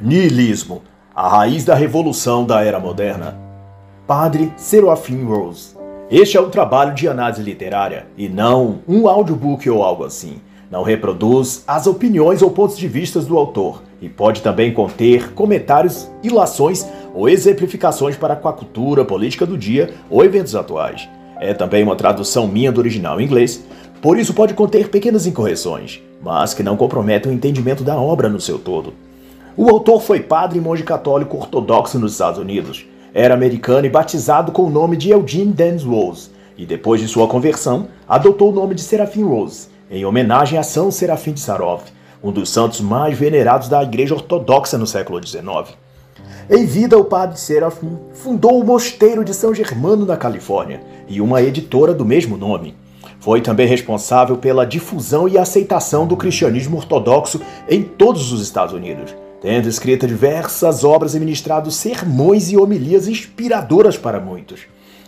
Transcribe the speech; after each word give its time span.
Nihilismo, 0.00 0.82
a 1.12 1.28
raiz 1.28 1.64
da 1.64 1.74
revolução 1.74 2.44
da 2.46 2.62
era 2.62 2.78
moderna. 2.78 3.36
Padre 4.06 4.52
Serafim 4.56 5.24
Rose. 5.24 5.76
Este 6.08 6.36
é 6.36 6.40
um 6.40 6.50
trabalho 6.50 6.94
de 6.94 7.08
análise 7.08 7.42
literária 7.42 8.06
e 8.16 8.28
não 8.28 8.78
um 8.86 9.08
audiobook 9.08 9.68
ou 9.68 9.82
algo 9.82 10.04
assim. 10.04 10.40
Não 10.70 10.84
reproduz 10.84 11.64
as 11.66 11.88
opiniões 11.88 12.42
ou 12.42 12.50
pontos 12.52 12.78
de 12.78 12.86
vista 12.86 13.20
do 13.20 13.36
autor 13.36 13.82
e 14.00 14.08
pode 14.08 14.40
também 14.40 14.72
conter 14.72 15.32
comentários, 15.32 16.08
ilações 16.22 16.86
ou 17.12 17.28
exemplificações 17.28 18.16
para 18.16 18.36
com 18.36 18.48
a 18.48 18.52
cultura 18.52 19.04
política 19.04 19.44
do 19.44 19.58
dia 19.58 19.92
ou 20.08 20.24
eventos 20.24 20.54
atuais. 20.54 21.08
É 21.40 21.52
também 21.52 21.82
uma 21.82 21.96
tradução 21.96 22.46
minha 22.46 22.70
do 22.70 22.78
original 22.78 23.20
em 23.20 23.24
inglês, 23.24 23.66
por 24.00 24.16
isso 24.16 24.32
pode 24.32 24.54
conter 24.54 24.90
pequenas 24.90 25.26
incorreções, 25.26 26.00
mas 26.22 26.54
que 26.54 26.62
não 26.62 26.76
comprometem 26.76 27.32
o 27.32 27.34
entendimento 27.34 27.82
da 27.82 27.96
obra 27.96 28.28
no 28.28 28.40
seu 28.40 28.60
todo. 28.60 28.92
O 29.60 29.68
autor 29.68 30.00
foi 30.00 30.20
padre 30.20 30.58
e 30.58 30.60
monge 30.60 30.84
católico 30.84 31.36
ortodoxo 31.36 31.98
nos 31.98 32.12
Estados 32.12 32.38
Unidos. 32.38 32.86
Era 33.12 33.34
americano 33.34 33.88
e 33.88 33.90
batizado 33.90 34.52
com 34.52 34.62
o 34.62 34.70
nome 34.70 34.96
de 34.96 35.10
Eugene 35.10 35.52
Dance 35.52 35.84
Rose, 35.84 36.30
e 36.56 36.64
depois 36.64 37.00
de 37.00 37.08
sua 37.08 37.26
conversão, 37.26 37.88
adotou 38.08 38.52
o 38.52 38.54
nome 38.54 38.76
de 38.76 38.82
Serafim 38.82 39.24
Rose, 39.24 39.66
em 39.90 40.04
homenagem 40.04 40.60
a 40.60 40.62
São 40.62 40.92
Serafim 40.92 41.32
de 41.32 41.40
Sarov, 41.40 41.82
um 42.22 42.30
dos 42.30 42.50
santos 42.50 42.80
mais 42.80 43.18
venerados 43.18 43.68
da 43.68 43.82
Igreja 43.82 44.14
Ortodoxa 44.14 44.78
no 44.78 44.86
século 44.86 45.20
XIX. 45.20 45.76
Em 46.48 46.64
vida, 46.64 46.96
o 46.96 47.04
padre 47.04 47.40
Serafim 47.40 47.98
fundou 48.12 48.60
o 48.60 48.64
Mosteiro 48.64 49.24
de 49.24 49.34
São 49.34 49.52
Germano 49.52 50.06
na 50.06 50.16
Califórnia 50.16 50.80
e 51.08 51.20
uma 51.20 51.42
editora 51.42 51.92
do 51.92 52.04
mesmo 52.04 52.36
nome. 52.36 52.76
Foi 53.18 53.40
também 53.40 53.66
responsável 53.66 54.36
pela 54.36 54.64
difusão 54.64 55.26
e 55.26 55.36
aceitação 55.36 56.06
do 56.06 56.16
cristianismo 56.16 56.76
ortodoxo 56.76 57.40
em 57.68 57.82
todos 57.82 58.32
os 58.32 58.40
Estados 58.40 58.72
Unidos 58.72 59.12
tendo 59.40 59.68
escrito 59.68 60.06
diversas 60.06 60.84
obras 60.84 61.14
e 61.14 61.20
ministrado 61.20 61.70
sermões 61.70 62.50
e 62.50 62.56
homilias 62.56 63.06
inspiradoras 63.06 63.96
para 63.96 64.20
muitos. 64.20 64.62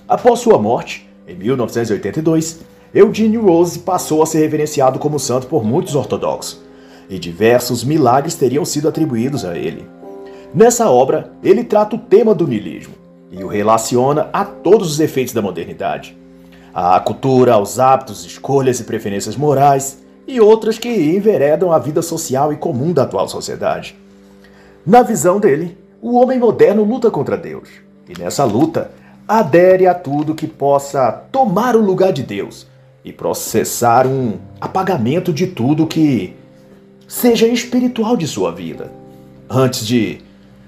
Após 0.08 0.40
sua 0.40 0.58
morte, 0.58 1.08
em 1.26 1.34
1982, 1.34 2.60
Eugene 2.94 3.36
Rose 3.36 3.78
passou 3.80 4.22
a 4.22 4.26
ser 4.26 4.40
reverenciado 4.40 4.98
como 4.98 5.18
santo 5.18 5.46
por 5.46 5.64
muitos 5.64 5.94
ortodoxos, 5.94 6.60
e 7.08 7.18
diversos 7.18 7.84
milagres 7.84 8.34
teriam 8.34 8.64
sido 8.64 8.88
atribuídos 8.88 9.44
a 9.44 9.56
ele. 9.56 9.86
Nessa 10.52 10.90
obra, 10.90 11.32
ele 11.42 11.62
trata 11.62 11.96
o 11.96 11.98
tema 11.98 12.34
do 12.34 12.46
niilismo 12.46 12.94
e 13.30 13.44
o 13.44 13.48
relaciona 13.48 14.28
a 14.32 14.44
todos 14.44 14.90
os 14.90 15.00
efeitos 15.00 15.32
da 15.32 15.40
modernidade. 15.40 16.16
A 16.74 16.98
cultura, 16.98 17.54
aos 17.54 17.78
hábitos, 17.78 18.24
escolhas 18.24 18.80
e 18.80 18.84
preferências 18.84 19.36
morais, 19.36 19.98
e 20.26 20.40
outras 20.40 20.78
que 20.78 20.88
enveredam 20.88 21.72
a 21.72 21.78
vida 21.78 22.02
social 22.02 22.52
e 22.52 22.56
comum 22.56 22.92
da 22.92 23.02
atual 23.02 23.28
sociedade. 23.28 23.96
Na 24.86 25.02
visão 25.02 25.38
dele, 25.38 25.76
o 26.00 26.16
homem 26.16 26.38
moderno 26.38 26.82
luta 26.84 27.10
contra 27.10 27.36
Deus. 27.36 27.68
E 28.08 28.18
nessa 28.18 28.44
luta, 28.44 28.90
adere 29.28 29.86
a 29.86 29.94
tudo 29.94 30.34
que 30.34 30.46
possa 30.46 31.12
tomar 31.30 31.76
o 31.76 31.80
lugar 31.80 32.12
de 32.12 32.22
Deus 32.22 32.66
e 33.04 33.12
processar 33.12 34.06
um 34.06 34.38
apagamento 34.60 35.32
de 35.32 35.46
tudo 35.46 35.86
que 35.86 36.34
seja 37.06 37.46
espiritual 37.46 38.16
de 38.16 38.26
sua 38.26 38.52
vida. 38.52 38.90
Antes 39.48 39.86
de 39.86 40.20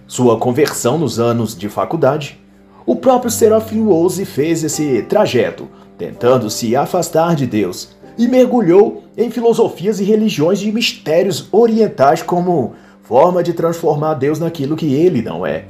sua 0.06 0.38
conversão 0.38 0.98
nos 0.98 1.18
anos 1.18 1.56
de 1.56 1.68
faculdade, 1.68 2.38
o 2.84 2.96
próprio 2.96 3.30
Serafim 3.30 3.82
Rose 3.84 4.24
fez 4.24 4.62
esse 4.62 5.02
trajeto, 5.02 5.68
tentando 5.96 6.50
se 6.50 6.76
afastar 6.76 7.34
de 7.34 7.46
Deus, 7.46 7.96
e 8.18 8.28
mergulhou 8.28 9.04
em 9.16 9.30
filosofias 9.30 10.00
e 10.00 10.04
religiões 10.04 10.58
de 10.58 10.70
mistérios 10.70 11.48
orientais 11.50 12.22
como 12.22 12.74
forma 13.02 13.42
de 13.42 13.52
transformar 13.52 14.14
Deus 14.14 14.38
naquilo 14.38 14.76
que 14.76 14.94
ele 14.94 15.22
não 15.22 15.44
é, 15.44 15.64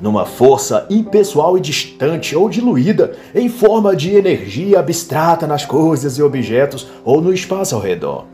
numa 0.00 0.24
força 0.24 0.86
impessoal 0.88 1.58
e 1.58 1.60
distante 1.60 2.34
ou 2.34 2.48
diluída 2.48 3.16
em 3.34 3.48
forma 3.48 3.94
de 3.94 4.14
energia 4.14 4.78
abstrata 4.78 5.46
nas 5.46 5.64
coisas 5.64 6.16
e 6.18 6.22
objetos 6.22 6.86
ou 7.04 7.20
no 7.20 7.32
espaço 7.32 7.74
ao 7.74 7.80
redor. 7.80 8.24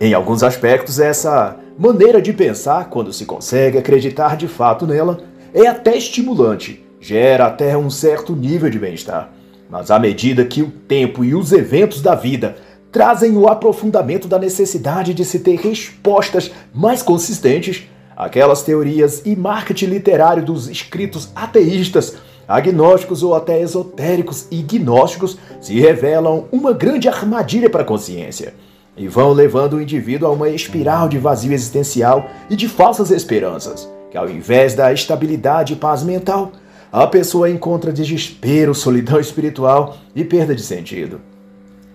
Em 0.00 0.14
alguns 0.14 0.42
aspectos, 0.42 0.98
essa 0.98 1.56
maneira 1.78 2.22
de 2.22 2.32
pensar, 2.32 2.88
quando 2.88 3.12
se 3.12 3.24
consegue 3.24 3.78
acreditar 3.78 4.36
de 4.36 4.48
fato 4.48 4.86
nela, 4.86 5.20
é 5.52 5.66
até 5.66 5.96
estimulante, 5.96 6.84
gera 7.00 7.46
até 7.46 7.76
um 7.76 7.90
certo 7.90 8.34
nível 8.34 8.70
de 8.70 8.78
bem-estar. 8.78 9.30
Mas 9.68 9.90
à 9.90 9.98
medida 9.98 10.44
que 10.44 10.62
o 10.62 10.70
tempo 10.70 11.24
e 11.24 11.34
os 11.34 11.52
eventos 11.52 12.00
da 12.00 12.14
vida 12.14 12.56
trazem 12.90 13.36
o 13.36 13.48
aprofundamento 13.48 14.26
da 14.26 14.38
necessidade 14.38 15.12
de 15.14 15.24
se 15.24 15.40
ter 15.40 15.56
respostas 15.56 16.50
mais 16.72 17.02
consistentes 17.02 17.88
àquelas 18.16 18.62
teorias 18.62 19.22
e 19.24 19.36
marketing 19.36 19.86
literário 19.86 20.44
dos 20.44 20.68
escritos 20.68 21.30
ateístas, 21.34 22.16
agnósticos 22.46 23.22
ou 23.22 23.34
até 23.34 23.60
esotéricos 23.60 24.46
e 24.50 24.62
gnósticos 24.62 25.38
se 25.60 25.78
revelam 25.78 26.46
uma 26.50 26.72
grande 26.72 27.08
armadilha 27.08 27.68
para 27.68 27.82
a 27.82 27.86
consciência 27.86 28.54
e 28.96 29.06
vão 29.06 29.32
levando 29.32 29.74
o 29.74 29.80
indivíduo 29.80 30.28
a 30.28 30.32
uma 30.32 30.48
espiral 30.48 31.08
de 31.08 31.18
vazio 31.18 31.52
existencial 31.52 32.28
e 32.50 32.56
de 32.56 32.68
falsas 32.68 33.10
esperanças, 33.10 33.88
que 34.10 34.18
ao 34.18 34.28
invés 34.28 34.74
da 34.74 34.92
estabilidade 34.92 35.74
e 35.74 35.76
paz 35.76 36.02
mental, 36.02 36.50
a 36.90 37.06
pessoa 37.06 37.50
encontra 37.50 37.92
desespero, 37.92 38.74
solidão 38.74 39.20
espiritual 39.20 39.96
e 40.16 40.24
perda 40.24 40.54
de 40.54 40.62
sentido. 40.62 41.20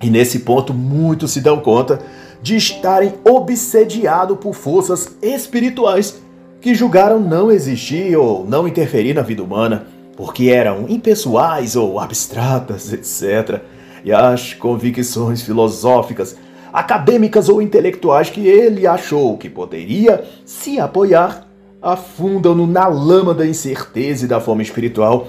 E 0.04 0.10
nesse 0.10 0.40
ponto, 0.40 0.74
muitos 0.74 1.32
se 1.32 1.40
dão 1.40 1.62
conta 1.62 2.02
de 2.42 2.58
estarem 2.58 3.14
obsediados 3.24 4.38
por 4.38 4.54
forças 4.54 5.16
espirituais 5.22 6.22
que 6.60 6.76
julgaram 6.76 7.22
não 7.22 7.50
existir 7.50 8.18
ou 8.18 8.46
não 8.46 8.68
interferir 8.68 9.14
na 9.14 9.22
vida 9.22 9.42
humana, 9.42 9.88
porque 10.18 10.50
eram 10.50 10.86
impessoais 10.90 11.78
ou 11.78 12.00
abstratas, 12.02 12.92
etc. 12.92 13.62
E 14.04 14.12
as 14.12 14.54
convicções 14.54 15.42
filosóficas, 15.42 16.36
acadêmicas 16.74 17.48
ou 17.48 17.62
intelectuais 17.62 18.30
que 18.30 18.46
ele 18.46 18.86
achou 18.86 19.38
que 19.38 19.50
poderia 19.50 20.26
se 20.46 20.82
apoiar 20.82 21.48
afundam-no 21.82 22.66
na 22.66 22.88
lama 22.88 23.34
da 23.34 23.46
incerteza 23.46 24.24
e 24.24 24.28
da 24.28 24.40
fome 24.40 24.64
espiritual 24.64 25.28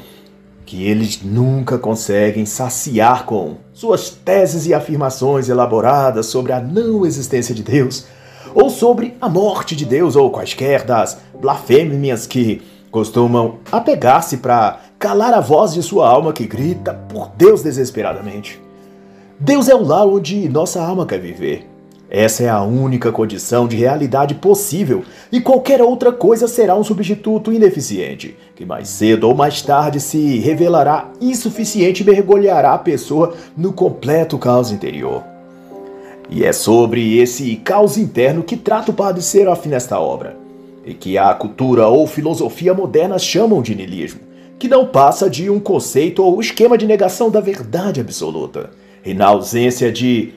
que 0.64 0.84
eles 0.84 1.20
nunca 1.22 1.78
conseguem 1.78 2.46
saciar 2.46 3.26
com 3.26 3.56
suas 3.72 4.10
teses 4.10 4.66
e 4.66 4.74
afirmações 4.74 5.48
elaboradas 5.48 6.26
sobre 6.26 6.52
a 6.52 6.60
não 6.60 7.04
existência 7.04 7.54
de 7.54 7.62
Deus, 7.62 8.06
ou 8.54 8.70
sobre 8.70 9.16
a 9.20 9.28
morte 9.28 9.74
de 9.76 9.84
Deus, 9.84 10.16
ou 10.16 10.30
quaisquer 10.30 10.84
das 10.84 11.18
blasfêmias 11.40 12.26
que 12.26 12.62
costumam 12.90 13.58
apegar-se 13.72 14.36
para 14.36 14.80
calar 14.98 15.34
a 15.34 15.40
voz 15.40 15.74
de 15.74 15.82
sua 15.82 16.08
alma 16.08 16.32
que 16.32 16.46
grita 16.46 16.94
por 16.94 17.30
Deus 17.36 17.62
desesperadamente. 17.62 18.62
Deus 19.38 19.68
é 19.68 19.74
o 19.74 19.82
lar 19.82 20.06
onde 20.06 20.48
nossa 20.48 20.82
alma 20.82 21.04
quer 21.04 21.18
viver. 21.18 21.73
Essa 22.16 22.44
é 22.44 22.48
a 22.48 22.62
única 22.62 23.10
condição 23.10 23.66
de 23.66 23.74
realidade 23.74 24.36
possível 24.36 25.02
e 25.32 25.40
qualquer 25.40 25.82
outra 25.82 26.12
coisa 26.12 26.46
será 26.46 26.76
um 26.76 26.84
substituto 26.84 27.52
ineficiente, 27.52 28.36
que 28.54 28.64
mais 28.64 28.88
cedo 28.88 29.24
ou 29.24 29.34
mais 29.34 29.60
tarde 29.62 29.98
se 29.98 30.38
revelará 30.38 31.10
insuficiente 31.20 32.04
e 32.04 32.06
mergulhará 32.06 32.72
a 32.72 32.78
pessoa 32.78 33.34
no 33.56 33.72
completo 33.72 34.38
caos 34.38 34.70
interior. 34.70 35.24
E 36.30 36.44
é 36.44 36.52
sobre 36.52 37.18
esse 37.18 37.56
caos 37.56 37.98
interno 37.98 38.44
que 38.44 38.56
trata 38.56 38.92
o 38.92 38.94
Padre 38.94 39.20
Serafim 39.20 39.70
nesta 39.70 39.98
obra, 39.98 40.36
e 40.86 40.94
que 40.94 41.18
a 41.18 41.34
cultura 41.34 41.88
ou 41.88 42.06
filosofia 42.06 42.72
moderna 42.72 43.18
chamam 43.18 43.60
de 43.60 43.74
niilismo, 43.74 44.20
que 44.56 44.68
não 44.68 44.86
passa 44.86 45.28
de 45.28 45.50
um 45.50 45.58
conceito 45.58 46.22
ou 46.22 46.40
esquema 46.40 46.78
de 46.78 46.86
negação 46.86 47.28
da 47.28 47.40
verdade 47.40 48.00
absoluta, 48.00 48.70
e 49.04 49.12
na 49.12 49.26
ausência 49.26 49.90
de 49.90 50.32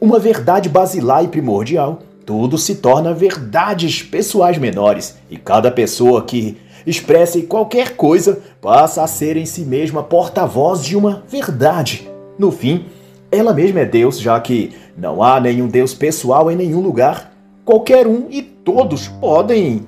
uma 0.00 0.18
verdade 0.18 0.68
basilar 0.68 1.24
e 1.24 1.28
primordial, 1.28 2.00
tudo 2.24 2.58
se 2.58 2.76
torna 2.76 3.14
verdades 3.14 4.02
pessoais 4.02 4.58
menores 4.58 5.16
e 5.30 5.36
cada 5.36 5.70
pessoa 5.70 6.22
que 6.22 6.56
expresse 6.86 7.42
qualquer 7.42 7.96
coisa 7.96 8.40
passa 8.60 9.02
a 9.02 9.06
ser 9.06 9.36
em 9.36 9.46
si 9.46 9.62
mesma 9.62 10.02
porta-voz 10.02 10.84
de 10.84 10.96
uma 10.96 11.22
verdade. 11.28 12.08
No 12.38 12.50
fim, 12.50 12.86
ela 13.30 13.52
mesma 13.52 13.80
é 13.80 13.84
Deus, 13.84 14.20
já 14.20 14.38
que 14.40 14.72
não 14.96 15.22
há 15.22 15.40
nenhum 15.40 15.68
Deus 15.68 15.94
pessoal 15.94 16.50
em 16.50 16.56
nenhum 16.56 16.80
lugar. 16.80 17.32
Qualquer 17.64 18.06
um 18.06 18.26
e 18.30 18.42
todos 18.42 19.08
podem 19.08 19.86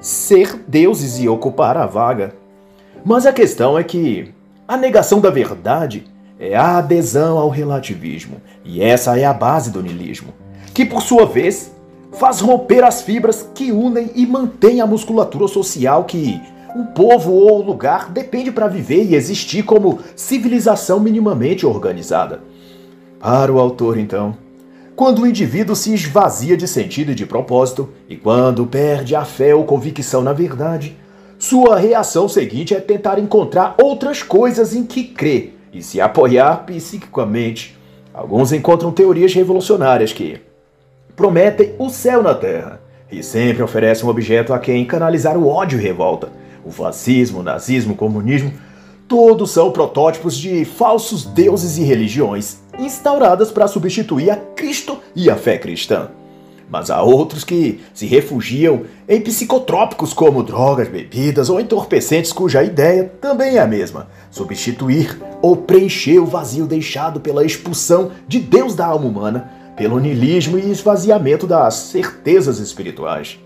ser 0.00 0.56
deuses 0.68 1.18
e 1.18 1.28
ocupar 1.28 1.76
a 1.76 1.86
vaga. 1.86 2.34
Mas 3.04 3.26
a 3.26 3.32
questão 3.32 3.78
é 3.78 3.82
que 3.82 4.32
a 4.68 4.76
negação 4.76 5.20
da 5.20 5.30
verdade 5.30 6.04
é 6.40 6.56
a 6.56 6.78
adesão 6.78 7.36
ao 7.36 7.50
relativismo, 7.50 8.40
e 8.64 8.82
essa 8.82 9.18
é 9.18 9.26
a 9.26 9.32
base 9.34 9.70
do 9.70 9.82
niilismo, 9.82 10.32
que 10.72 10.86
por 10.86 11.02
sua 11.02 11.26
vez 11.26 11.70
faz 12.12 12.40
romper 12.40 12.82
as 12.82 13.02
fibras 13.02 13.46
que 13.54 13.70
unem 13.70 14.10
e 14.14 14.26
mantêm 14.26 14.80
a 14.80 14.86
musculatura 14.86 15.46
social 15.46 16.04
que 16.04 16.40
um 16.74 16.86
povo 16.86 17.32
ou 17.32 17.62
lugar 17.62 18.10
depende 18.10 18.50
para 18.50 18.68
viver 18.68 19.04
e 19.04 19.14
existir 19.14 19.64
como 19.64 19.98
civilização 20.16 20.98
minimamente 20.98 21.66
organizada. 21.66 22.40
Para 23.18 23.52
o 23.52 23.60
autor, 23.60 23.98
então, 23.98 24.34
quando 24.96 25.22
o 25.22 25.26
indivíduo 25.26 25.76
se 25.76 25.92
esvazia 25.92 26.56
de 26.56 26.66
sentido 26.66 27.12
e 27.12 27.14
de 27.14 27.26
propósito, 27.26 27.90
e 28.08 28.16
quando 28.16 28.66
perde 28.66 29.14
a 29.14 29.26
fé 29.26 29.54
ou 29.54 29.64
convicção 29.64 30.22
na 30.22 30.32
verdade, 30.32 30.96
sua 31.38 31.76
reação 31.76 32.28
seguinte 32.28 32.74
é 32.74 32.80
tentar 32.80 33.18
encontrar 33.18 33.74
outras 33.82 34.22
coisas 34.22 34.74
em 34.74 34.84
que 34.84 35.04
crê 35.04 35.59
e 35.72 35.82
se 35.82 36.00
apoiar 36.00 36.64
psiquicamente. 36.64 37.78
Alguns 38.12 38.52
encontram 38.52 38.90
teorias 38.90 39.32
revolucionárias 39.32 40.12
que 40.12 40.40
prometem 41.14 41.74
o 41.78 41.88
céu 41.88 42.22
na 42.22 42.34
terra 42.34 42.80
e 43.10 43.22
sempre 43.22 43.62
oferecem 43.62 44.06
um 44.06 44.10
objeto 44.10 44.52
a 44.52 44.58
quem 44.58 44.84
canalizar 44.84 45.36
o 45.36 45.48
ódio 45.48 45.78
e 45.78 45.82
revolta. 45.82 46.28
O 46.64 46.70
fascismo, 46.70 47.40
o 47.40 47.42
nazismo, 47.42 47.94
o 47.94 47.96
comunismo, 47.96 48.52
todos 49.08 49.50
são 49.50 49.70
protótipos 49.72 50.36
de 50.36 50.64
falsos 50.64 51.24
deuses 51.24 51.78
e 51.78 51.82
religiões 51.82 52.58
instauradas 52.78 53.50
para 53.50 53.66
substituir 53.66 54.30
a 54.30 54.36
Cristo 54.36 54.98
e 55.14 55.28
a 55.28 55.36
fé 55.36 55.58
cristã. 55.58 56.10
Mas 56.70 56.88
há 56.88 57.02
outros 57.02 57.42
que 57.42 57.80
se 57.92 58.06
refugiam 58.06 58.82
em 59.08 59.20
psicotrópicos 59.20 60.12
como 60.12 60.42
drogas, 60.44 60.86
bebidas 60.86 61.50
ou 61.50 61.60
entorpecentes, 61.60 62.32
cuja 62.32 62.62
ideia 62.62 63.10
também 63.20 63.56
é 63.56 63.60
a 63.60 63.66
mesma: 63.66 64.06
substituir 64.30 65.20
ou 65.42 65.56
preencher 65.56 66.20
o 66.20 66.26
vazio 66.26 66.66
deixado 66.66 67.18
pela 67.18 67.44
expulsão 67.44 68.12
de 68.28 68.38
Deus 68.38 68.76
da 68.76 68.86
alma 68.86 69.06
humana, 69.06 69.50
pelo 69.76 69.98
niilismo 69.98 70.56
e 70.56 70.70
esvaziamento 70.70 71.44
das 71.44 71.74
certezas 71.74 72.60
espirituais. 72.60 73.36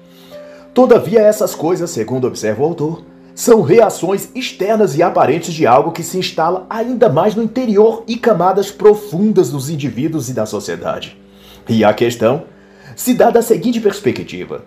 Todavia, 0.75 1.21
essas 1.21 1.55
coisas, 1.55 1.91
segundo 1.91 2.27
observa 2.27 2.63
o 2.63 2.67
autor, 2.67 3.05
são 3.35 3.63
reações 3.63 4.29
externas 4.35 4.97
e 4.97 5.03
aparentes 5.03 5.55
de 5.55 5.67
algo 5.67 5.93
que 5.93 6.03
se 6.03 6.19
instala 6.19 6.67
ainda 6.69 7.09
mais 7.09 7.35
no 7.35 7.43
interior 7.43 8.05
e 8.07 8.17
camadas 8.17 8.71
profundas 8.71 9.51
dos 9.51 9.71
indivíduos 9.71 10.29
e 10.29 10.35
da 10.35 10.45
sociedade. 10.45 11.17
E 11.69 11.83
a 11.83 11.95
questão 11.95 12.45
se 12.97 13.15
dá 13.15 13.31
da 13.31 13.43
seguinte 13.43 13.81
perspectiva: 13.81 14.65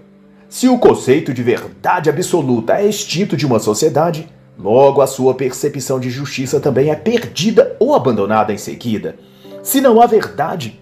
se 0.50 0.68
o 0.68 0.78
conceito 0.78 1.34
de 1.34 1.44
verdade 1.44 2.10
absoluta 2.10 2.80
é 2.80 2.88
extinto 2.88 3.36
de 3.36 3.46
uma 3.46 3.60
sociedade, 3.60 4.28
logo 4.58 5.02
a 5.02 5.08
sua 5.08 5.34
percepção 5.34 6.00
de 6.00 6.10
justiça 6.10 6.60
também 6.60 6.90
é 6.90 6.96
perdida 6.96 7.76
ou 7.80 7.94
abandonada 7.94 8.54
em 8.54 8.58
seguida. 8.58 9.16
Se 9.62 9.82
não 9.82 10.02
há 10.02 10.06
verdade, 10.06 10.80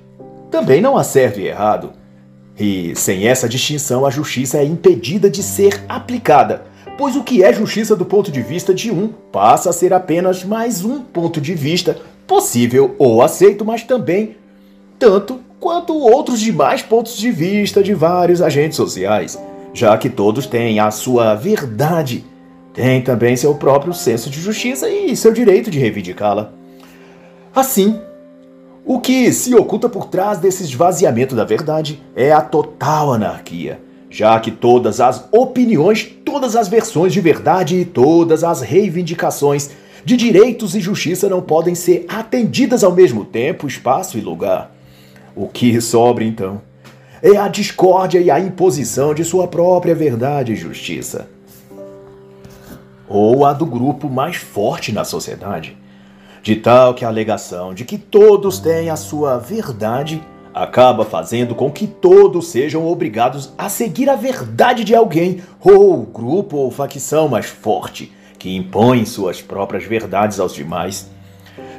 também 0.51 0.81
não 0.81 0.97
há 0.97 1.03
certo 1.03 1.39
e 1.39 1.47
errado. 1.47 1.93
E 2.57 2.95
sem 2.95 3.27
essa 3.27 3.49
distinção, 3.49 4.05
a 4.05 4.09
justiça 4.09 4.59
é 4.59 4.63
impedida 4.63 5.29
de 5.29 5.43
ser 5.43 5.83
aplicada, 5.89 6.63
pois 6.97 7.15
o 7.15 7.23
que 7.23 7.43
é 7.43 7.51
justiça 7.51 7.95
do 7.95 8.05
ponto 8.05 8.31
de 8.31 8.41
vista 8.41 8.73
de 8.73 8.91
um 8.91 9.09
passa 9.31 9.69
a 9.69 9.73
ser 9.73 9.93
apenas 9.93 10.43
mais 10.45 10.85
um 10.85 11.01
ponto 11.01 11.41
de 11.41 11.53
vista 11.53 11.97
possível 12.25 12.95
ou 12.97 13.21
aceito, 13.21 13.65
mas 13.65 13.83
também 13.83 14.37
tanto 14.97 15.41
quanto 15.65 15.97
outros 15.97 16.41
demais 16.41 16.83
pontos 16.83 17.17
de 17.17 17.31
vista 17.31 17.81
de 17.81 17.91
vários 17.91 18.39
agentes 18.39 18.77
sociais, 18.77 19.35
já 19.73 19.97
que 19.97 20.11
todos 20.11 20.45
têm 20.45 20.79
a 20.79 20.91
sua 20.91 21.33
verdade, 21.33 22.23
têm 22.71 23.01
também 23.01 23.35
seu 23.35 23.55
próprio 23.55 23.91
senso 23.91 24.29
de 24.29 24.39
justiça 24.39 24.87
e 24.87 25.17
seu 25.17 25.33
direito 25.33 25.71
de 25.71 25.79
reivindicá-la. 25.79 26.53
Assim, 27.55 27.99
o 28.85 28.99
que 28.99 29.33
se 29.33 29.55
oculta 29.55 29.89
por 29.89 30.05
trás 30.05 30.37
desse 30.37 30.61
esvaziamento 30.61 31.35
da 31.35 31.43
verdade 31.43 31.99
é 32.15 32.31
a 32.31 32.41
total 32.41 33.11
anarquia, 33.13 33.79
já 34.07 34.39
que 34.39 34.51
todas 34.51 35.01
as 35.01 35.27
opiniões, 35.31 36.03
todas 36.23 36.55
as 36.55 36.67
versões 36.67 37.11
de 37.11 37.21
verdade 37.21 37.77
e 37.77 37.85
todas 37.85 38.43
as 38.43 38.61
reivindicações 38.61 39.71
de 40.05 40.15
direitos 40.15 40.75
e 40.75 40.79
justiça 40.79 41.27
não 41.27 41.41
podem 41.41 41.73
ser 41.73 42.05
atendidas 42.07 42.83
ao 42.83 42.91
mesmo 42.91 43.25
tempo, 43.25 43.65
espaço 43.65 44.15
e 44.15 44.21
lugar. 44.21 44.74
O 45.35 45.47
que 45.49 45.81
sobra 45.81 46.23
então 46.23 46.61
é 47.21 47.35
a 47.37 47.47
discórdia 47.47 48.19
e 48.19 48.31
a 48.31 48.39
imposição 48.39 49.13
de 49.13 49.25
sua 49.25 49.47
própria 49.47 49.93
verdade 49.93 50.53
e 50.53 50.55
justiça. 50.55 51.27
Ou 53.07 53.45
a 53.45 53.51
do 53.51 53.65
grupo 53.65 54.09
mais 54.09 54.37
forte 54.37 54.91
na 54.91 55.03
sociedade, 55.03 55.77
de 56.41 56.55
tal 56.55 56.93
que 56.93 57.03
a 57.03 57.07
alegação 57.07 57.73
de 57.73 57.83
que 57.83 57.97
todos 57.97 58.59
têm 58.59 58.89
a 58.89 58.95
sua 58.95 59.37
verdade 59.37 60.21
acaba 60.53 61.03
fazendo 61.03 61.53
com 61.53 61.69
que 61.69 61.85
todos 61.85 62.47
sejam 62.47 62.87
obrigados 62.87 63.51
a 63.57 63.67
seguir 63.67 64.09
a 64.09 64.15
verdade 64.15 64.85
de 64.85 64.95
alguém 64.95 65.41
ou 65.59 66.03
grupo 66.03 66.55
ou 66.55 66.71
facção 66.71 67.27
mais 67.27 67.47
forte 67.47 68.13
que 68.39 68.55
impõe 68.55 69.05
suas 69.05 69.41
próprias 69.41 69.83
verdades 69.83 70.39
aos 70.39 70.53
demais 70.53 71.09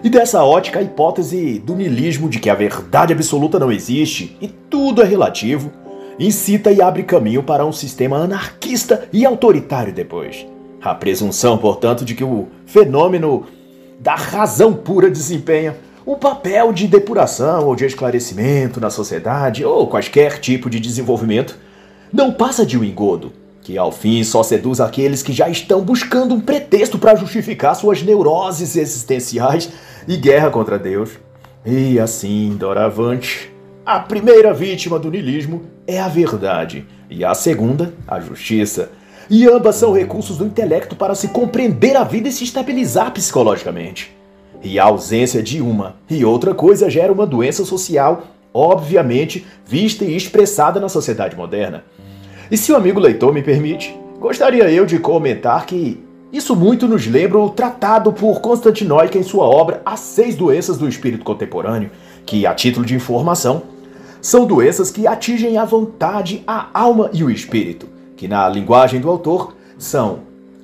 e 0.04 0.08
dessa 0.08 0.44
ótica, 0.44 0.78
a 0.78 0.82
hipótese 0.82 1.58
do 1.58 1.74
niilismo 1.74 2.28
de 2.28 2.38
que 2.38 2.50
a 2.50 2.54
verdade 2.54 3.12
absoluta 3.12 3.58
não 3.58 3.72
existe 3.72 4.36
e 4.40 4.48
tudo 4.48 5.02
é 5.02 5.04
relativo 5.04 5.70
incita 6.18 6.72
e 6.72 6.80
abre 6.80 7.02
caminho 7.02 7.42
para 7.42 7.64
um 7.64 7.72
sistema 7.72 8.16
anarquista 8.16 9.08
e 9.12 9.24
autoritário 9.24 9.92
depois. 9.92 10.46
A 10.82 10.94
presunção, 10.94 11.58
portanto, 11.58 12.04
de 12.04 12.14
que 12.14 12.24
o 12.24 12.48
fenômeno 12.64 13.46
da 14.00 14.14
razão 14.14 14.72
pura 14.72 15.10
desempenha 15.10 15.76
um 16.06 16.14
papel 16.14 16.72
de 16.72 16.86
depuração 16.86 17.66
ou 17.66 17.74
de 17.74 17.84
esclarecimento 17.84 18.80
na 18.80 18.90
sociedade 18.90 19.64
ou 19.64 19.88
quaisquer 19.88 20.38
tipo 20.38 20.70
de 20.70 20.78
desenvolvimento 20.78 21.58
não 22.12 22.32
passa 22.32 22.64
de 22.64 22.78
um 22.78 22.84
engodo, 22.84 23.32
que 23.66 23.76
ao 23.76 23.90
fim 23.90 24.22
só 24.22 24.44
seduz 24.44 24.80
aqueles 24.80 25.24
que 25.24 25.32
já 25.32 25.48
estão 25.48 25.80
buscando 25.82 26.32
um 26.32 26.40
pretexto 26.40 27.00
para 27.00 27.16
justificar 27.16 27.74
suas 27.74 28.00
neuroses 28.00 28.76
existenciais 28.76 29.68
e 30.06 30.16
guerra 30.16 30.50
contra 30.50 30.78
Deus. 30.78 31.10
E 31.64 31.98
assim, 31.98 32.54
doravante, 32.56 33.52
a 33.84 33.98
primeira 33.98 34.54
vítima 34.54 35.00
do 35.00 35.10
niilismo 35.10 35.62
é 35.84 35.98
a 35.98 36.06
verdade, 36.06 36.86
e 37.10 37.24
a 37.24 37.34
segunda, 37.34 37.92
a 38.06 38.20
justiça. 38.20 38.92
E 39.28 39.48
ambas 39.48 39.74
são 39.74 39.92
recursos 39.92 40.38
do 40.38 40.46
intelecto 40.46 40.94
para 40.94 41.16
se 41.16 41.26
compreender 41.26 41.96
a 41.96 42.04
vida 42.04 42.28
e 42.28 42.32
se 42.32 42.44
estabilizar 42.44 43.10
psicologicamente. 43.10 44.16
E 44.62 44.78
a 44.78 44.84
ausência 44.84 45.42
de 45.42 45.60
uma 45.60 45.96
e 46.08 46.24
outra 46.24 46.54
coisa 46.54 46.88
gera 46.88 47.12
uma 47.12 47.26
doença 47.26 47.64
social, 47.64 48.28
obviamente 48.54 49.44
vista 49.66 50.04
e 50.04 50.16
expressada 50.16 50.78
na 50.78 50.88
sociedade 50.88 51.34
moderna. 51.34 51.82
E 52.50 52.56
se 52.56 52.70
o 52.70 52.76
amigo 52.76 53.00
leitor 53.00 53.32
me 53.32 53.42
permite, 53.42 53.98
gostaria 54.20 54.70
eu 54.70 54.86
de 54.86 54.98
comentar 54.98 55.66
que 55.66 56.00
isso 56.32 56.54
muito 56.54 56.86
nos 56.86 57.06
lembra 57.06 57.38
o 57.38 57.50
tratado 57.50 58.12
por 58.12 58.40
Constantinoica 58.40 59.18
em 59.18 59.22
sua 59.22 59.44
obra 59.44 59.82
As 59.84 60.00
Seis 60.00 60.36
Doenças 60.36 60.78
do 60.78 60.88
Espírito 60.88 61.24
Contemporâneo, 61.24 61.90
que, 62.24 62.46
a 62.46 62.54
título 62.54 62.86
de 62.86 62.94
informação, 62.94 63.62
são 64.20 64.44
doenças 64.44 64.90
que 64.90 65.06
atingem 65.06 65.58
a 65.58 65.64
vontade, 65.64 66.42
a 66.46 66.68
alma 66.72 67.10
e 67.12 67.24
o 67.24 67.30
espírito, 67.30 67.88
que, 68.16 68.28
na 68.28 68.48
linguagem 68.48 69.00
do 69.00 69.08
autor, 69.08 69.56
são 69.78 70.20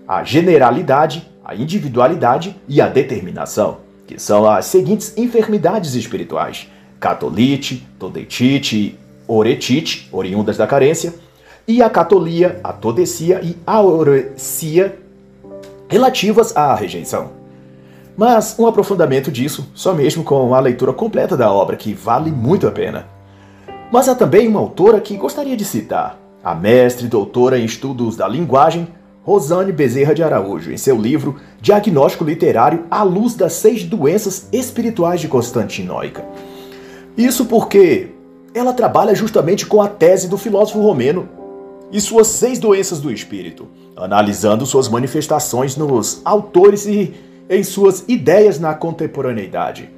a 0.07 0.23
generalidade, 0.25 1.29
a 1.45 1.55
individualidade 1.55 2.57
e 2.69 2.81
a 2.81 2.89
determinação, 2.89 3.79
que 4.07 4.21
são 4.21 4.49
as 4.49 4.67
seguintes 4.67 5.17
enfermidades 5.17 5.95
espirituais: 5.95 6.69
catolite, 6.99 7.87
todetite 7.99 8.99
oretite, 9.27 10.09
oriundas 10.13 10.57
da 10.57 10.67
carência, 10.67 11.15
e 11.67 11.83
a 11.83 11.89
catolia, 11.89 12.61
a 12.63 12.73
todecia 12.73 13.41
e 13.43 13.57
a 13.67 13.77
aurecia, 13.77 14.99
relativas 15.89 16.57
à 16.57 16.75
rejeição. 16.75 17.31
Mas 18.17 18.57
um 18.59 18.67
aprofundamento 18.67 19.31
disso 19.31 19.69
só 19.75 19.95
mesmo 19.95 20.23
com 20.23 20.55
a 20.55 20.61
leitura 20.61 20.93
completa 20.93 21.37
da 21.37 21.51
obra, 21.51 21.77
que 21.77 21.95
vale 21.95 22.31
muito 22.31 22.67
a 22.67 22.71
pena. 22.71 23.07
Mas 23.91 24.09
há 24.09 24.15
também 24.15 24.49
uma 24.49 24.61
autora 24.61 25.01
que 25.01 25.17
gostaria 25.17 25.57
de 25.57 25.65
citar, 25.65 26.19
a 26.43 26.55
mestre 26.55 27.07
e 27.07 27.09
doutora 27.09 27.59
em 27.59 27.65
estudos 27.65 28.17
da 28.17 28.27
linguagem, 28.27 28.89
Rosane 29.23 29.71
Bezerra 29.71 30.15
de 30.15 30.23
Araújo, 30.23 30.73
em 30.73 30.77
seu 30.77 31.01
livro 31.01 31.37
Diagnóstico 31.61 32.25
Literário 32.25 32.87
à 32.91 33.03
Luz 33.03 33.35
das 33.35 33.53
Seis 33.53 33.85
Doenças 33.85 34.49
Espirituais 34.53 35.21
de 35.21 35.29
Constantinoica. 35.29 36.25
Isso 37.17 37.47
porque 37.47 38.09
ela 38.55 38.73
trabalha 38.73 39.15
justamente 39.15 39.65
com 39.65 39.81
a 39.81 39.89
tese 39.89 40.29
do 40.29 40.37
filósofo 40.37 40.81
romeno 40.81 41.29
e 41.93 42.01
suas 42.01 42.29
seis 42.29 42.59
doenças 42.59 43.01
do 43.01 43.13
espírito, 43.13 43.69
analisando 43.95 44.65
suas 44.65 44.89
manifestações 44.89 45.77
nos 45.77 46.23
autores 46.25 46.87
e 46.87 47.13
em 47.51 47.63
suas 47.63 48.05
ideias 48.09 48.59
na 48.59 48.75
contemporaneidade. 48.75 49.91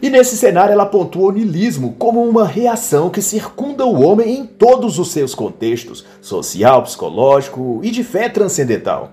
E 0.00 0.08
nesse 0.08 0.36
cenário 0.36 0.72
ela 0.72 0.86
pontua 0.86 1.28
o 1.28 1.32
niilismo 1.32 1.94
como 1.98 2.24
uma 2.26 2.46
reação 2.46 3.10
que 3.10 3.20
circunda 3.20 3.84
o 3.84 4.00
homem 4.00 4.38
em 4.38 4.46
todos 4.46 4.98
os 4.98 5.10
seus 5.10 5.34
contextos, 5.34 6.06
social, 6.22 6.82
psicológico 6.82 7.80
e 7.82 7.90
de 7.90 8.02
fé 8.02 8.28
transcendental. 8.28 9.12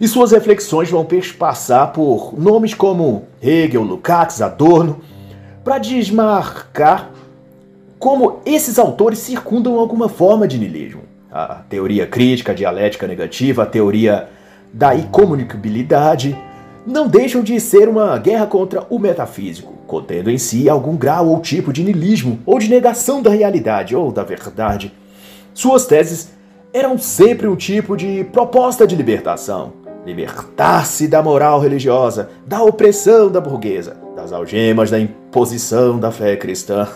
E 0.00 0.06
suas 0.06 0.32
reflexões 0.32 0.90
vão 0.90 1.06
passar 1.38 1.92
por 1.92 2.38
nomes 2.38 2.74
como 2.74 3.24
Hegel, 3.40 3.82
Lukács, 3.82 4.42
Adorno, 4.42 5.00
para 5.64 5.78
desmarcar 5.78 7.10
como 7.98 8.40
esses 8.44 8.78
autores 8.78 9.18
circundam 9.20 9.78
alguma 9.78 10.08
forma 10.08 10.46
de 10.46 10.58
niilismo 10.58 11.07
a 11.30 11.62
teoria 11.68 12.06
crítica, 12.06 12.52
a 12.52 12.54
dialética 12.54 13.06
negativa, 13.06 13.62
a 13.62 13.66
teoria 13.66 14.28
da 14.72 14.94
incomunicabilidade, 14.94 16.36
não 16.86 17.06
deixam 17.06 17.42
de 17.42 17.60
ser 17.60 17.88
uma 17.88 18.16
guerra 18.18 18.46
contra 18.46 18.86
o 18.88 18.98
metafísico, 18.98 19.74
contendo 19.86 20.30
em 20.30 20.38
si 20.38 20.68
algum 20.68 20.96
grau 20.96 21.28
ou 21.28 21.40
tipo 21.40 21.72
de 21.72 21.84
niilismo 21.84 22.40
ou 22.46 22.58
de 22.58 22.68
negação 22.68 23.20
da 23.20 23.30
realidade 23.30 23.94
ou 23.94 24.10
da 24.10 24.22
verdade. 24.22 24.92
Suas 25.52 25.86
teses 25.86 26.30
eram 26.72 26.96
sempre 26.98 27.46
um 27.46 27.56
tipo 27.56 27.96
de 27.96 28.24
proposta 28.32 28.86
de 28.86 28.96
libertação. 28.96 29.72
Libertar-se 30.06 31.08
da 31.08 31.22
moral 31.22 31.60
religiosa, 31.60 32.30
da 32.46 32.62
opressão 32.62 33.30
da 33.30 33.40
burguesa, 33.40 33.96
das 34.16 34.32
algemas 34.32 34.90
da 34.90 34.98
imposição 34.98 35.98
da 35.98 36.10
fé 36.10 36.36
cristã. 36.36 36.88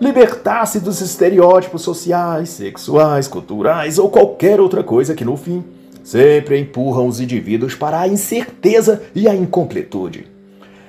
Libertar-se 0.00 0.80
dos 0.80 1.02
estereótipos 1.02 1.82
sociais, 1.82 2.48
sexuais, 2.48 3.28
culturais 3.28 3.98
ou 3.98 4.08
qualquer 4.08 4.58
outra 4.58 4.82
coisa 4.82 5.14
que, 5.14 5.26
no 5.26 5.36
fim, 5.36 5.62
sempre 6.02 6.58
empurram 6.58 7.06
os 7.06 7.20
indivíduos 7.20 7.74
para 7.74 8.00
a 8.00 8.08
incerteza 8.08 9.02
e 9.14 9.28
a 9.28 9.34
incompletude. 9.34 10.26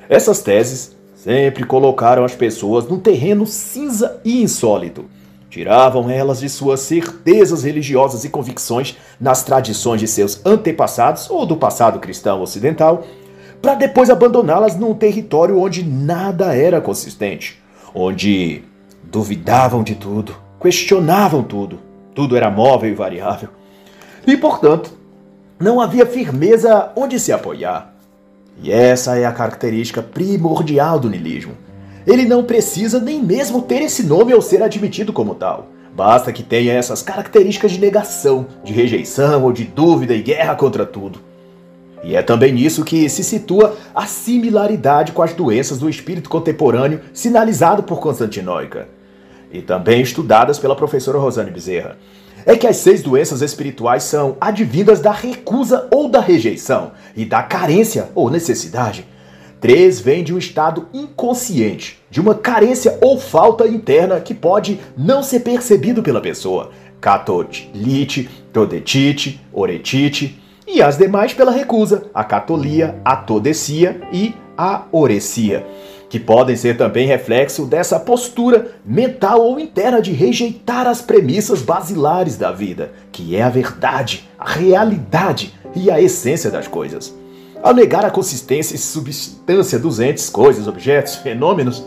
Essas 0.08 0.40
teses 0.42 0.96
sempre 1.14 1.66
colocaram 1.66 2.24
as 2.24 2.34
pessoas 2.34 2.88
num 2.88 2.98
terreno 2.98 3.46
cinza 3.46 4.22
e 4.24 4.42
insólito. 4.42 5.04
Tiravam 5.50 6.10
elas 6.10 6.40
de 6.40 6.48
suas 6.48 6.80
certezas 6.80 7.64
religiosas 7.64 8.24
e 8.24 8.30
convicções 8.30 8.96
nas 9.20 9.44
tradições 9.44 10.00
de 10.00 10.08
seus 10.08 10.40
antepassados 10.46 11.30
ou 11.30 11.46
do 11.46 11.58
passado 11.58 12.00
cristão 12.00 12.42
ocidental, 12.42 13.04
para 13.62 13.76
depois 13.76 14.10
abandoná-las 14.10 14.78
num 14.78 14.94
território 14.94 15.60
onde 15.60 15.84
nada 15.84 16.56
era 16.56 16.80
consistente, 16.80 17.62
onde 17.94 18.64
duvidavam 19.12 19.84
de 19.84 19.94
tudo, 19.94 20.36
questionavam 20.60 21.44
tudo, 21.44 21.80
tudo 22.16 22.38
era 22.38 22.50
móvel 22.50 22.92
e 22.92 22.96
variável. 22.96 23.50
E, 24.26 24.38
portanto, 24.38 24.94
não 25.60 25.82
havia 25.82 26.06
firmeza 26.06 26.92
onde 26.96 27.20
se 27.20 27.34
apoiar. 27.34 27.94
E 28.64 28.72
essa 28.72 29.18
é 29.18 29.26
a 29.26 29.32
característica 29.32 30.02
primordial 30.02 30.98
do 30.98 31.10
niilismo. 31.10 31.54
Ele 32.08 32.26
não 32.26 32.44
precisa 32.44 33.00
nem 33.00 33.22
mesmo 33.22 33.62
ter 33.62 33.82
esse 33.82 34.04
nome 34.04 34.34
ou 34.34 34.42
ser 34.42 34.64
admitido 34.64 35.12
como 35.12 35.36
tal. 35.36 35.68
Basta 35.94 36.32
que 36.32 36.42
tenha 36.42 36.74
essas 36.74 37.02
características 37.02 37.74
de 37.74 37.80
negação, 37.80 38.48
de 38.64 38.72
rejeição 38.72 39.44
ou 39.44 39.52
de 39.52 39.66
dúvida 39.66 40.14
e 40.14 40.22
guerra 40.22 40.56
contra 40.56 40.86
tudo. 40.86 41.20
E 42.04 42.16
é 42.16 42.22
também 42.22 42.52
nisso 42.52 42.84
que 42.84 43.08
se 43.10 43.24
situa 43.24 43.76
a 43.94 44.08
similaridade 44.08 45.12
com 45.12 45.22
as 45.22 45.34
doenças 45.34 45.78
do 45.78 45.90
espírito 45.90 46.30
contemporâneo 46.30 47.02
sinalizado 47.14 47.84
por 47.84 48.00
Constantinoica, 48.00 48.88
e 49.52 49.62
também 49.62 50.02
estudadas 50.02 50.58
pela 50.60 50.76
professora 50.76 51.20
Rosane 51.20 51.52
Bezerra 51.52 51.98
é 52.46 52.56
que 52.56 52.68
as 52.68 52.78
seis 52.78 53.02
doenças 53.02 53.42
espirituais 53.42 54.04
são 54.04 54.36
advindas 54.40 55.00
da 55.00 55.12
recusa 55.12 55.88
ou 55.92 56.10
da 56.10 56.20
rejeição 56.20 56.92
e 57.16 57.26
da 57.26 57.44
carência 57.44 58.10
ou 58.16 58.30
necessidade. 58.30 59.06
Três 59.60 60.00
vêm 60.00 60.24
de 60.24 60.34
um 60.34 60.40
estado 60.40 60.88
inconsciente, 60.92 62.02
de 62.10 62.20
uma 62.20 62.34
carência 62.34 62.98
ou 63.00 63.20
falta 63.20 63.68
interna 63.68 64.20
que 64.20 64.34
pode 64.34 64.80
não 64.98 65.22
ser 65.22 65.42
percebido 65.42 66.02
pela 66.02 66.20
pessoa. 66.20 66.72
Catolite, 67.00 68.28
todetite, 68.52 69.40
oretite 69.54 70.42
e 70.68 70.82
as 70.82 70.98
demais 70.98 71.34
pela 71.34 71.52
recusa, 71.52 72.06
a 72.14 72.24
catolia, 72.24 73.00
a 73.06 73.16
todecia 73.16 74.02
e 74.12 74.34
a 74.58 74.86
orecia 74.92 75.66
que 76.12 76.20
podem 76.20 76.58
ser 76.58 76.76
também 76.76 77.08
reflexo 77.08 77.66
dessa 77.66 77.98
postura 77.98 78.74
mental 78.86 79.40
ou 79.40 79.58
interna 79.58 80.02
de 80.02 80.12
rejeitar 80.12 80.86
as 80.86 81.02
premissas 81.02 81.62
basilares 81.62 82.36
da 82.36 82.52
vida, 82.52 82.92
que 83.14 83.34
é 83.34 83.42
a 83.42 83.50
verdade, 83.50 84.30
a 84.38 84.52
realidade 84.52 85.54
e 85.74 85.90
a 85.90 86.02
essência 86.02 86.52
das 86.52 86.68
coisas. 86.68 87.16
Ao 87.64 87.74
negar 87.74 88.04
a 88.04 88.12
consistência 88.12 88.76
e 88.76 88.78
substância 88.78 89.80
dos 89.80 90.02
entes, 90.02 90.30
coisas, 90.30 90.68
objetos, 90.68 91.16
fenômenos, 91.16 91.82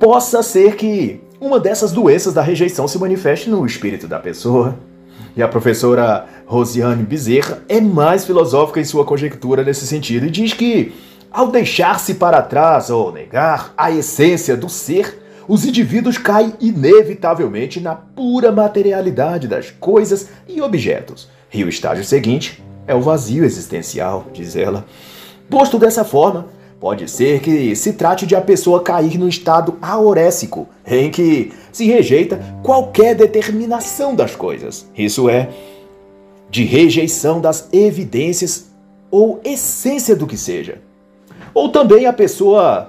possa 0.00 0.42
ser 0.42 0.74
que 0.74 1.20
uma 1.40 1.60
dessas 1.60 1.92
doenças 1.92 2.34
da 2.34 2.42
rejeição 2.42 2.88
se 2.88 2.98
manifeste 2.98 3.48
no 3.48 3.64
espírito 3.64 4.08
da 4.08 4.18
pessoa. 4.18 4.76
E 5.36 5.42
a 5.42 5.46
professora 5.46 6.26
Rosiane 6.46 7.04
Bezerra 7.04 7.62
é 7.68 7.80
mais 7.80 8.24
filosófica 8.24 8.80
em 8.80 8.84
sua 8.84 9.04
conjectura 9.04 9.62
nesse 9.62 9.86
sentido 9.86 10.26
e 10.26 10.30
diz 10.30 10.52
que 10.52 10.92
ao 11.32 11.48
deixar-se 11.48 12.14
para 12.14 12.42
trás 12.42 12.90
ou 12.90 13.10
negar 13.10 13.72
a 13.76 13.90
essência 13.90 14.56
do 14.56 14.68
ser, 14.68 15.22
os 15.48 15.64
indivíduos 15.64 16.18
caem 16.18 16.52
inevitavelmente 16.60 17.80
na 17.80 17.94
pura 17.94 18.52
materialidade 18.52 19.48
das 19.48 19.70
coisas 19.70 20.28
e 20.46 20.60
objetos. 20.60 21.28
E 21.52 21.64
o 21.64 21.68
estágio 21.68 22.04
seguinte 22.04 22.62
é 22.86 22.94
o 22.94 23.00
vazio 23.00 23.44
existencial, 23.44 24.26
diz 24.32 24.56
ela. 24.56 24.84
Posto 25.48 25.78
dessa 25.78 26.04
forma, 26.04 26.46
pode 26.78 27.10
ser 27.10 27.40
que 27.40 27.74
se 27.76 27.92
trate 27.94 28.26
de 28.26 28.36
a 28.36 28.40
pessoa 28.40 28.82
cair 28.82 29.18
no 29.18 29.28
estado 29.28 29.78
aorésico, 29.80 30.68
em 30.86 31.10
que 31.10 31.52
se 31.72 31.86
rejeita 31.86 32.40
qualquer 32.62 33.14
determinação 33.14 34.14
das 34.14 34.36
coisas. 34.36 34.86
Isso 34.96 35.28
é, 35.28 35.48
de 36.50 36.64
rejeição 36.64 37.40
das 37.40 37.68
evidências 37.72 38.66
ou 39.10 39.40
essência 39.44 40.14
do 40.14 40.26
que 40.26 40.36
seja. 40.36 40.78
Ou 41.54 41.68
também 41.68 42.06
a 42.06 42.12
pessoa 42.12 42.88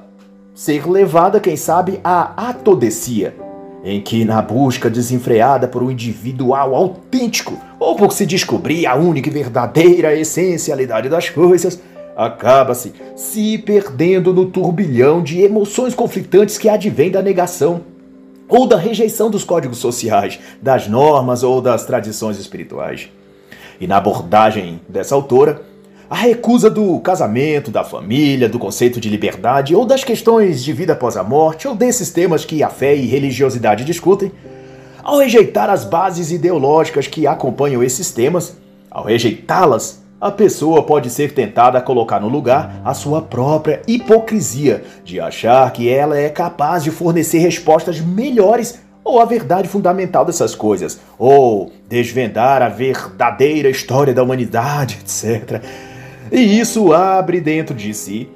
ser 0.53 0.87
levada, 0.89 1.39
quem 1.39 1.57
sabe, 1.57 1.99
à 2.03 2.49
atodecia, 2.49 3.35
em 3.83 3.99
que, 3.99 4.23
na 4.23 4.41
busca 4.41 4.89
desenfreada 4.89 5.67
por 5.67 5.83
um 5.83 5.91
individual 5.91 6.75
autêntico, 6.75 7.59
ou 7.79 7.95
por 7.95 8.13
se 8.13 8.25
descobrir 8.25 8.85
a 8.85 8.95
única 8.95 9.29
e 9.29 9.33
verdadeira 9.33 10.15
essencialidade 10.15 11.09
das 11.09 11.29
coisas, 11.29 11.81
acaba-se 12.15 12.93
se 13.15 13.57
perdendo 13.57 14.33
no 14.33 14.45
turbilhão 14.45 15.21
de 15.21 15.41
emoções 15.41 15.95
conflitantes 15.95 16.57
que 16.57 16.69
advém 16.69 17.11
da 17.11 17.21
negação 17.21 17.81
ou 18.47 18.67
da 18.67 18.77
rejeição 18.77 19.31
dos 19.31 19.43
códigos 19.43 19.79
sociais, 19.79 20.39
das 20.61 20.87
normas 20.87 21.41
ou 21.43 21.59
das 21.59 21.85
tradições 21.85 22.37
espirituais. 22.37 23.09
E 23.79 23.87
na 23.87 23.97
abordagem 23.97 24.79
dessa 24.87 25.15
autora, 25.15 25.63
a 26.13 26.15
recusa 26.15 26.69
do 26.69 26.99
casamento, 26.99 27.71
da 27.71 27.83
família, 27.83 28.47
do 28.47 28.59
conceito 28.59 29.01
de 29.01 29.09
liberdade 29.09 29.75
ou 29.75 29.83
das 29.83 30.03
questões 30.03 30.63
de 30.63 30.71
vida 30.71 30.93
após 30.93 31.17
a 31.17 31.23
morte 31.23 31.67
ou 31.67 31.73
desses 31.73 32.11
temas 32.11 32.45
que 32.45 32.61
a 32.61 32.69
fé 32.69 32.95
e 32.95 33.07
religiosidade 33.07 33.83
discutem, 33.83 34.31
ao 35.01 35.17
rejeitar 35.17 35.71
as 35.71 35.83
bases 35.83 36.31
ideológicas 36.31 37.07
que 37.07 37.25
acompanham 37.25 37.81
esses 37.81 38.11
temas, 38.11 38.55
ao 38.91 39.05
rejeitá-las, 39.05 40.03
a 40.21 40.29
pessoa 40.29 40.83
pode 40.83 41.09
ser 41.09 41.33
tentada 41.33 41.79
a 41.79 41.81
colocar 41.81 42.19
no 42.19 42.29
lugar 42.29 42.79
a 42.85 42.93
sua 42.93 43.19
própria 43.19 43.81
hipocrisia 43.87 44.83
de 45.03 45.19
achar 45.19 45.73
que 45.73 45.89
ela 45.89 46.15
é 46.15 46.29
capaz 46.29 46.83
de 46.83 46.91
fornecer 46.91 47.39
respostas 47.39 47.99
melhores 47.99 48.79
ou 49.03 49.19
a 49.19 49.25
verdade 49.25 49.67
fundamental 49.67 50.23
dessas 50.23 50.53
coisas, 50.53 50.99
ou 51.17 51.71
desvendar 51.89 52.61
a 52.61 52.69
verdadeira 52.69 53.67
história 53.67 54.13
da 54.13 54.21
humanidade, 54.21 54.99
etc. 55.01 55.59
E 56.31 56.59
isso 56.59 56.93
abre 56.93 57.39
dentro 57.41 57.75
de 57.75 57.93
si 57.93 58.29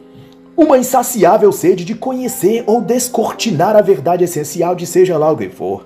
uma 0.55 0.77
insaciável 0.77 1.51
sede 1.51 1.85
de 1.85 1.93
conhecer 1.93 2.63
ou 2.65 2.81
descortinar 2.81 3.75
a 3.75 3.81
verdade 3.81 4.23
essencial 4.23 4.75
de 4.75 4.87
seja 4.87 5.17
lá 5.17 5.31
o 5.31 5.37
que 5.37 5.49
for. 5.49 5.85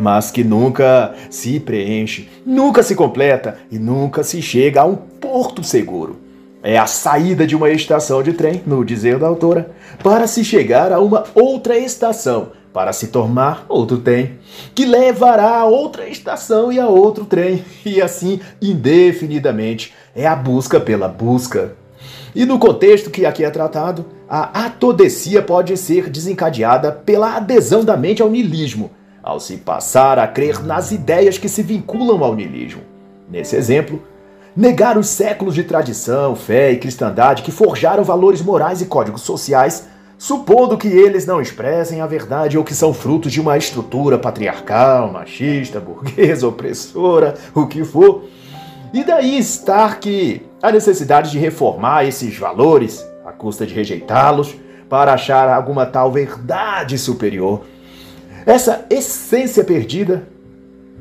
Mas 0.00 0.30
que 0.30 0.42
nunca 0.42 1.14
se 1.30 1.60
preenche, 1.60 2.28
nunca 2.44 2.82
se 2.82 2.96
completa 2.96 3.58
e 3.70 3.78
nunca 3.78 4.24
se 4.24 4.42
chega 4.42 4.80
a 4.80 4.84
um 4.84 4.96
porto 4.96 5.62
seguro. 5.62 6.16
É 6.60 6.76
a 6.76 6.86
saída 6.86 7.46
de 7.46 7.54
uma 7.54 7.70
estação 7.70 8.20
de 8.22 8.32
trem, 8.32 8.62
no 8.66 8.84
dizer 8.84 9.18
da 9.18 9.28
autora, 9.28 9.70
para 10.02 10.26
se 10.26 10.44
chegar 10.44 10.92
a 10.92 10.98
uma 10.98 11.24
outra 11.34 11.78
estação, 11.78 12.48
para 12.72 12.92
se 12.92 13.08
tomar 13.08 13.64
outro 13.68 13.98
trem, 13.98 14.38
que 14.74 14.84
levará 14.84 15.56
a 15.58 15.64
outra 15.64 16.08
estação 16.08 16.72
e 16.72 16.78
a 16.78 16.86
outro 16.88 17.24
trem, 17.24 17.64
e 17.84 18.00
assim 18.00 18.40
indefinidamente. 18.60 19.94
É 20.14 20.26
a 20.26 20.36
busca 20.36 20.78
pela 20.78 21.08
busca. 21.08 21.76
E 22.34 22.44
no 22.44 22.58
contexto 22.58 23.10
que 23.10 23.26
aqui 23.26 23.44
é 23.44 23.50
tratado, 23.50 24.04
a 24.28 24.66
atodecia 24.66 25.42
pode 25.42 25.76
ser 25.76 26.10
desencadeada 26.10 26.92
pela 26.92 27.36
adesão 27.36 27.84
da 27.84 27.96
mente 27.96 28.20
ao 28.20 28.28
niilismo, 28.28 28.90
ao 29.22 29.40
se 29.40 29.56
passar 29.56 30.18
a 30.18 30.26
crer 30.28 30.62
nas 30.62 30.92
ideias 30.92 31.38
que 31.38 31.48
se 31.48 31.62
vinculam 31.62 32.22
ao 32.22 32.34
niilismo. 32.34 32.82
Nesse 33.28 33.56
exemplo, 33.56 34.02
negar 34.54 34.98
os 34.98 35.08
séculos 35.08 35.54
de 35.54 35.64
tradição, 35.64 36.36
fé 36.36 36.72
e 36.72 36.78
cristandade 36.78 37.42
que 37.42 37.50
forjaram 37.50 38.04
valores 38.04 38.42
morais 38.42 38.80
e 38.82 38.86
códigos 38.86 39.22
sociais 39.22 39.87
supondo 40.18 40.76
que 40.76 40.88
eles 40.88 41.24
não 41.24 41.40
expressem 41.40 42.00
a 42.00 42.06
verdade 42.06 42.58
ou 42.58 42.64
que 42.64 42.74
são 42.74 42.92
frutos 42.92 43.30
de 43.32 43.40
uma 43.40 43.56
estrutura 43.56 44.18
patriarcal, 44.18 45.12
machista, 45.12 45.78
burguesa, 45.78 46.48
opressora, 46.48 47.36
o 47.54 47.66
que 47.66 47.84
for. 47.84 48.24
E 48.92 49.04
daí 49.04 49.38
estar 49.38 50.00
que 50.00 50.42
a 50.60 50.72
necessidade 50.72 51.30
de 51.30 51.38
reformar 51.38 52.04
esses 52.04 52.36
valores, 52.36 53.06
à 53.24 53.30
custa 53.30 53.64
de 53.64 53.72
rejeitá-los, 53.72 54.56
para 54.88 55.12
achar 55.12 55.48
alguma 55.48 55.86
tal 55.86 56.10
verdade 56.10 56.98
superior. 56.98 57.62
Essa 58.44 58.86
essência 58.90 59.62
perdida, 59.62 60.26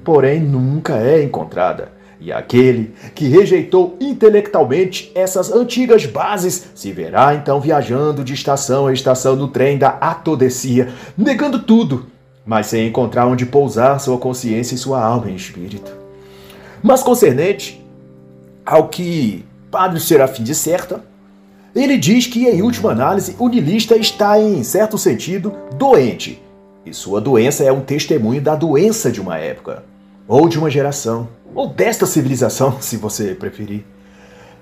porém, 0.04 0.40
nunca 0.40 0.98
é 0.98 1.24
encontrada. 1.24 1.97
E 2.20 2.32
aquele 2.32 2.94
que 3.14 3.28
rejeitou 3.28 3.96
intelectualmente 4.02 5.12
essas 5.14 5.52
antigas 5.52 6.06
bases 6.06 6.70
se 6.74 6.92
verá 6.92 7.36
então 7.36 7.62
viajando 7.62 8.24
de 8.24 8.34
estação 8.34 8.88
a 8.88 8.94
estação 8.94 9.36
no 9.36 9.48
trem 9.48 9.78
da 9.78 9.90
atodecia, 9.90 10.92
negando 11.16 11.60
tudo, 11.60 12.08
mas 12.46 12.68
sem 12.68 12.88
encontrar 12.88 13.28
onde 13.28 13.46
pousar 13.46 14.00
sua 14.00 14.18
consciência 14.18 14.74
e 14.74 14.80
sua 14.80 15.04
alma 15.04 15.30
em 15.30 15.36
espírito. 15.36 15.92
Mas 16.82 17.04
concernente 17.04 17.84
ao 18.66 18.88
que 18.88 19.46
Padre 19.70 20.00
Serafim 20.00 20.44
disserta, 20.44 21.04
ele 21.76 21.98
diz 21.98 22.26
que, 22.26 22.48
em 22.48 22.62
última 22.62 22.92
análise, 22.92 23.36
o 23.38 23.48
nilista 23.48 23.96
está, 23.96 24.40
em 24.40 24.64
certo 24.64 24.98
sentido, 24.98 25.54
doente, 25.76 26.42
e 26.86 26.94
sua 26.94 27.22
doença 27.22 27.64
é 27.64 27.72
um 27.72 27.82
testemunho 27.82 28.42
da 28.42 28.56
doença 28.56 29.12
de 29.12 29.22
uma 29.22 29.38
época, 29.38 29.84
ou 30.28 30.48
de 30.50 30.58
uma 30.58 30.70
geração 30.70 31.28
ou 31.58 31.68
desta 31.68 32.06
civilização, 32.06 32.78
se 32.80 32.96
você 32.96 33.34
preferir. 33.34 33.84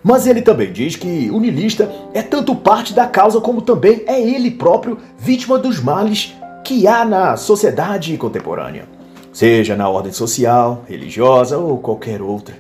Mas 0.02 0.26
ele 0.26 0.42
também 0.42 0.72
diz 0.72 0.96
que 0.96 1.30
o 1.32 1.40
niilista 1.40 1.92
é 2.14 2.22
tanto 2.22 2.56
parte 2.56 2.94
da 2.94 3.06
causa 3.06 3.42
como 3.42 3.62
também 3.62 4.04
é 4.08 4.22
ele 4.22 4.52
próprio 4.52 4.98
vítima 5.18 5.60
dos 5.60 5.80
males 5.82 6.34
que 6.64 6.88
há 6.88 7.04
na 7.04 7.36
sociedade 7.36 8.16
contemporânea, 8.18 8.88
seja 9.34 9.76
na 9.76 9.90
ordem 9.90 10.14
social, 10.14 10.84
religiosa 10.88 11.58
ou 11.58 11.80
qualquer 11.80 12.22
outra. 12.22 12.56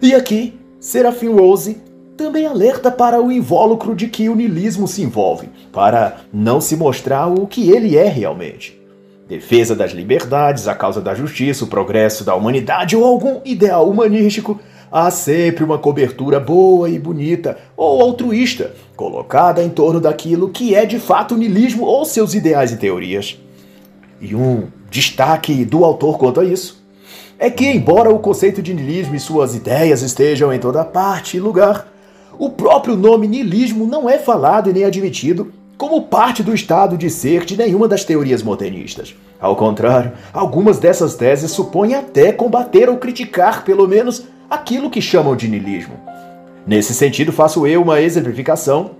E 0.00 0.14
aqui, 0.14 0.58
Serafim 0.80 1.28
Rose 1.28 1.76
também 2.16 2.46
alerta 2.46 2.90
para 2.90 3.20
o 3.20 3.30
invólucro 3.30 3.94
de 3.94 4.06
que 4.06 4.28
o 4.28 4.34
niilismo 4.34 4.86
se 4.86 5.02
envolve, 5.02 5.48
para 5.72 6.20
não 6.32 6.60
se 6.60 6.76
mostrar 6.76 7.26
o 7.26 7.46
que 7.46 7.70
ele 7.70 7.96
é 7.96 8.08
realmente 8.08 8.81
defesa 9.28 9.74
das 9.74 9.92
liberdades, 9.92 10.68
a 10.68 10.74
causa 10.74 11.00
da 11.00 11.14
justiça, 11.14 11.64
o 11.64 11.68
progresso 11.68 12.24
da 12.24 12.34
humanidade 12.34 12.96
ou 12.96 13.04
algum 13.04 13.40
ideal 13.44 13.88
humanístico, 13.88 14.60
há 14.90 15.10
sempre 15.10 15.64
uma 15.64 15.78
cobertura 15.78 16.38
boa 16.38 16.88
e 16.90 16.98
bonita 16.98 17.56
ou 17.76 18.02
altruísta 18.02 18.74
colocada 18.94 19.62
em 19.62 19.70
torno 19.70 20.00
daquilo 20.00 20.50
que 20.50 20.74
é 20.74 20.84
de 20.84 20.98
fato 20.98 21.34
o 21.34 21.38
niilismo 21.38 21.84
ou 21.84 22.04
seus 22.04 22.34
ideais 22.34 22.72
e 22.72 22.76
teorias. 22.76 23.38
E 24.20 24.34
um 24.34 24.68
destaque 24.90 25.64
do 25.64 25.84
autor 25.84 26.18
quanto 26.18 26.40
a 26.40 26.44
isso 26.44 26.82
é 27.38 27.50
que, 27.50 27.66
embora 27.66 28.10
o 28.10 28.20
conceito 28.20 28.62
de 28.62 28.72
niilismo 28.72 29.16
e 29.16 29.20
suas 29.20 29.54
ideias 29.54 30.02
estejam 30.02 30.52
em 30.52 30.60
toda 30.60 30.84
parte 30.84 31.36
e 31.36 31.40
lugar, 31.40 31.88
o 32.38 32.50
próprio 32.50 32.96
nome 32.96 33.26
niilismo 33.26 33.86
não 33.86 34.08
é 34.08 34.18
falado 34.18 34.70
e 34.70 34.72
nem 34.72 34.84
admitido 34.84 35.52
como 35.76 36.02
parte 36.02 36.42
do 36.42 36.54
estado 36.54 36.96
de 36.96 37.10
ser 37.10 37.44
de 37.44 37.56
nenhuma 37.56 37.88
das 37.88 38.04
teorias 38.04 38.42
modernistas. 38.42 39.14
Ao 39.40 39.56
contrário, 39.56 40.12
algumas 40.32 40.78
dessas 40.78 41.16
teses 41.16 41.50
supõem 41.50 41.94
até 41.94 42.32
combater 42.32 42.88
ou 42.88 42.96
criticar, 42.96 43.64
pelo 43.64 43.88
menos, 43.88 44.24
aquilo 44.48 44.90
que 44.90 45.00
chamam 45.00 45.34
de 45.34 45.48
niilismo. 45.48 45.94
Nesse 46.66 46.94
sentido, 46.94 47.32
faço 47.32 47.66
eu 47.66 47.82
uma 47.82 48.00
exemplificação. 48.00 48.92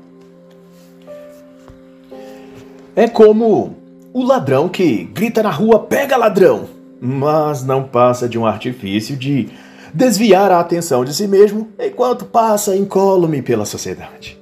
É 2.96 3.06
como 3.06 3.76
o 4.12 4.24
ladrão 4.24 4.68
que 4.68 5.04
grita 5.04 5.42
na 5.42 5.50
rua: 5.50 5.78
pega 5.78 6.16
ladrão! 6.16 6.68
Mas 7.00 7.64
não 7.64 7.84
passa 7.84 8.28
de 8.28 8.38
um 8.38 8.46
artifício 8.46 9.16
de 9.16 9.48
desviar 9.94 10.50
a 10.50 10.60
atenção 10.60 11.04
de 11.04 11.14
si 11.14 11.28
mesmo 11.28 11.68
enquanto 11.78 12.24
passa 12.24 12.76
incólume 12.76 13.42
pela 13.42 13.64
sociedade. 13.64 14.41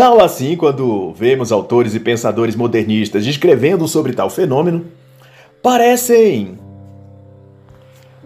Tal 0.00 0.18
assim, 0.18 0.56
quando 0.56 1.12
vemos 1.12 1.52
autores 1.52 1.94
e 1.94 2.00
pensadores 2.00 2.56
modernistas 2.56 3.26
escrevendo 3.26 3.86
sobre 3.86 4.14
tal 4.14 4.30
fenômeno, 4.30 4.86
parecem 5.62 6.58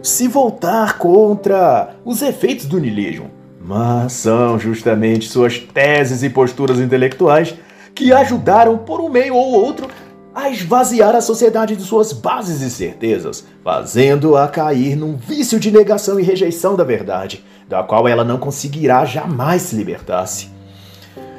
se 0.01 0.29
voltar 0.29 0.99
contra 0.99 1.97
os 2.05 2.23
efeitos 2.23 2.67
do 2.67 2.79
niilismo, 2.79 3.29
mas 3.61 4.13
são 4.13 4.57
justamente 4.57 5.29
suas 5.29 5.59
teses 5.59 6.23
e 6.23 6.31
posturas 6.31 6.79
intelectuais 6.79 7.57
que 7.93 8.13
ajudaram, 8.13 8.79
por 8.79 9.01
um 9.01 9.09
meio 9.09 9.35
ou 9.35 9.55
outro, 9.55 9.89
a 10.33 10.49
esvaziar 10.49 11.17
a 11.17 11.21
sociedade 11.21 11.75
de 11.75 11.83
suas 11.83 12.13
bases 12.13 12.61
e 12.61 12.71
certezas, 12.71 13.45
fazendo-a 13.65 14.47
cair 14.47 14.95
num 14.95 15.17
vício 15.17 15.59
de 15.59 15.73
negação 15.73 16.21
e 16.21 16.23
rejeição 16.23 16.77
da 16.77 16.85
verdade, 16.85 17.45
da 17.69 17.83
qual 17.83 18.07
ela 18.07 18.23
não 18.23 18.39
conseguirá 18.39 19.05
jamais 19.05 19.63
se 19.63 19.75
libertar-se. 19.75 20.54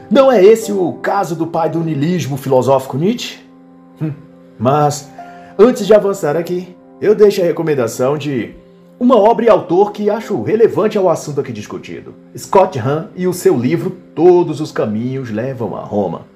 Não 0.10 0.32
é 0.32 0.44
esse 0.44 0.72
o 0.72 0.94
caso 0.94 1.36
do 1.36 1.48
pai 1.48 1.70
do 1.70 1.80
niilismo 1.80 2.38
filosófico 2.38 2.98
Nietzsche? 2.98 3.40
Hum. 4.02 4.12
Mas, 4.58 5.10
antes 5.58 5.88
de 5.88 5.94
avançar 5.94 6.36
aqui, 6.36 6.76
eu 7.02 7.16
deixo 7.16 7.42
a 7.42 7.46
recomendação 7.46 8.18
de 8.18 8.56
uma 9.00 9.18
obra 9.18 9.46
e 9.46 9.50
autor 9.50 9.92
que 9.92 10.10
acho 10.10 10.42
relevante 10.42 10.98
ao 10.98 11.10
assunto 11.10 11.42
aqui 11.42 11.52
discutido: 11.52 12.14
Scott 12.38 12.78
Hahn 12.80 13.08
e 13.16 13.28
o 13.28 13.34
seu 13.34 13.58
livro 13.58 13.98
Todos 14.14 14.62
os 14.62 14.72
Caminhos 14.72 15.32
Levam 15.32 15.76
a 15.76 15.82
Roma. 15.82 16.28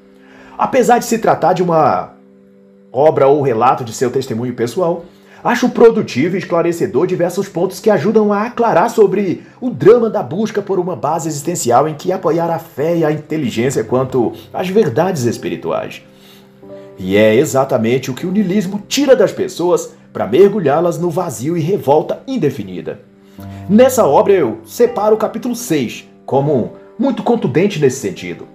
Apesar 0.58 0.97
de 0.97 1.05
se 1.05 1.19
tratar 1.19 1.53
de 1.53 1.63
uma 1.63 2.13
obra 2.91 3.27
ou 3.27 3.41
relato 3.41 3.84
de 3.84 3.93
seu 3.93 4.12
testemunho 4.12 4.53
pessoal, 4.53 5.05
Acho 5.43 5.69
produtivo 5.69 6.36
e 6.36 6.39
esclarecedor 6.39 7.08
diversos 7.08 7.47
pontos 7.47 7.80
que 7.80 7.89
ajudam 7.89 8.34
a 8.34 8.43
aclarar 8.43 8.89
sobre 8.89 9.43
o 9.62 9.69
drama 9.69 10.10
da 10.10 10.21
busca 10.21 10.62
por 10.62 10.80
uma 10.80 10.95
base 10.95 11.30
existencial 11.30 11.88
em 11.88 11.95
que 11.95 12.12
apoiar 12.12 12.49
a 12.49 12.60
fé 12.60 12.97
e 12.97 13.06
a 13.06 13.12
inteligência 13.12 13.84
quanto 13.84 14.34
às 14.54 14.67
verdades 14.67 15.23
espirituais. 15.23 16.02
E 16.97 17.15
é 17.15 17.34
exatamente 17.36 18.12
o 18.12 18.13
que 18.13 18.25
o 18.25 18.32
niilismo 18.32 18.84
tira 18.88 19.15
das 19.15 19.32
pessoas 19.32 19.93
para 20.12 20.28
mergulhá-las 20.28 20.99
no 20.99 21.10
vazio 21.10 21.56
e 21.56 21.62
revolta 21.62 22.21
indefinida. 22.28 22.99
Nessa 23.69 24.06
obra 24.06 24.34
eu 24.34 24.58
separo 24.65 25.15
o 25.15 25.19
capítulo 25.19 25.56
6 25.56 26.06
como 26.25 26.73
muito 26.97 27.23
contundente 27.23 27.80
nesse 27.80 28.02
sentido. 28.02 28.45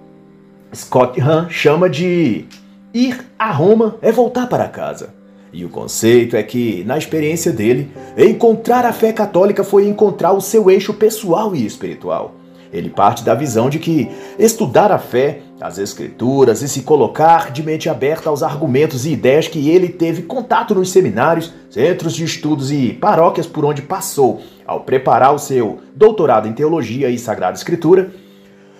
Scott 0.73 1.19
Hahn 1.19 1.49
chama 1.49 1.89
de 1.89 2.45
ir 2.93 3.25
a 3.39 3.51
Roma 3.51 3.95
é 4.01 4.11
voltar 4.11 4.47
para 4.47 4.67
casa. 4.67 5.24
E 5.53 5.63
o 5.63 5.69
conceito 5.69 6.35
é 6.35 6.43
que, 6.43 6.83
na 6.85 6.97
experiência 6.97 7.51
dele, 7.51 7.89
encontrar 8.17 8.85
a 8.85 8.91
fé 8.91 9.13
católica 9.13 9.63
foi 9.63 9.87
encontrar 9.87 10.33
o 10.33 10.41
seu 10.41 10.69
eixo 10.69 10.93
pessoal 10.93 11.55
e 11.55 11.65
espiritual. 11.65 12.35
Ele 12.73 12.89
parte 12.89 13.23
da 13.23 13.33
visão 13.33 13.69
de 13.69 13.79
que 13.79 14.09
estudar 14.37 14.91
a 14.91 14.97
fé, 14.97 15.39
as 15.61 15.77
escrituras 15.77 16.61
e 16.61 16.67
se 16.67 16.81
colocar 16.81 17.51
de 17.51 17.63
mente 17.63 17.87
aberta 17.87 18.29
aos 18.29 18.43
argumentos 18.43 19.05
e 19.05 19.11
ideias 19.11 19.47
que 19.47 19.69
ele 19.69 19.87
teve 19.87 20.23
contato 20.23 20.75
nos 20.75 20.91
seminários, 20.91 21.53
centros 21.69 22.13
de 22.13 22.25
estudos 22.25 22.71
e 22.71 22.91
paróquias 22.91 23.47
por 23.47 23.63
onde 23.63 23.81
passou 23.81 24.41
ao 24.67 24.81
preparar 24.81 25.33
o 25.33 25.39
seu 25.39 25.79
doutorado 25.95 26.49
em 26.49 26.53
teologia 26.53 27.09
e 27.09 27.17
sagrada 27.17 27.55
escritura, 27.55 28.11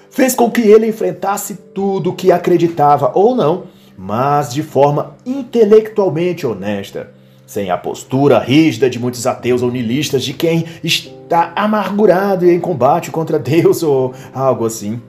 fez 0.10 0.36
com 0.36 0.52
que 0.52 0.62
ele 0.62 0.88
enfrentasse 0.88 1.56
tudo 1.74 2.10
o 2.10 2.16
que 2.16 2.32
acreditava 2.32 3.12
ou 3.16 3.36
não 3.36 3.75
mas 3.98 4.54
de 4.54 4.62
forma 4.62 5.16
intelectualmente 5.26 6.46
honesta, 6.46 7.12
sem 7.46 7.70
a 7.70 7.78
postura 7.78 8.40
rígida 8.40 8.90
de 8.90 9.00
muitos 9.00 9.26
ateus 9.26 9.62
ou 9.62 9.72
niilistas 9.72 10.24
de 10.24 10.34
quem 10.34 10.66
está 10.84 11.54
amargurado 11.56 12.46
e 12.46 12.52
em 12.52 12.60
combate 12.60 13.12
contra 13.12 13.40
Deus 13.40 13.84
ou 13.84 14.14
algo 14.34 14.66
assim. 14.66 15.02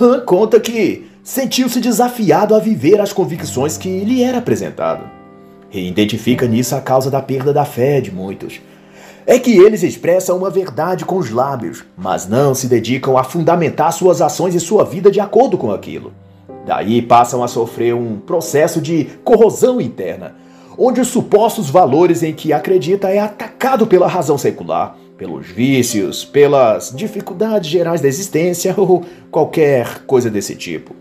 Han 0.00 0.20
conta 0.20 0.58
que 0.58 1.06
sentiu-se 1.22 1.80
desafiado 1.80 2.54
a 2.54 2.58
viver 2.58 3.00
as 3.00 3.12
convicções 3.12 3.76
que 3.76 4.04
lhe 4.04 4.22
era 4.22 4.38
apresentado. 4.38 5.04
E 5.72 5.86
identifica 5.86 6.46
nisso 6.46 6.74
a 6.74 6.80
causa 6.80 7.10
da 7.10 7.22
perda 7.22 7.52
da 7.52 7.64
fé 7.64 8.00
de 8.00 8.10
muitos. 8.10 8.60
É 9.26 9.38
que 9.38 9.56
eles 9.56 9.82
expressam 9.82 10.36
uma 10.36 10.50
verdade 10.50 11.04
com 11.04 11.16
os 11.16 11.30
lábios, 11.30 11.84
mas 11.96 12.26
não 12.26 12.54
se 12.54 12.66
dedicam 12.66 13.16
a 13.16 13.22
fundamentar 13.22 13.92
suas 13.92 14.20
ações 14.20 14.54
e 14.54 14.60
sua 14.60 14.84
vida 14.84 15.10
de 15.10 15.20
acordo 15.20 15.56
com 15.56 15.70
aquilo. 15.70 16.12
Daí 16.70 17.02
passam 17.02 17.42
a 17.42 17.48
sofrer 17.48 17.96
um 17.96 18.20
processo 18.20 18.80
de 18.80 19.08
corrosão 19.24 19.80
interna, 19.80 20.36
onde 20.78 21.00
os 21.00 21.08
supostos 21.08 21.68
valores 21.68 22.22
em 22.22 22.32
que 22.32 22.52
acredita 22.52 23.08
é 23.08 23.18
atacado 23.18 23.88
pela 23.88 24.06
razão 24.06 24.38
secular, 24.38 24.96
pelos 25.18 25.48
vícios, 25.48 26.24
pelas 26.24 26.92
dificuldades 26.94 27.68
gerais 27.68 28.00
da 28.00 28.06
existência 28.06 28.72
ou 28.78 29.04
qualquer 29.32 30.04
coisa 30.06 30.30
desse 30.30 30.54
tipo. 30.54 30.94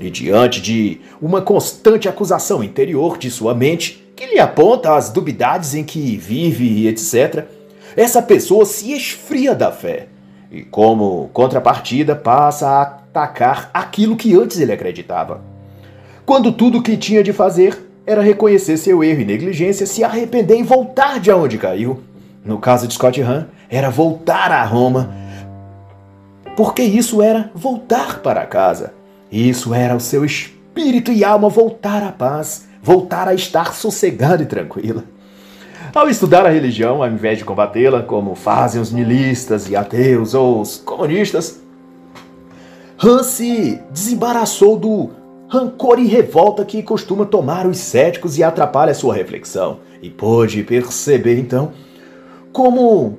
E 0.00 0.10
diante 0.10 0.60
de 0.60 1.00
uma 1.20 1.40
constante 1.40 2.08
acusação 2.08 2.64
interior 2.64 3.16
de 3.16 3.30
sua 3.30 3.54
mente, 3.54 4.04
que 4.16 4.26
lhe 4.26 4.40
aponta 4.40 4.96
as 4.96 5.08
dubiedades 5.08 5.72
em 5.72 5.84
que 5.84 6.16
vive 6.16 6.64
e 6.64 6.88
etc., 6.88 7.44
essa 7.94 8.20
pessoa 8.20 8.64
se 8.64 8.92
esfria 8.92 9.54
da 9.54 9.70
fé 9.70 10.08
e, 10.50 10.62
como 10.62 11.30
contrapartida, 11.32 12.16
passa 12.16 12.66
a 12.68 13.01
atacar 13.12 13.70
aquilo 13.74 14.16
que 14.16 14.34
antes 14.34 14.58
ele 14.58 14.72
acreditava. 14.72 15.42
Quando 16.24 16.50
tudo 16.50 16.78
o 16.78 16.82
que 16.82 16.96
tinha 16.96 17.22
de 17.22 17.32
fazer 17.32 17.90
era 18.06 18.22
reconhecer 18.22 18.78
seu 18.78 19.04
erro 19.04 19.20
e 19.20 19.24
negligência, 19.24 19.86
se 19.86 20.02
arrepender 20.02 20.58
e 20.58 20.62
voltar 20.62 21.20
de 21.20 21.30
onde 21.30 21.58
caiu. 21.58 22.00
No 22.44 22.58
caso 22.58 22.88
de 22.88 22.94
Scott 22.94 23.20
Hahn, 23.20 23.44
era 23.68 23.90
voltar 23.90 24.50
a 24.50 24.64
Roma, 24.64 25.14
porque 26.56 26.82
isso 26.82 27.22
era 27.22 27.50
voltar 27.54 28.20
para 28.20 28.46
casa. 28.46 28.94
Isso 29.30 29.72
era 29.72 29.94
o 29.94 30.00
seu 30.00 30.24
espírito 30.24 31.12
e 31.12 31.22
alma 31.22 31.48
voltar 31.48 32.02
à 32.02 32.10
paz, 32.10 32.66
voltar 32.82 33.28
a 33.28 33.34
estar 33.34 33.74
sossegado 33.74 34.42
e 34.42 34.46
tranquila. 34.46 35.04
Ao 35.94 36.08
estudar 36.08 36.46
a 36.46 36.50
religião, 36.50 37.02
ao 37.02 37.08
invés 37.08 37.38
de 37.38 37.44
combatê-la, 37.44 38.02
como 38.02 38.34
fazem 38.34 38.80
os 38.80 38.90
nihilistas 38.90 39.68
e 39.68 39.76
ateus 39.76 40.34
ou 40.34 40.60
os 40.60 40.78
comunistas, 40.78 41.61
Hans 43.04 43.26
se 43.26 43.80
desembaraçou 43.90 44.78
do 44.78 45.10
rancor 45.48 45.98
e 45.98 46.06
revolta 46.06 46.64
que 46.64 46.84
costuma 46.84 47.26
tomar 47.26 47.66
os 47.66 47.78
céticos 47.78 48.38
e 48.38 48.44
atrapalha 48.44 48.94
sua 48.94 49.12
reflexão, 49.12 49.80
e 50.00 50.08
pôde 50.08 50.62
perceber 50.62 51.36
então 51.36 51.72
como 52.52 53.18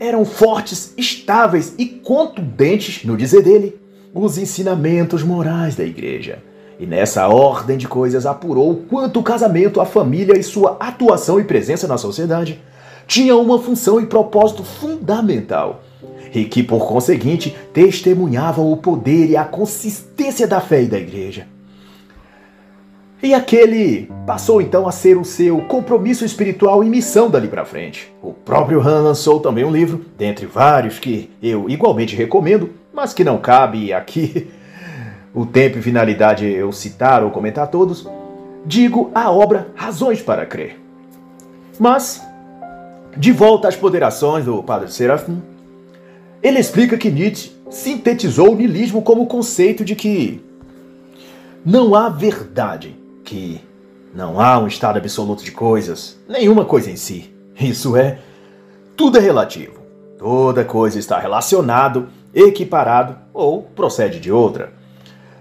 eram 0.00 0.24
fortes, 0.24 0.92
estáveis 0.96 1.72
e 1.78 1.86
contundentes, 1.86 3.04
no 3.04 3.16
dizer 3.16 3.42
dele, 3.42 3.78
os 4.12 4.38
ensinamentos 4.38 5.22
morais 5.22 5.76
da 5.76 5.84
igreja. 5.84 6.42
E 6.80 6.84
nessa 6.84 7.28
ordem 7.28 7.78
de 7.78 7.86
coisas 7.86 8.26
apurou 8.26 8.82
quanto 8.88 9.20
o 9.20 9.22
casamento, 9.22 9.80
a 9.80 9.86
família 9.86 10.36
e 10.36 10.42
sua 10.42 10.76
atuação 10.80 11.38
e 11.38 11.44
presença 11.44 11.86
na 11.86 11.96
sociedade 11.96 12.60
tinham 13.06 13.40
uma 13.40 13.60
função 13.60 14.00
e 14.00 14.06
propósito 14.06 14.64
fundamental, 14.64 15.82
e 16.34 16.44
que, 16.44 16.62
por 16.62 16.86
conseguinte, 16.86 17.56
testemunhavam 17.72 18.70
o 18.70 18.76
poder 18.76 19.28
e 19.30 19.36
a 19.36 19.44
consistência 19.44 20.46
da 20.46 20.60
fé 20.60 20.82
e 20.82 20.86
da 20.86 20.98
igreja. 20.98 21.46
E 23.22 23.32
aquele 23.32 24.10
passou 24.26 24.60
então 24.60 24.86
a 24.86 24.92
ser 24.92 25.16
o 25.16 25.24
seu 25.24 25.58
compromisso 25.62 26.24
espiritual 26.24 26.84
e 26.84 26.88
missão 26.88 27.30
dali 27.30 27.48
para 27.48 27.64
frente. 27.64 28.12
O 28.22 28.32
próprio 28.32 28.80
Han 28.80 29.00
lançou 29.00 29.40
também 29.40 29.64
um 29.64 29.70
livro, 29.70 30.04
dentre 30.18 30.44
vários 30.44 30.98
que 30.98 31.30
eu 31.42 31.68
igualmente 31.68 32.14
recomendo, 32.14 32.70
mas 32.92 33.14
que 33.14 33.24
não 33.24 33.38
cabe 33.38 33.92
aqui 33.92 34.48
o 35.34 35.46
tempo 35.46 35.78
e 35.78 35.82
finalidade 35.82 36.46
eu 36.46 36.70
citar 36.72 37.24
ou 37.24 37.30
comentar 37.30 37.68
todos. 37.68 38.06
Digo 38.66 39.10
a 39.14 39.30
obra 39.30 39.68
Razões 39.74 40.20
para 40.20 40.44
Crer. 40.44 40.78
Mas, 41.78 42.22
de 43.16 43.32
volta 43.32 43.66
às 43.68 43.76
ponderações 43.76 44.44
do 44.44 44.62
Padre 44.62 44.92
Serafim, 44.92 45.42
ele 46.46 46.60
explica 46.60 46.96
que 46.96 47.10
Nietzsche 47.10 47.50
sintetizou 47.68 48.52
o 48.52 48.54
niilismo 48.54 49.02
como 49.02 49.26
conceito 49.26 49.84
de 49.84 49.96
que 49.96 50.40
não 51.64 51.92
há 51.94 52.08
verdade 52.08 52.96
que 53.24 53.60
não 54.14 54.40
há 54.40 54.56
um 54.56 54.68
estado 54.68 54.96
absoluto 54.96 55.42
de 55.42 55.50
coisas, 55.50 56.16
nenhuma 56.28 56.64
coisa 56.64 56.88
em 56.88 56.94
si. 56.94 57.34
Isso 57.60 57.96
é, 57.96 58.20
tudo 58.96 59.18
é 59.18 59.20
relativo. 59.20 59.80
Toda 60.16 60.64
coisa 60.64 61.00
está 61.00 61.18
relacionado, 61.18 62.08
equiparado 62.32 63.16
ou 63.34 63.62
procede 63.62 64.20
de 64.20 64.30
outra. 64.30 64.72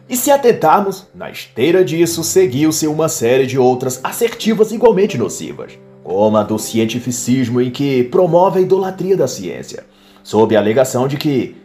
E 0.10 0.18
se 0.18 0.32
atentarmos, 0.32 1.06
na 1.14 1.30
esteira 1.30 1.86
disso 1.86 2.24
seguiu-se 2.24 2.88
uma 2.88 3.08
série 3.08 3.46
de 3.46 3.60
outras 3.60 4.00
assertivas 4.04 4.72
igualmente 4.72 5.20
nocivas, 5.20 5.78
como 6.04 6.36
a 6.38 6.44
do 6.44 6.58
cientificismo 6.58 7.62
em 7.62 7.70
que 7.70 8.04
promove 8.06 8.60
a 8.60 8.62
idolatria 8.64 9.16
da 9.16 9.28
ciência, 9.28 9.86
sob 10.26 10.56
a 10.56 10.60
alegação 10.60 11.08
de 11.08 11.18
que 11.18 11.56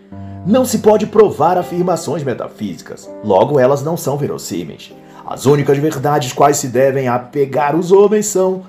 não 0.47 0.67
se 0.67 0.81
pode 0.81 1.07
provar 1.07 1.57
afirmações 1.57 2.23
metafísicas, 2.23 3.11
logo 3.25 3.59
elas 3.59 3.83
não 3.83 3.97
são 3.97 4.19
verossímeis. 4.19 4.93
As 5.27 5.47
únicas 5.47 5.79
verdades 5.79 6.35
quais 6.35 6.59
se 6.59 6.69
devem 6.69 7.09
apegar 7.09 7.75
os 7.75 7.91
homens 7.91 8.27
são 8.27 8.65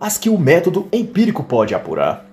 as 0.00 0.16
que 0.16 0.30
o 0.30 0.38
método 0.38 0.86
empírico 0.92 1.42
pode 1.42 1.74
apurar. 1.74 2.24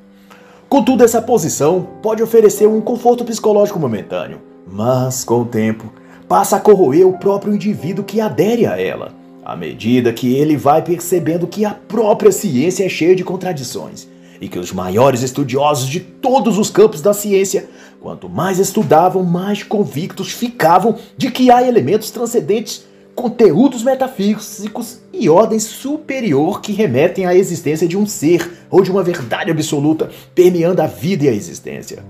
Contudo, 0.70 1.04
essa 1.04 1.20
posição 1.20 1.88
pode 2.00 2.22
oferecer 2.22 2.68
um 2.68 2.80
conforto 2.80 3.26
psicológico 3.26 3.80
momentâneo, 3.80 4.40
mas 4.72 5.24
com 5.24 5.42
o 5.42 5.46
tempo 5.46 5.92
passa 6.28 6.58
a 6.58 6.60
corroer 6.60 7.08
o 7.08 7.18
próprio 7.18 7.56
indivíduo 7.56 8.06
que 8.06 8.22
adere 8.22 8.68
a 8.68 8.80
ela, 8.80 9.14
à 9.44 9.56
medida 9.56 10.14
que 10.14 10.36
ele 10.36 10.56
vai 10.56 10.84
percebendo 10.84 11.48
que 11.48 11.66
a 11.66 11.72
própria 11.72 12.32
ciência 12.32 12.86
é 12.86 12.90
cheia 12.90 13.16
de 13.16 13.24
contradições 13.24 14.08
e 14.42 14.48
que 14.48 14.60
os 14.60 14.72
maiores 14.72 15.22
estudiosos 15.22 15.90
de 15.90 16.00
todos 16.00 16.58
os 16.58 16.70
campos 16.70 17.02
da 17.02 17.14
ciência, 17.14 17.70
quanto 18.00 18.30
mais 18.30 18.60
estudavam, 18.60 19.24
mais 19.24 19.64
convictos 19.64 20.32
ficavam 20.32 20.96
de 21.18 21.30
que 21.30 21.52
há 21.52 21.68
elementos 21.68 22.12
transcendentes 22.12 22.88
conteúdos 23.14 23.84
metafísicos 23.84 25.02
e 25.12 25.30
ordem 25.30 25.60
superior 25.60 26.62
que 26.62 26.72
remetem 26.72 27.26
à 27.26 27.36
existência 27.36 27.86
de 27.86 27.98
um 27.98 28.06
ser 28.06 28.50
ou 28.70 28.82
de 28.82 28.90
uma 28.90 29.04
verdade 29.04 29.52
absoluta 29.52 30.10
permeando 30.34 30.82
a 30.82 30.88
vida 30.88 31.26
e 31.26 31.28
a 31.28 31.34
existência. 31.34 32.02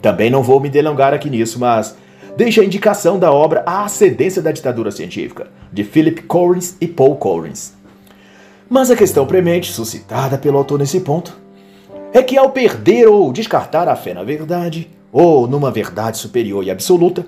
Também 0.00 0.30
não 0.30 0.42
vou 0.42 0.58
me 0.58 0.70
delongar 0.70 1.12
aqui 1.12 1.28
nisso, 1.28 1.58
mas 1.58 1.94
deixa 2.34 2.62
a 2.62 2.64
indicação 2.64 3.18
da 3.18 3.30
obra 3.30 3.62
A 3.66 3.84
Ascendência 3.84 4.40
da 4.40 4.50
Ditadura 4.50 4.90
Científica, 4.90 5.48
de 5.70 5.84
Philip 5.84 6.22
Collins 6.22 6.76
e 6.80 6.86
Paul 6.86 7.16
Collins. 7.16 7.74
Mas 8.70 8.90
a 8.90 8.96
questão 8.96 9.26
premente, 9.26 9.70
suscitada 9.70 10.38
pelo 10.38 10.56
autor 10.56 10.78
nesse 10.78 11.00
ponto, 11.00 11.36
é 12.12 12.22
que 12.22 12.36
ao 12.36 12.50
perder 12.50 13.06
ou 13.06 13.32
descartar 13.32 13.88
a 13.88 13.96
fé 13.96 14.14
na 14.14 14.22
verdade, 14.22 14.90
ou 15.12 15.46
numa 15.46 15.70
verdade 15.70 16.18
superior 16.18 16.64
e 16.64 16.70
absoluta, 16.70 17.26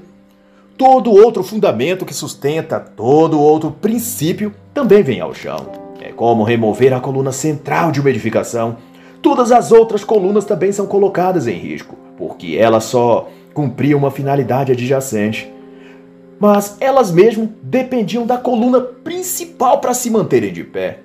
todo 0.76 1.12
outro 1.12 1.42
fundamento 1.42 2.04
que 2.04 2.14
sustenta 2.14 2.80
todo 2.80 3.40
outro 3.40 3.70
princípio 3.70 4.54
também 4.72 5.02
vem 5.02 5.20
ao 5.20 5.34
chão. 5.34 5.66
É 6.00 6.12
como 6.12 6.42
remover 6.42 6.92
a 6.94 7.00
coluna 7.00 7.32
central 7.32 7.92
de 7.92 8.00
uma 8.00 8.08
edificação. 8.08 8.78
Todas 9.20 9.52
as 9.52 9.70
outras 9.70 10.02
colunas 10.02 10.46
também 10.46 10.72
são 10.72 10.86
colocadas 10.86 11.46
em 11.46 11.58
risco, 11.58 11.94
porque 12.16 12.56
elas 12.58 12.84
só 12.84 13.28
cumpriam 13.52 13.98
uma 13.98 14.10
finalidade 14.10 14.72
adjacente. 14.72 15.52
Mas 16.38 16.78
elas 16.80 17.10
mesmo 17.10 17.52
dependiam 17.62 18.26
da 18.26 18.38
coluna 18.38 18.80
principal 18.80 19.78
para 19.78 19.92
se 19.92 20.08
manterem 20.08 20.50
de 20.50 20.64
pé. 20.64 21.00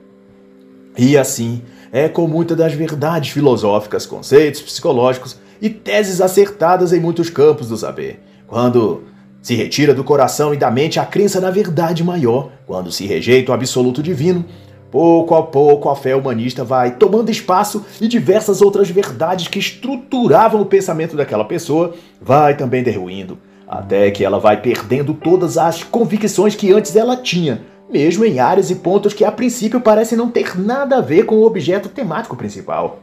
E 0.97 1.17
assim 1.17 1.61
com 2.09 2.27
muitas 2.27 2.57
das 2.57 2.73
verdades 2.73 3.31
filosóficas, 3.31 4.05
conceitos 4.05 4.61
psicológicos 4.61 5.37
e 5.61 5.69
teses 5.69 6.19
acertadas 6.19 6.91
em 6.91 6.99
muitos 6.99 7.29
campos 7.29 7.69
do 7.69 7.77
saber. 7.77 8.19
Quando 8.47 9.03
se 9.45 9.53
retira 9.53 9.93
do 9.93 10.03
coração 10.03 10.55
e 10.55 10.57
da 10.57 10.71
mente 10.71 10.99
a 10.99 11.05
crença 11.05 11.39
na 11.39 11.51
verdade 11.51 12.03
maior, 12.03 12.49
quando 12.65 12.91
se 12.91 13.05
rejeita 13.05 13.51
o 13.51 13.53
absoluto 13.53 14.01
divino. 14.01 14.43
Pouco 14.89 15.35
a 15.35 15.43
pouco 15.43 15.87
a 15.87 15.95
fé 15.95 16.15
humanista 16.15 16.63
vai 16.63 16.95
tomando 16.95 17.29
espaço 17.29 17.85
e 18.01 18.07
diversas 18.07 18.59
outras 18.59 18.89
verdades 18.89 19.47
que 19.47 19.59
estruturavam 19.59 20.61
o 20.61 20.65
pensamento 20.65 21.15
daquela 21.15 21.45
pessoa 21.45 21.93
vai 22.19 22.57
também 22.57 22.81
derruindo, 22.81 23.37
até 23.67 24.09
que 24.09 24.25
ela 24.25 24.39
vai 24.39 24.59
perdendo 24.59 25.13
todas 25.13 25.59
as 25.59 25.83
convicções 25.83 26.55
que 26.55 26.73
antes 26.73 26.95
ela 26.95 27.15
tinha, 27.15 27.61
mesmo 27.89 28.25
em 28.25 28.39
áreas 28.39 28.69
e 28.71 28.75
pontos 28.75 29.13
que 29.13 29.23
a 29.23 29.31
princípio 29.31 29.79
parecem 29.79 30.17
não 30.17 30.29
ter 30.29 30.59
nada 30.59 30.97
a 30.97 31.01
ver 31.01 31.25
com 31.25 31.35
o 31.35 31.45
objeto 31.45 31.89
temático 31.89 32.35
principal. 32.35 32.99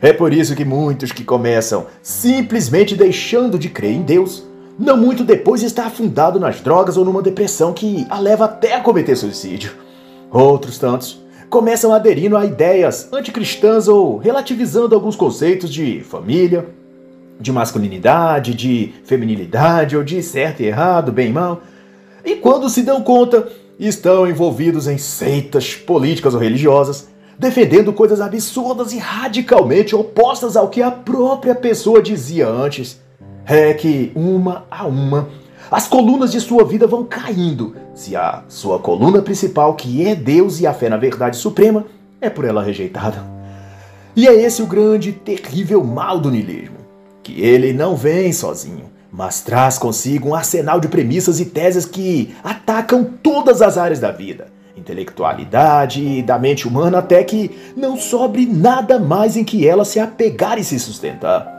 É 0.00 0.12
por 0.12 0.32
isso 0.32 0.54
que 0.54 0.64
muitos 0.64 1.10
que 1.10 1.24
começam 1.24 1.86
simplesmente 2.02 2.94
deixando 2.94 3.58
de 3.58 3.68
crer 3.68 3.92
em 3.92 4.02
Deus 4.02 4.44
não 4.78 4.96
muito 4.96 5.24
depois 5.24 5.62
está 5.64 5.86
afundado 5.86 6.38
nas 6.38 6.60
drogas 6.60 6.96
ou 6.96 7.04
numa 7.04 7.20
depressão 7.20 7.72
que 7.72 8.06
a 8.08 8.20
leva 8.20 8.44
até 8.44 8.74
a 8.74 8.80
cometer 8.80 9.16
suicídio. 9.16 9.72
Outros 10.30 10.78
tantos 10.78 11.20
começam 11.50 11.92
aderindo 11.92 12.36
a 12.36 12.44
ideias 12.44 13.12
anticristãs 13.12 13.88
ou 13.88 14.18
relativizando 14.18 14.94
alguns 14.94 15.16
conceitos 15.16 15.68
de 15.68 16.00
família, 16.00 16.68
de 17.40 17.50
masculinidade, 17.50 18.54
de 18.54 18.92
feminilidade 19.02 19.96
ou 19.96 20.04
de 20.04 20.22
certo 20.22 20.60
e 20.60 20.66
errado, 20.66 21.10
bem 21.10 21.30
e 21.30 21.32
mal. 21.32 21.60
E 22.24 22.36
quando 22.36 22.68
se 22.68 22.82
dão 22.82 23.02
conta, 23.02 23.48
estão 23.78 24.26
envolvidos 24.26 24.86
em 24.88 24.98
seitas 24.98 25.74
políticas 25.74 26.34
ou 26.34 26.40
religiosas, 26.40 27.08
defendendo 27.38 27.92
coisas 27.92 28.20
absurdas 28.20 28.92
e 28.92 28.98
radicalmente 28.98 29.94
opostas 29.94 30.56
ao 30.56 30.68
que 30.68 30.82
a 30.82 30.90
própria 30.90 31.54
pessoa 31.54 32.02
dizia 32.02 32.48
antes. 32.48 33.00
É 33.46 33.72
que 33.72 34.12
uma 34.14 34.64
a 34.70 34.86
uma 34.86 35.28
as 35.70 35.86
colunas 35.86 36.32
de 36.32 36.40
sua 36.40 36.64
vida 36.64 36.86
vão 36.86 37.04
caindo, 37.04 37.76
se 37.94 38.16
a 38.16 38.42
sua 38.48 38.78
coluna 38.78 39.20
principal, 39.20 39.74
que 39.74 40.06
é 40.06 40.14
Deus 40.14 40.60
e 40.60 40.66
a 40.66 40.72
fé 40.72 40.88
na 40.88 40.96
verdade 40.96 41.36
suprema, 41.36 41.84
é 42.22 42.30
por 42.30 42.46
ela 42.46 42.62
rejeitada. 42.62 43.22
E 44.16 44.26
é 44.26 44.34
esse 44.34 44.62
o 44.62 44.66
grande, 44.66 45.12
terrível 45.12 45.84
mal 45.84 46.18
do 46.18 46.30
niilismo, 46.30 46.78
que 47.22 47.42
ele 47.42 47.74
não 47.74 47.94
vem 47.94 48.32
sozinho, 48.32 48.86
mas 49.10 49.40
traz 49.40 49.78
consigo 49.78 50.28
um 50.28 50.34
arsenal 50.34 50.80
de 50.80 50.88
premissas 50.88 51.40
e 51.40 51.46
teses 51.46 51.84
que 51.84 52.34
atacam 52.44 53.04
todas 53.22 53.62
as 53.62 53.78
áreas 53.78 54.00
da 54.00 54.10
vida, 54.10 54.48
intelectualidade 54.76 56.22
da 56.22 56.38
mente 56.38 56.68
humana 56.68 56.98
até 56.98 57.22
que 57.24 57.50
não 57.76 57.96
sobre 57.96 58.46
nada 58.46 58.98
mais 58.98 59.36
em 59.36 59.44
que 59.44 59.66
ela 59.66 59.84
se 59.84 59.98
apegar 59.98 60.58
e 60.58 60.64
se 60.64 60.78
sustentar 60.78 61.58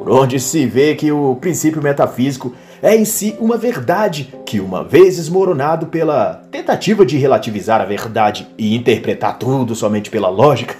por 0.00 0.08
onde 0.08 0.40
se 0.40 0.64
vê 0.64 0.94
que 0.94 1.12
o 1.12 1.36
princípio 1.36 1.82
metafísico 1.82 2.54
é 2.80 2.96
em 2.96 3.04
si 3.04 3.36
uma 3.38 3.58
verdade 3.58 4.32
que, 4.46 4.58
uma 4.58 4.82
vez 4.82 5.18
esmoronado 5.18 5.88
pela 5.88 6.42
tentativa 6.50 7.04
de 7.04 7.18
relativizar 7.18 7.82
a 7.82 7.84
verdade 7.84 8.48
e 8.56 8.74
interpretar 8.74 9.38
tudo 9.38 9.74
somente 9.74 10.08
pela 10.08 10.30
lógica, 10.30 10.74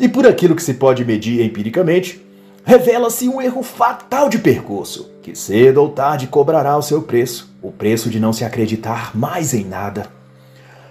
e 0.00 0.08
por 0.08 0.26
aquilo 0.26 0.56
que 0.56 0.62
se 0.64 0.74
pode 0.74 1.04
medir 1.04 1.44
empiricamente, 1.44 2.20
revela-se 2.68 3.26
um 3.26 3.40
erro 3.40 3.62
fatal 3.62 4.28
de 4.28 4.38
percurso, 4.38 5.10
que 5.22 5.34
cedo 5.34 5.78
ou 5.78 5.88
tarde 5.88 6.26
cobrará 6.26 6.76
o 6.76 6.82
seu 6.82 7.00
preço, 7.00 7.50
o 7.62 7.72
preço 7.72 8.10
de 8.10 8.20
não 8.20 8.30
se 8.30 8.44
acreditar 8.44 9.16
mais 9.16 9.54
em 9.54 9.64
nada. 9.64 10.06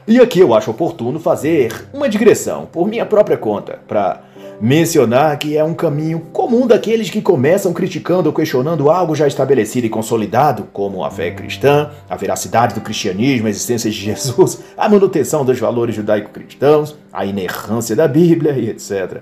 E 0.08 0.20
aqui 0.20 0.40
eu 0.40 0.56
acho 0.56 0.72
oportuno 0.72 1.20
fazer 1.20 1.88
uma 1.94 2.10
digressão, 2.10 2.66
por 2.66 2.88
minha 2.88 3.06
própria 3.06 3.38
conta, 3.38 3.80
para 3.88 4.24
mencionar 4.60 5.38
que 5.38 5.56
é 5.56 5.63
um 5.63 5.76
caminho 5.76 6.22
comum 6.34 6.66
daqueles 6.66 7.12
que 7.12 7.22
começam 7.22 7.72
criticando 7.72 8.28
ou 8.28 8.34
questionando 8.34 8.90
algo 8.90 9.13
já 9.13 9.28
estabelecido 9.28 9.86
e 9.86 9.90
consolidado, 9.92 10.68
como 10.74 11.04
a 11.04 11.12
fé 11.12 11.30
cristã, 11.30 11.92
a 12.10 12.16
veracidade 12.16 12.74
do 12.74 12.82
cristianismo, 12.82 13.46
a 13.46 13.52
existência 13.52 13.92
de 13.92 13.98
Jesus, 13.98 14.63
a 14.76 14.90
manutenção 14.90 15.46
dos 15.46 15.60
valores 15.60 15.94
judaico-cristãos, 15.94 16.96
a 17.13 17.24
inerrância 17.24 17.96
da 17.96 18.08
Bíblia 18.08 18.54
e 18.54 18.68
etc. 18.68 19.22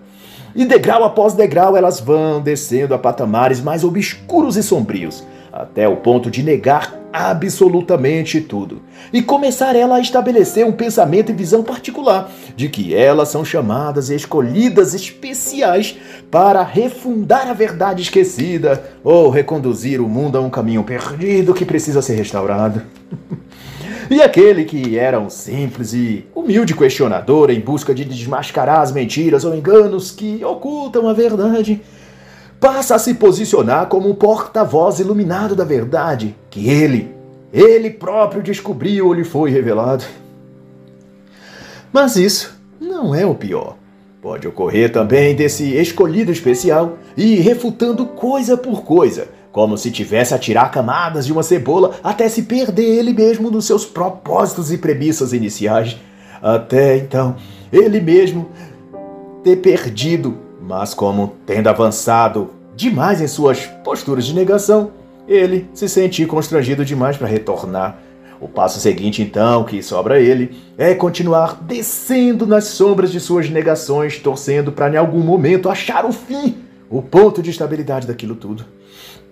E 0.55 0.63
degrau 0.63 1.03
após 1.03 1.33
degrau 1.33 1.75
elas 1.75 1.99
vão 1.99 2.41
descendo 2.41 2.93
a 2.93 2.97
patamares 2.97 3.59
mais 3.59 3.83
obscuros 3.83 4.55
e 4.55 4.63
sombrios, 4.63 5.21
até 5.51 5.85
o 5.85 5.97
ponto 5.97 6.31
de 6.31 6.41
negar 6.41 6.97
absolutamente 7.11 8.39
tudo 8.39 8.81
e 9.11 9.21
começar 9.21 9.75
ela 9.75 9.95
a 9.95 9.99
estabelecer 9.99 10.65
um 10.65 10.71
pensamento 10.71 11.29
e 11.29 11.35
visão 11.35 11.61
particular 11.61 12.31
de 12.55 12.69
que 12.69 12.95
elas 12.95 13.29
são 13.29 13.43
chamadas 13.43 14.09
e 14.09 14.15
escolhidas 14.15 14.93
especiais 14.93 15.97
para 16.31 16.63
refundar 16.63 17.49
a 17.49 17.53
verdade 17.53 18.01
esquecida 18.01 18.83
ou 19.03 19.29
reconduzir 19.29 19.99
o 19.99 20.07
mundo 20.07 20.37
a 20.37 20.41
um 20.41 20.49
caminho 20.49 20.83
perdido 20.83 21.53
que 21.53 21.65
precisa 21.65 22.01
ser 22.01 22.15
restaurado. 22.15 22.81
E 24.09 24.21
aquele 24.21 24.65
que 24.65 24.97
era 24.97 25.19
um 25.19 25.29
simples 25.29 25.93
e 25.93 26.25
humilde 26.35 26.75
questionador 26.75 27.49
em 27.49 27.59
busca 27.59 27.93
de 27.93 28.05
desmascarar 28.05 28.81
as 28.81 28.91
mentiras 28.91 29.43
ou 29.43 29.55
enganos 29.55 30.11
que 30.11 30.43
ocultam 30.45 31.07
a 31.09 31.13
verdade, 31.13 31.81
passa 32.59 32.95
a 32.95 32.99
se 32.99 33.15
posicionar 33.15 33.87
como 33.87 34.09
um 34.09 34.15
porta-voz 34.15 34.99
iluminado 34.99 35.55
da 35.55 35.63
verdade 35.63 36.35
que 36.49 36.69
ele, 36.69 37.13
ele 37.51 37.89
próprio 37.89 38.43
descobriu 38.43 39.07
ou 39.07 39.13
lhe 39.13 39.23
foi 39.23 39.49
revelado. 39.49 40.03
Mas 41.91 42.15
isso 42.15 42.55
não 42.79 43.15
é 43.15 43.25
o 43.25 43.33
pior. 43.33 43.77
Pode 44.21 44.47
ocorrer 44.47 44.91
também 44.91 45.35
desse 45.35 45.75
escolhido 45.75 46.31
especial 46.31 46.97
e 47.15 47.35
refutando 47.35 48.05
coisa 48.05 48.57
por 48.57 48.83
coisa, 48.83 49.27
como 49.55 49.77
se 49.77 49.89
tivesse 49.89 50.33
a 50.33 50.37
tirar 50.37 50.69
camadas 50.69 51.25
de 51.25 51.31
uma 51.31 51.41
cebola 51.41 51.95
até 52.03 52.27
se 52.27 52.41
perder 52.41 52.83
ele 52.83 53.13
mesmo 53.13 53.49
nos 53.49 53.63
seus 53.63 53.85
propósitos 53.85 54.69
e 54.69 54.77
premissas 54.77 55.31
iniciais. 55.31 55.95
Até 56.43 56.97
então, 56.97 57.37
ele 57.71 58.01
mesmo 58.01 58.49
ter 59.45 59.55
perdido 59.55 60.43
mas 60.61 60.93
como, 60.93 61.35
tendo 61.45 61.69
avançado 61.69 62.49
demais 62.75 63.21
em 63.21 63.27
suas 63.27 63.65
posturas 63.81 64.25
de 64.25 64.33
negação, 64.33 64.91
ele 65.25 65.69
se 65.73 65.87
sentiu 65.87 66.27
constrangido 66.27 66.83
demais 66.83 67.15
para 67.15 67.27
retornar. 67.27 67.97
O 68.41 68.49
passo 68.49 68.77
seguinte, 68.77 69.21
então, 69.21 69.63
que 69.63 69.81
sobra 69.81 70.15
a 70.15 70.19
ele, 70.19 70.53
é 70.77 70.93
continuar 70.93 71.59
descendo 71.61 72.45
nas 72.45 72.65
sombras 72.65 73.09
de 73.09 73.21
suas 73.21 73.49
negações, 73.49 74.19
torcendo 74.19 74.71
para 74.71 74.93
em 74.93 74.97
algum 74.97 75.21
momento 75.21 75.69
achar 75.69 76.03
o 76.03 76.11
fim, 76.11 76.57
o 76.89 77.01
ponto 77.01 77.41
de 77.41 77.51
estabilidade 77.51 78.05
daquilo 78.05 78.35
tudo. 78.35 78.65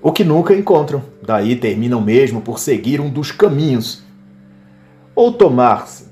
O 0.06 0.12
que 0.12 0.26
nunca 0.26 0.54
encontram, 0.54 1.02
daí 1.26 1.56
terminam 1.56 2.02
mesmo 2.02 2.42
por 2.42 2.60
seguir 2.60 3.00
um 3.00 3.10
dos 3.10 3.32
caminhos. 3.32 4.04
Ou 5.16 5.32
tomar-se 5.32 6.12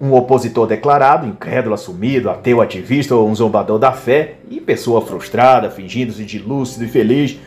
um 0.00 0.12
opositor 0.12 0.66
declarado, 0.66 1.24
incrédulo 1.24 1.72
assumido, 1.72 2.28
ateu 2.28 2.60
ativista 2.60 3.14
ou 3.14 3.28
um 3.28 3.34
zombador 3.34 3.78
da 3.78 3.92
fé, 3.92 4.38
e 4.50 4.60
pessoa 4.60 5.00
frustrada, 5.00 5.70
fingindo-se 5.70 6.24
de 6.24 6.40
lúcido 6.40 6.84
e 6.84 6.88
feliz, 6.88 7.38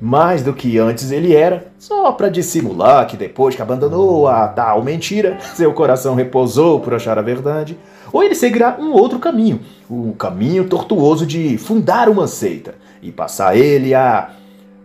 mais 0.00 0.42
do 0.42 0.54
que 0.54 0.78
antes 0.78 1.12
ele 1.12 1.36
era, 1.36 1.66
só 1.78 2.10
para 2.12 2.30
dissimular 2.30 3.06
que 3.06 3.14
depois 3.14 3.54
que 3.54 3.60
abandonou 3.60 4.26
a 4.26 4.48
tal 4.48 4.82
mentira, 4.82 5.38
seu 5.54 5.74
coração 5.74 6.14
repousou 6.14 6.80
por 6.80 6.94
achar 6.94 7.18
a 7.18 7.22
verdade, 7.22 7.78
ou 8.10 8.24
ele 8.24 8.34
seguirá 8.34 8.78
um 8.80 8.92
outro 8.92 9.18
caminho, 9.18 9.60
o 9.90 10.14
caminho 10.14 10.66
tortuoso 10.66 11.26
de 11.26 11.58
fundar 11.58 12.08
uma 12.08 12.26
seita 12.26 12.76
e 13.02 13.12
passar 13.12 13.54
ele 13.54 13.94
a 13.94 14.30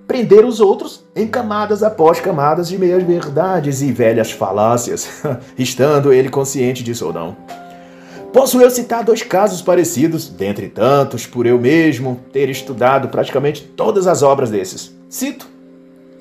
prender 0.07 0.45
os 0.45 0.59
outros 0.59 1.03
em 1.15 1.27
camadas 1.27 1.83
após 1.83 2.19
camadas 2.19 2.69
de 2.69 2.77
meias 2.77 3.03
verdades 3.03 3.81
e 3.81 3.91
velhas 3.91 4.31
falácias, 4.31 5.21
estando 5.59 6.13
ele 6.13 6.29
consciente 6.29 6.81
disso 6.81 7.07
ou 7.07 7.13
não. 7.13 7.35
Posso 8.31 8.61
eu 8.61 8.69
citar 8.69 9.03
dois 9.03 9.23
casos 9.23 9.61
parecidos, 9.61 10.29
dentre 10.29 10.67
tantos, 10.67 11.25
por 11.25 11.45
eu 11.45 11.59
mesmo 11.59 12.19
ter 12.31 12.49
estudado 12.49 13.09
praticamente 13.09 13.63
todas 13.63 14.07
as 14.07 14.21
obras 14.21 14.49
desses. 14.49 14.95
Cito 15.09 15.47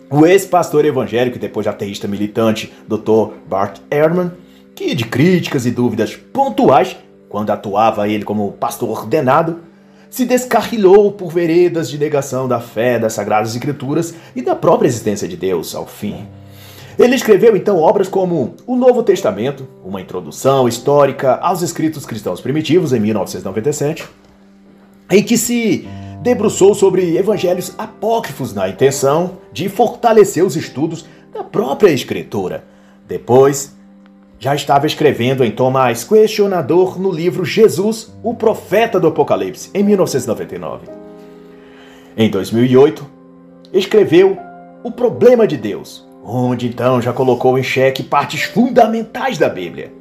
o 0.08 0.24
ex-pastor 0.24 0.84
evangélico 0.84 1.36
e 1.36 1.40
depois 1.40 1.66
ateísta 1.66 2.06
militante 2.06 2.72
Dr. 2.86 3.34
Bart 3.48 3.80
Ehrman, 3.90 4.32
que 4.74 4.94
de 4.94 5.04
críticas 5.04 5.66
e 5.66 5.70
dúvidas 5.70 6.14
pontuais, 6.14 6.96
quando 7.28 7.50
atuava 7.50 8.08
ele 8.08 8.24
como 8.24 8.52
pastor 8.52 8.88
ordenado, 8.88 9.58
se 10.16 10.24
descarrilhou 10.24 11.12
por 11.12 11.30
veredas 11.30 11.90
de 11.90 11.98
negação 11.98 12.48
da 12.48 12.58
fé 12.58 12.98
das 12.98 13.12
Sagradas 13.12 13.54
Escrituras 13.54 14.14
e 14.34 14.40
da 14.40 14.56
própria 14.56 14.88
existência 14.88 15.28
de 15.28 15.36
Deus 15.36 15.74
ao 15.74 15.86
fim. 15.86 16.26
Ele 16.98 17.14
escreveu 17.14 17.54
então 17.54 17.78
obras 17.78 18.08
como 18.08 18.54
O 18.66 18.76
Novo 18.76 19.02
Testamento, 19.02 19.68
uma 19.84 20.00
introdução 20.00 20.66
histórica 20.66 21.34
aos 21.34 21.60
escritos 21.60 22.06
cristãos 22.06 22.40
primitivos, 22.40 22.94
em 22.94 23.00
1997, 23.00 24.08
em 25.10 25.22
que 25.22 25.36
se 25.36 25.86
debruçou 26.22 26.74
sobre 26.74 27.18
evangelhos 27.18 27.74
apócrifos 27.76 28.54
na 28.54 28.70
intenção 28.70 29.32
de 29.52 29.68
fortalecer 29.68 30.42
os 30.42 30.56
estudos 30.56 31.04
da 31.30 31.44
própria 31.44 31.90
escritura. 31.90 32.64
Depois, 33.06 33.75
já 34.38 34.54
estava 34.54 34.86
escrevendo 34.86 35.44
em 35.44 35.50
tom 35.50 35.70
mais 35.70 36.04
questionador 36.04 37.00
no 37.00 37.10
livro 37.10 37.44
Jesus, 37.44 38.12
o 38.22 38.34
Profeta 38.34 39.00
do 39.00 39.08
Apocalipse, 39.08 39.70
em 39.72 39.82
1999. 39.82 40.86
Em 42.16 42.30
2008, 42.30 43.06
escreveu 43.72 44.38
O 44.82 44.90
Problema 44.90 45.46
de 45.46 45.56
Deus, 45.56 46.06
onde 46.24 46.66
então 46.66 47.00
já 47.00 47.12
colocou 47.12 47.58
em 47.58 47.62
xeque 47.62 48.02
partes 48.02 48.42
fundamentais 48.42 49.38
da 49.38 49.48
Bíblia. 49.48 49.92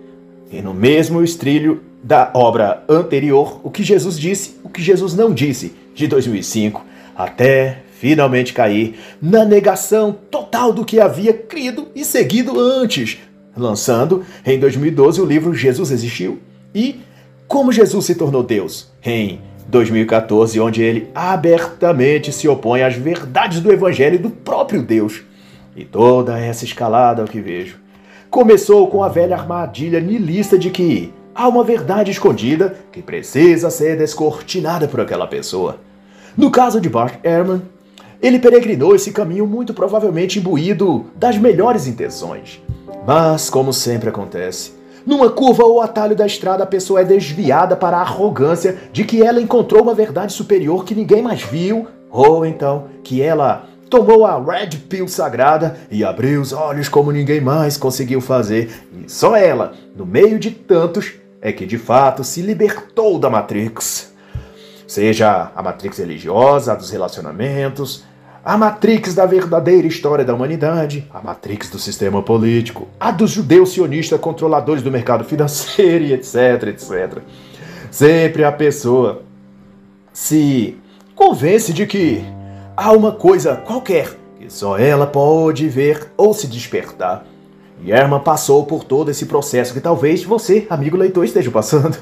E 0.52 0.62
no 0.62 0.74
mesmo 0.74 1.24
estrilho 1.24 1.82
da 2.04 2.32
obra 2.34 2.84
anterior, 2.88 3.60
o 3.64 3.72
que 3.72 3.84
Jesus 3.84 4.20
disse, 4.20 4.58
o 4.64 4.70
que 4.70 4.82
Jesus 4.82 5.16
não 5.16 5.34
disse, 5.34 5.74
de 5.94 6.08
2005, 6.08 6.86
até 7.16 7.80
finalmente 8.00 8.54
cair 8.54 9.00
na 9.22 9.44
negação 9.44 10.16
total 10.30 10.72
do 10.72 10.86
que 10.86 11.00
havia 11.00 11.34
crido 11.34 11.88
e 11.96 12.06
seguido 12.06 12.60
antes, 12.60 13.18
lançando 13.56 14.24
em 14.46 14.60
2012 14.60 15.22
o 15.22 15.26
livro 15.26 15.54
Jesus 15.54 15.92
Existiu 15.92 16.40
e 16.74 17.02
Como 17.48 17.72
Jesus 17.72 18.06
se 18.06 18.16
tornou 18.16 18.44
Deus, 18.44 18.92
em 19.04 19.40
2014, 19.68 20.60
onde 20.60 20.82
ele 20.82 21.10
abertamente 21.14 22.32
se 22.32 22.48
opõe 22.48 22.82
às 22.82 22.96
verdades 22.96 23.60
do 23.62 23.72
Evangelho 23.72 24.20
do 24.20 24.30
próprio 24.30 24.82
Deus. 24.82 25.22
E 25.76 25.84
toda 25.84 26.40
essa 26.40 26.66
escalada 26.66 27.24
que 27.26 27.40
vejo 27.40 27.78
começou 28.30 28.88
com 28.88 29.04
a 29.04 29.08
velha 29.08 29.36
armadilha 29.36 30.00
nilista 30.00 30.58
de 30.58 30.70
que 30.70 31.14
há 31.34 31.48
uma 31.48 31.64
verdade 31.64 32.12
escondida 32.12 32.76
que 32.92 33.02
precisa 33.02 33.70
ser 33.70 33.98
descortinada 33.98 34.88
por 34.88 35.00
aquela 35.00 35.28
pessoa. 35.28 35.78
No 36.36 36.52
caso 36.52 36.82
de 36.82 36.90
Bart 36.90 37.16
Ehrman, 37.24 37.62
ele 38.22 38.40
peregrinou 38.40 38.96
esse 38.96 39.12
caminho 39.12 39.46
muito 39.46 39.74
provavelmente 39.74 40.40
imbuído 40.40 41.06
das 41.16 41.38
melhores 41.38 41.88
intenções. 41.88 42.62
Mas, 43.06 43.50
como 43.50 43.72
sempre 43.72 44.10
acontece, 44.10 44.74
numa 45.06 45.30
curva 45.30 45.64
ou 45.64 45.82
atalho 45.82 46.16
da 46.16 46.26
estrada 46.26 46.64
a 46.64 46.68
pessoa 46.68 47.02
é 47.02 47.04
desviada 47.04 47.76
para 47.76 47.98
a 47.98 48.02
arrogância 48.02 48.78
de 48.92 49.04
que 49.04 49.22
ela 49.22 49.40
encontrou 49.40 49.84
uma 49.84 49.94
verdade 49.94 50.34
superior 50.34 50.84
que 50.84 50.96
ninguém 50.96 51.22
mais 51.22 51.44
viu, 51.44 51.88
ou 52.10 52.46
então 52.46 52.86
que 53.04 53.22
ela 53.22 53.68
tomou 53.90 54.26
a 54.26 54.40
Red 54.40 54.78
Pill 54.90 55.08
sagrada 55.08 55.78
e 55.92 56.04
abriu 56.04 56.42
os 56.42 56.52
olhos 56.52 56.90
como 56.90 57.12
ninguém 57.12 57.40
mais 57.40 57.78
conseguiu 57.78 58.20
fazer. 58.20 58.84
E 58.94 59.10
só 59.10 59.36
ela, 59.36 59.74
no 59.96 60.06
meio 60.06 60.40
de 60.40 60.52
tantos, 60.52 61.14
é 61.42 61.52
que 61.52 61.66
de 61.66 61.78
fato 61.78 62.24
se 62.24 62.42
libertou 62.42 63.20
da 63.20 63.30
Matrix. 63.30 64.14
Seja 64.88 65.52
a 65.56 65.62
Matrix 65.62 65.98
religiosa, 65.98 66.74
a 66.74 66.76
dos 66.76 66.90
relacionamentos, 66.90 68.04
a 68.46 68.56
Matrix 68.60 69.16
da 69.16 69.26
verdadeira 69.26 69.88
história 69.88 70.24
da 70.24 70.36
humanidade, 70.36 71.10
a 71.12 71.20
Matrix 71.20 71.68
do 71.72 71.80
sistema 71.80 72.22
político, 72.22 72.88
a 73.00 73.10
dos 73.10 73.32
judeus 73.32 73.72
sionistas 73.72 74.20
controladores 74.20 74.84
do 74.84 74.92
mercado 74.92 75.24
financeiro 75.26 76.06
etc, 76.14 76.68
etc. 76.68 77.24
Sempre 77.90 78.44
a 78.44 78.52
pessoa 78.52 79.24
se 80.14 80.78
convence 81.16 81.74
de 81.74 81.88
que 81.88 82.24
há 82.78 82.92
uma 82.92 83.14
coisa 83.14 83.56
qualquer 83.56 84.16
que 84.38 84.48
só 84.48 84.78
ela 84.78 85.08
pode 85.08 85.68
ver 85.68 86.12
ou 86.16 86.32
se 86.32 86.46
despertar. 86.46 87.26
E 87.82 87.92
Herman 87.92 88.20
passou 88.20 88.64
por 88.64 88.84
todo 88.84 89.10
esse 89.10 89.26
processo 89.26 89.74
que 89.74 89.82
talvez 89.82 90.24
você, 90.24 90.68
amigo 90.70 90.96
leitor, 90.96 91.26
esteja 91.26 91.50
passando. 91.50 91.98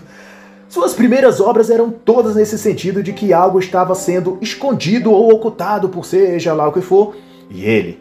Suas 0.73 0.95
primeiras 0.95 1.39
obras 1.39 1.69
eram 1.69 1.91
todas 1.91 2.35
nesse 2.35 2.57
sentido 2.57 3.03
de 3.03 3.13
que 3.13 3.31
algo 3.31 3.59
estava 3.59 3.93
sendo 3.93 4.39
escondido 4.41 5.11
ou 5.11 5.31
ocultado 5.31 5.87
por 5.87 6.03
seja 6.03 6.51
lá 6.51 6.67
o 6.67 6.73
que 6.73 6.81
for, 6.81 7.15
e 7.47 7.63
ele 7.63 7.99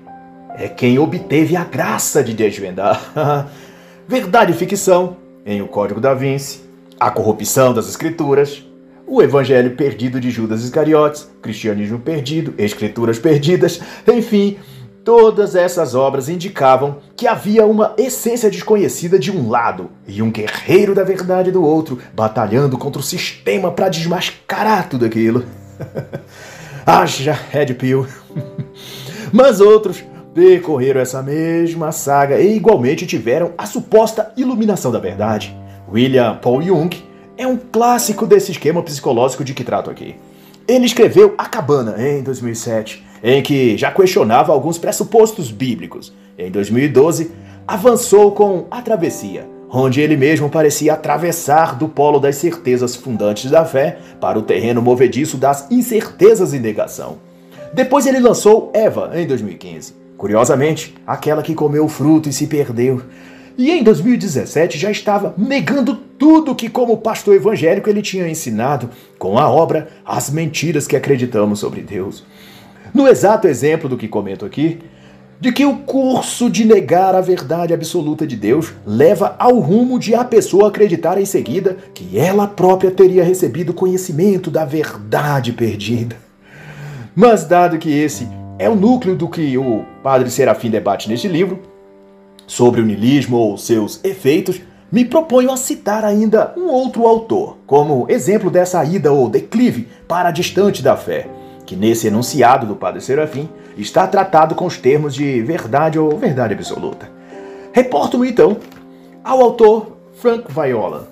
é 0.55 0.69
quem 0.69 0.99
obteve 0.99 1.55
a 1.55 1.65
graça 1.65 2.25
de 2.25 2.33
desvendar. 2.33 3.13
Verdade 4.09 4.53
e 4.53 4.55
ficção, 4.55 5.19
em 5.45 5.61
O 5.61 5.69
Código 5.69 6.01
da 6.01 6.15
Vinci, 6.15 6.63
A 6.99 7.11
Corrupção 7.11 7.75
das 7.75 7.91
Escrituras, 7.91 8.67
O 9.07 9.21
Evangelho 9.21 9.77
Perdido 9.77 10.19
de 10.19 10.31
Judas 10.31 10.65
Iscariotes, 10.65 11.29
Cristianismo 11.43 11.99
Perdido, 11.99 12.55
Escrituras 12.57 13.19
Perdidas, 13.19 13.83
enfim, 14.11 14.57
Todas 15.05 15.57
essas 15.57 15.97
obras 15.97 16.29
indicavam 16.29 16.99
que 17.17 17.27
havia 17.27 17.67
uma 17.67 17.93
essência 17.99 18.49
desconhecida 18.49 19.19
de 19.19 19.33
um 19.33 19.51
lado 19.51 19.91
e 20.07 20.23
um 20.23 20.31
guerreiro 20.31 20.95
da 20.95 21.03
verdade 21.03 21.51
do 21.51 21.65
outro, 21.65 21.99
batalhando 22.15 22.79
contra 22.79 23.01
o 23.01 23.05
sistema 23.05 23.73
para 23.73 23.89
desmascarar 23.89 24.89
tudo 24.89 25.05
aquilo. 25.05 25.45
Haja 26.87 27.33
Red 27.33 27.75
Pill. 27.75 28.07
Mas 29.33 29.61
outros 29.61 30.05
percorreram 30.33 31.01
essa 31.01 31.21
mesma 31.21 31.91
saga 31.91 32.39
e 32.39 32.55
igualmente 32.55 33.05
tiveram 33.05 33.53
a 33.59 33.67
suposta 33.67 34.33
iluminação 34.37 34.93
da 34.93 35.01
verdade. 35.01 35.57
William 35.91 36.37
Paul 36.37 36.63
Jung 36.63 36.97
é 37.37 37.45
um 37.45 37.57
clássico 37.57 38.25
desse 38.25 38.53
esquema 38.53 38.81
psicológico 38.83 39.43
de 39.43 39.53
que 39.53 39.65
trato 39.65 39.91
aqui. 39.91 40.15
Ele 40.67 40.87
escreveu 40.87 41.35
A 41.37 41.47
Cabana 41.47 41.97
em 41.99 42.23
2007 42.23 43.13
em 43.23 43.43
que 43.43 43.77
já 43.77 43.91
questionava 43.91 44.53
alguns 44.53 44.79
pressupostos 44.79 45.51
bíblicos. 45.51 46.13
Em 46.37 46.51
2012, 46.51 47.31
avançou 47.67 48.33
com 48.33 48.67
A 48.71 48.83
Travessia, 48.83 49.47
onde 49.71 50.01
ele 50.01 50.17
mesmo 50.17 50.51
parecia 50.51 50.95
atravessar 50.95 51.77
do 51.77 51.89
polo 51.89 52.19
das 52.19 52.37
certezas 52.37 52.97
fundantes 52.97 53.51
da 53.51 53.65
fé 53.65 53.99
para 54.21 54.39
o 54.39 54.43
terreno 54.43 54.83
movediço 54.83 55.37
das 55.37 55.71
incertezas 55.71 56.53
e 56.53 56.59
negação. 56.59 57.19
Depois 57.73 58.07
ele 58.07 58.19
lançou 58.19 58.71
Eva 58.75 59.13
em 59.15 59.27
2015. 59.27 59.95
Curiosamente, 60.19 60.95
aquela 61.07 61.43
que 61.43 61.55
comeu 61.55 61.85
o 61.85 61.89
fruto 61.89 62.29
e 62.29 62.33
se 62.33 62.47
perdeu. 62.47 63.03
E 63.57 63.71
em 63.71 63.83
2017 63.83 64.79
já 64.79 64.91
estava 64.91 65.35
negando 65.37 65.99
tudo 66.23 66.55
que, 66.55 66.69
como 66.69 66.99
pastor 66.99 67.35
evangélico, 67.35 67.91
ele 67.91 68.01
tinha 68.01 68.29
ensinado 68.29 68.89
com 69.19 69.37
a 69.37 69.51
obra 69.51 69.89
As 70.07 70.31
Mentiras 70.31 70.87
que 70.87 70.95
Acreditamos 70.95 71.59
sobre 71.59 71.81
Deus 71.81 72.23
no 72.95 73.09
exato 73.09 73.49
exemplo 73.49 73.89
do 73.89 73.97
que 73.97 74.07
comento 74.07 74.45
aqui, 74.45 74.79
de 75.41 75.51
que 75.51 75.65
o 75.65 75.79
curso 75.79 76.49
de 76.49 76.65
negar 76.65 77.17
a 77.17 77.21
verdade 77.21 77.75
absoluta 77.75 78.25
de 78.25 78.37
Deus 78.37 78.73
leva 78.87 79.35
ao 79.37 79.59
rumo 79.59 79.99
de 79.99 80.15
a 80.15 80.23
pessoa 80.23 80.69
acreditar 80.69 81.21
em 81.21 81.25
seguida 81.25 81.77
que 81.93 82.17
ela 82.17 82.47
própria 82.47 82.93
teria 82.93 83.25
recebido 83.25 83.75
conhecimento 83.75 84.51
da 84.51 84.65
verdade 84.65 85.53
perdida. 85.53 86.17
Mas, 87.17 87.45
dado 87.45 87.79
que 87.79 87.91
esse 87.91 88.29
é 88.59 88.69
o 88.69 88.77
núcleo 88.77 89.17
do 89.17 89.29
que 89.29 89.59
o 89.59 89.85
padre 90.05 90.31
Serafim 90.31 90.71
debate 90.71 91.09
neste 91.09 91.27
livro, 91.27 91.59
sobre 92.47 92.81
o 92.81 92.85
niilismo 92.85 93.37
ou 93.37 93.59
seus 93.59 93.99
efeitos, 94.05 94.61
me 94.93 95.05
proponho 95.05 95.51
a 95.51 95.57
citar 95.57 96.05
ainda 96.05 96.53
um 96.57 96.69
outro 96.69 97.07
autor, 97.07 97.57
como 97.67 98.07
exemplo 98.09 98.51
dessa 98.51 98.85
ida 98.85 99.11
ou 99.11 99.29
declive 99.29 99.89
para 100.07 100.31
distante 100.31 100.83
da 100.83 100.97
fé 100.97 101.27
que 101.65 101.77
nesse 101.77 102.09
enunciado 102.09 102.67
do 102.67 102.77
Padre 102.77 103.01
Serafim 103.01 103.49
está 103.77 104.07
tratado 104.07 104.55
com 104.55 104.67
os 104.67 104.77
termos 104.77 105.15
de 105.15 105.41
verdade 105.43 105.99
ou 105.99 106.19
verdade 106.19 106.55
absoluta. 106.55 107.11
Reporto-me 107.73 108.29
então 108.29 108.59
ao 109.25 109.41
autor 109.41 109.97
Frank 110.15 110.45
Viola 110.53 111.09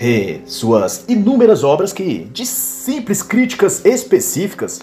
e 0.00 0.40
suas 0.46 1.04
inúmeras 1.08 1.64
obras 1.64 1.92
que, 1.92 2.20
de 2.32 2.46
simples 2.46 3.22
críticas 3.22 3.84
específicas, 3.84 4.80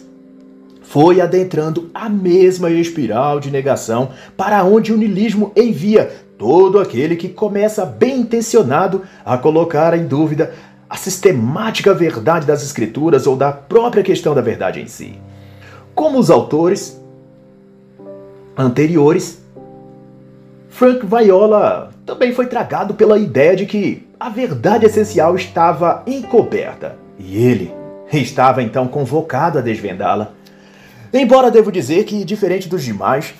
foi 0.84 1.20
adentrando 1.20 1.90
a 1.94 2.08
mesma 2.08 2.70
espiral 2.70 3.40
de 3.40 3.50
negação 3.50 4.12
para 4.38 4.64
onde 4.64 4.94
o 4.94 4.98
niilismo 4.98 5.52
envia 5.56 6.12
todo 6.38 6.80
aquele 6.80 7.16
que 7.16 7.30
começa 7.30 7.86
bem 7.86 8.20
intencionado 8.20 9.04
a 9.26 9.38
colocar 9.38 9.98
em 9.98 10.06
dúvida 10.06 10.54
a 10.90 10.98
sistemática 10.98 11.94
verdade 11.94 12.46
das 12.46 12.64
escrituras 12.64 13.26
ou 13.26 13.36
da 13.36 13.52
própria 13.52 14.04
questão 14.04 14.34
da 14.34 14.42
verdade 14.42 14.82
em 14.82 14.88
si. 14.88 15.20
Como 15.94 16.20
os 16.20 16.30
autores 16.30 17.02
anteriores, 18.58 19.42
Frank 20.70 21.06
Viola 21.06 21.92
também 22.06 22.34
foi 22.34 22.48
tragado 22.48 22.94
pela 22.94 23.18
ideia 23.18 23.56
de 23.56 23.66
que 23.66 24.08
a 24.20 24.30
verdade 24.30 24.86
essencial 24.86 25.36
estava 25.36 26.04
encoberta 26.06 26.98
e 27.18 27.38
ele 27.38 27.74
estava 28.12 28.62
então 28.62 28.88
convocado 28.88 29.58
a 29.58 29.62
desvendá-la. 29.62 30.34
Embora 31.14 31.50
devo 31.50 31.72
dizer 31.72 32.04
que, 32.04 32.26
diferente 32.26 32.68
dos 32.68 32.84
demais, 32.84 33.34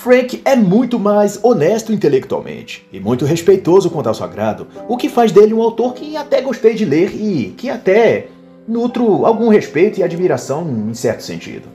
Frank 0.00 0.40
é 0.46 0.56
muito 0.56 0.98
mais 0.98 1.38
honesto 1.42 1.92
intelectualmente 1.92 2.88
e 2.90 2.98
muito 2.98 3.26
respeitoso 3.26 3.90
quanto 3.90 4.06
ao 4.06 4.14
sagrado, 4.14 4.66
o 4.88 4.96
que 4.96 5.10
faz 5.10 5.30
dele 5.30 5.52
um 5.52 5.60
autor 5.60 5.92
que 5.92 6.16
até 6.16 6.40
gostei 6.40 6.72
de 6.72 6.86
ler 6.86 7.14
e 7.14 7.50
que 7.50 7.68
até 7.68 8.28
nutro 8.66 9.26
algum 9.26 9.50
respeito 9.50 10.00
e 10.00 10.02
admiração 10.02 10.66
em 10.88 10.94
certo 10.94 11.22
sentido. 11.22 11.68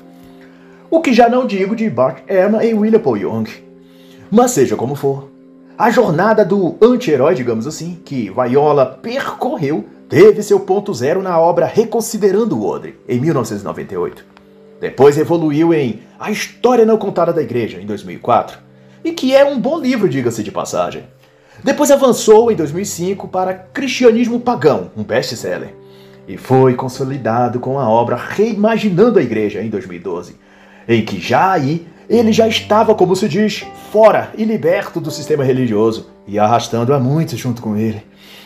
O 0.90 1.02
que 1.02 1.14
já 1.14 1.30
não 1.30 1.46
digo 1.46 1.76
de 1.76 1.88
Bart 1.88 2.24
Ehrman 2.28 2.68
e 2.68 2.74
William 2.74 3.00
Paul 3.00 3.18
Young. 3.18 3.48
Mas 4.32 4.50
seja 4.50 4.76
como 4.76 4.96
for, 4.96 5.30
a 5.78 5.92
jornada 5.92 6.44
do 6.44 6.78
anti-herói, 6.82 7.36
digamos 7.36 7.68
assim, 7.68 8.00
que 8.04 8.32
Viola 8.32 8.88
percorreu, 8.88 9.86
teve 10.10 10.42
seu 10.42 10.60
ponto 10.62 10.92
zero 10.96 11.22
na 11.22 11.40
obra 11.40 11.68
Reconsiderando 11.68 12.58
o 12.58 12.66
Odre, 12.66 12.98
em 13.08 13.20
1998. 13.20 14.35
Depois 14.86 15.18
evoluiu 15.18 15.74
em 15.74 16.02
A 16.20 16.30
História 16.30 16.86
Não 16.86 16.96
Contada 16.96 17.34
da 17.34 17.42
Igreja, 17.42 17.82
em 17.82 17.88
2004, 17.88 18.60
e 19.04 19.14
que 19.14 19.36
é 19.36 19.44
um 19.44 19.60
bom 19.60 19.80
livro, 19.80 20.08
diga-se 20.08 20.44
de 20.44 20.52
passagem. 20.52 21.06
Depois 21.64 21.90
avançou 21.90 22.52
em 22.52 22.56
2005 22.56 23.28
para 23.30 23.56
Cristianismo 23.56 24.40
Pagão, 24.40 24.92
um 24.96 25.02
best-seller, 25.02 25.74
e 26.28 26.38
foi 26.38 26.76
consolidado 26.76 27.60
com 27.60 27.80
a 27.80 27.90
obra 27.90 28.16
Reimaginando 28.16 29.18
a 29.18 29.24
Igreja, 29.24 29.60
em 29.60 29.70
2012, 29.70 30.36
em 30.88 31.04
que 31.04 31.20
já 31.20 31.54
aí 31.54 31.88
ele 32.08 32.32
já 32.32 32.48
estava, 32.48 32.94
como 32.94 33.16
se 33.16 33.28
diz, 33.28 33.66
fora 33.92 34.32
e 34.38 34.46
liberto 34.46 35.02
do 35.02 35.10
sistema 35.10 35.44
religioso 35.44 36.12
e 36.28 36.38
arrastando 36.38 36.94
a 36.94 37.00
muitos 37.00 37.40
junto 37.40 37.60
com 37.60 37.76
ele. 37.76 38.04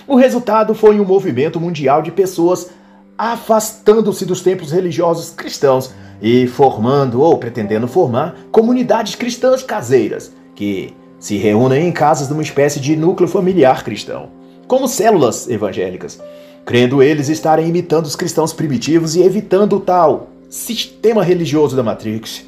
O 0.08 0.16
resultado 0.16 0.74
foi 0.74 1.02
um 1.02 1.06
movimento 1.06 1.60
mundial 1.60 2.02
de 2.02 2.12
pessoas 2.12 2.72
afastando-se 3.20 4.24
dos 4.24 4.40
templos 4.40 4.72
religiosos 4.72 5.32
cristãos 5.32 5.92
e 6.22 6.48
formando 6.48 7.22
ou 7.22 7.38
pretendendo 7.38 7.86
formar 7.86 8.48
comunidades 8.50 9.14
cristãs 9.16 9.62
caseiras 9.62 10.32
que 10.56 10.94
se 11.20 11.36
reúnem 11.36 11.86
em 11.86 11.92
casas 11.92 12.30
de 12.30 12.34
uma 12.34 12.42
espécie 12.42 12.80
de 12.80 12.96
núcleo 12.96 13.28
familiar 13.28 13.84
cristão, 13.84 14.30
como 14.70 14.88
células 14.88 15.50
evangélicas, 15.50 16.18
crendo 16.66 17.04
eles 17.04 17.28
estarem 17.28 17.68
imitando 17.68 18.06
os 18.06 18.16
cristãos 18.16 18.54
primitivos 18.54 19.18
e 19.18 19.22
evitando 19.22 19.76
o 19.76 19.82
tal 19.82 20.30
sistema 20.50 21.22
religioso 21.22 21.76
da 21.76 21.84
Matrix. 21.84 22.46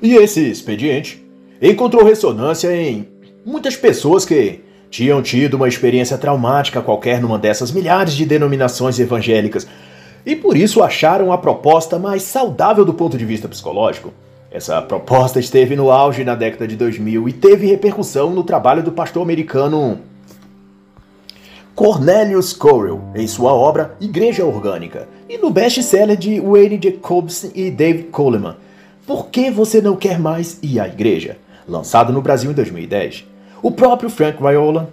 E 0.00 0.14
esse 0.14 0.40
expediente 0.48 1.26
encontrou 1.60 2.04
ressonância 2.04 2.72
em 2.72 3.08
muitas 3.44 3.74
pessoas 3.74 4.24
que 4.24 4.60
tinham 4.90 5.22
tido 5.22 5.54
uma 5.54 5.68
experiência 5.68 6.16
traumática 6.16 6.80
qualquer 6.80 7.20
numa 7.20 7.38
dessas 7.38 7.72
milhares 7.72 8.14
de 8.14 8.24
denominações 8.24 8.98
evangélicas 8.98 9.66
e 10.24 10.34
por 10.34 10.56
isso 10.56 10.82
acharam 10.82 11.32
a 11.32 11.38
proposta 11.38 11.98
mais 11.98 12.22
saudável 12.22 12.84
do 12.84 12.94
ponto 12.94 13.16
de 13.16 13.24
vista 13.24 13.48
psicológico. 13.48 14.12
Essa 14.50 14.80
proposta 14.80 15.38
esteve 15.38 15.76
no 15.76 15.90
auge 15.90 16.24
na 16.24 16.34
década 16.34 16.66
de 16.66 16.76
2000 16.76 17.28
e 17.28 17.32
teve 17.32 17.66
repercussão 17.66 18.30
no 18.30 18.42
trabalho 18.42 18.82
do 18.82 18.90
pastor 18.90 19.22
americano 19.22 20.00
Cornelius 21.74 22.52
Correll 22.52 23.02
em 23.14 23.26
sua 23.26 23.52
obra 23.52 23.94
Igreja 24.00 24.44
Orgânica 24.44 25.06
e 25.28 25.36
no 25.36 25.50
best-seller 25.50 26.16
de 26.16 26.40
Wayne 26.40 26.80
Jacobson 26.82 27.50
e 27.54 27.70
David 27.70 28.04
Coleman, 28.04 28.56
Por 29.06 29.26
que 29.28 29.50
você 29.50 29.80
não 29.80 29.94
quer 29.94 30.18
mais 30.18 30.58
ir 30.62 30.80
à 30.80 30.88
igreja? 30.88 31.36
lançado 31.68 32.12
no 32.12 32.22
Brasil 32.22 32.50
em 32.50 32.54
2010. 32.54 33.26
O 33.62 33.70
próprio 33.70 34.10
Frank 34.10 34.42
Viola 34.42 34.90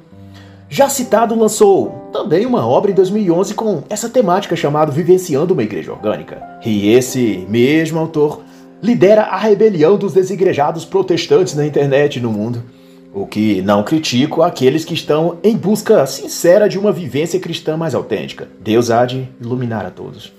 já 0.70 0.90
citado 0.90 1.36
lançou 1.36 2.10
também 2.12 2.46
uma 2.46 2.66
obra 2.66 2.90
em 2.90 2.96
2011 2.96 3.54
com 3.54 3.84
essa 3.90 4.10
temática 4.10 4.56
chamada 4.56 4.92
Vivenciando 4.92 5.54
uma 5.54 5.62
Igreja 5.62 5.92
Orgânica. 5.92 6.42
E 6.66 6.90
esse 6.90 7.46
mesmo 7.48 8.00
autor 8.00 8.42
lidera 8.82 9.24
a 9.24 9.38
rebelião 9.38 9.98
dos 9.98 10.14
desigrejados 10.14 10.84
protestantes 10.84 11.54
na 11.54 11.66
internet 11.66 12.16
e 12.16 12.22
no 12.22 12.32
mundo. 12.32 12.64
O 13.14 13.28
que 13.28 13.62
não 13.62 13.84
critico 13.84 14.42
aqueles 14.42 14.84
que 14.84 14.96
estão 14.96 15.38
em 15.44 15.56
busca 15.56 16.08
sincera 16.08 16.68
de 16.68 16.80
uma 16.80 16.92
vivência 16.92 17.40
cristã 17.40 17.78
mais 17.78 17.94
autêntica. 17.94 18.48
Deus 18.60 18.90
há 18.90 19.06
de 19.06 19.30
iluminar 19.40 19.86
a 19.86 19.92
todos. 19.92 20.34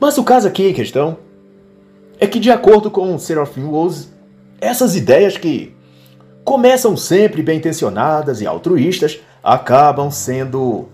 Mas 0.00 0.16
o 0.16 0.24
caso 0.24 0.48
aqui 0.48 0.68
em 0.68 0.72
questão 0.72 1.18
é 2.18 2.26
que, 2.26 2.40
de 2.40 2.50
acordo 2.50 2.90
com 2.90 3.18
Seraphim 3.18 3.64
Rose, 3.64 4.08
essas 4.58 4.96
ideias 4.96 5.36
que 5.36 5.73
começam 6.44 6.96
sempre 6.96 7.42
bem 7.42 7.56
intencionadas 7.56 8.40
e 8.40 8.46
altruístas 8.46 9.18
acabam 9.42 10.10
sendo 10.10 10.88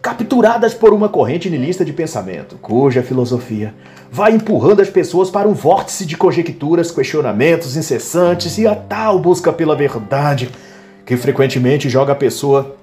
capturadas 0.00 0.74
por 0.74 0.92
uma 0.92 1.08
corrente 1.08 1.50
niilista 1.50 1.84
de 1.84 1.92
pensamento, 1.92 2.56
cuja 2.60 3.02
filosofia 3.02 3.74
vai 4.10 4.32
empurrando 4.32 4.82
as 4.82 4.90
pessoas 4.90 5.30
para 5.30 5.48
um 5.48 5.54
vórtice 5.54 6.04
de 6.04 6.16
conjecturas, 6.16 6.90
questionamentos 6.90 7.76
incessantes 7.76 8.58
e 8.58 8.66
a 8.66 8.74
tal 8.74 9.18
busca 9.18 9.52
pela 9.52 9.74
verdade, 9.74 10.50
que 11.06 11.16
frequentemente 11.16 11.88
joga 11.88 12.12
a 12.12 12.16
pessoa 12.16 12.76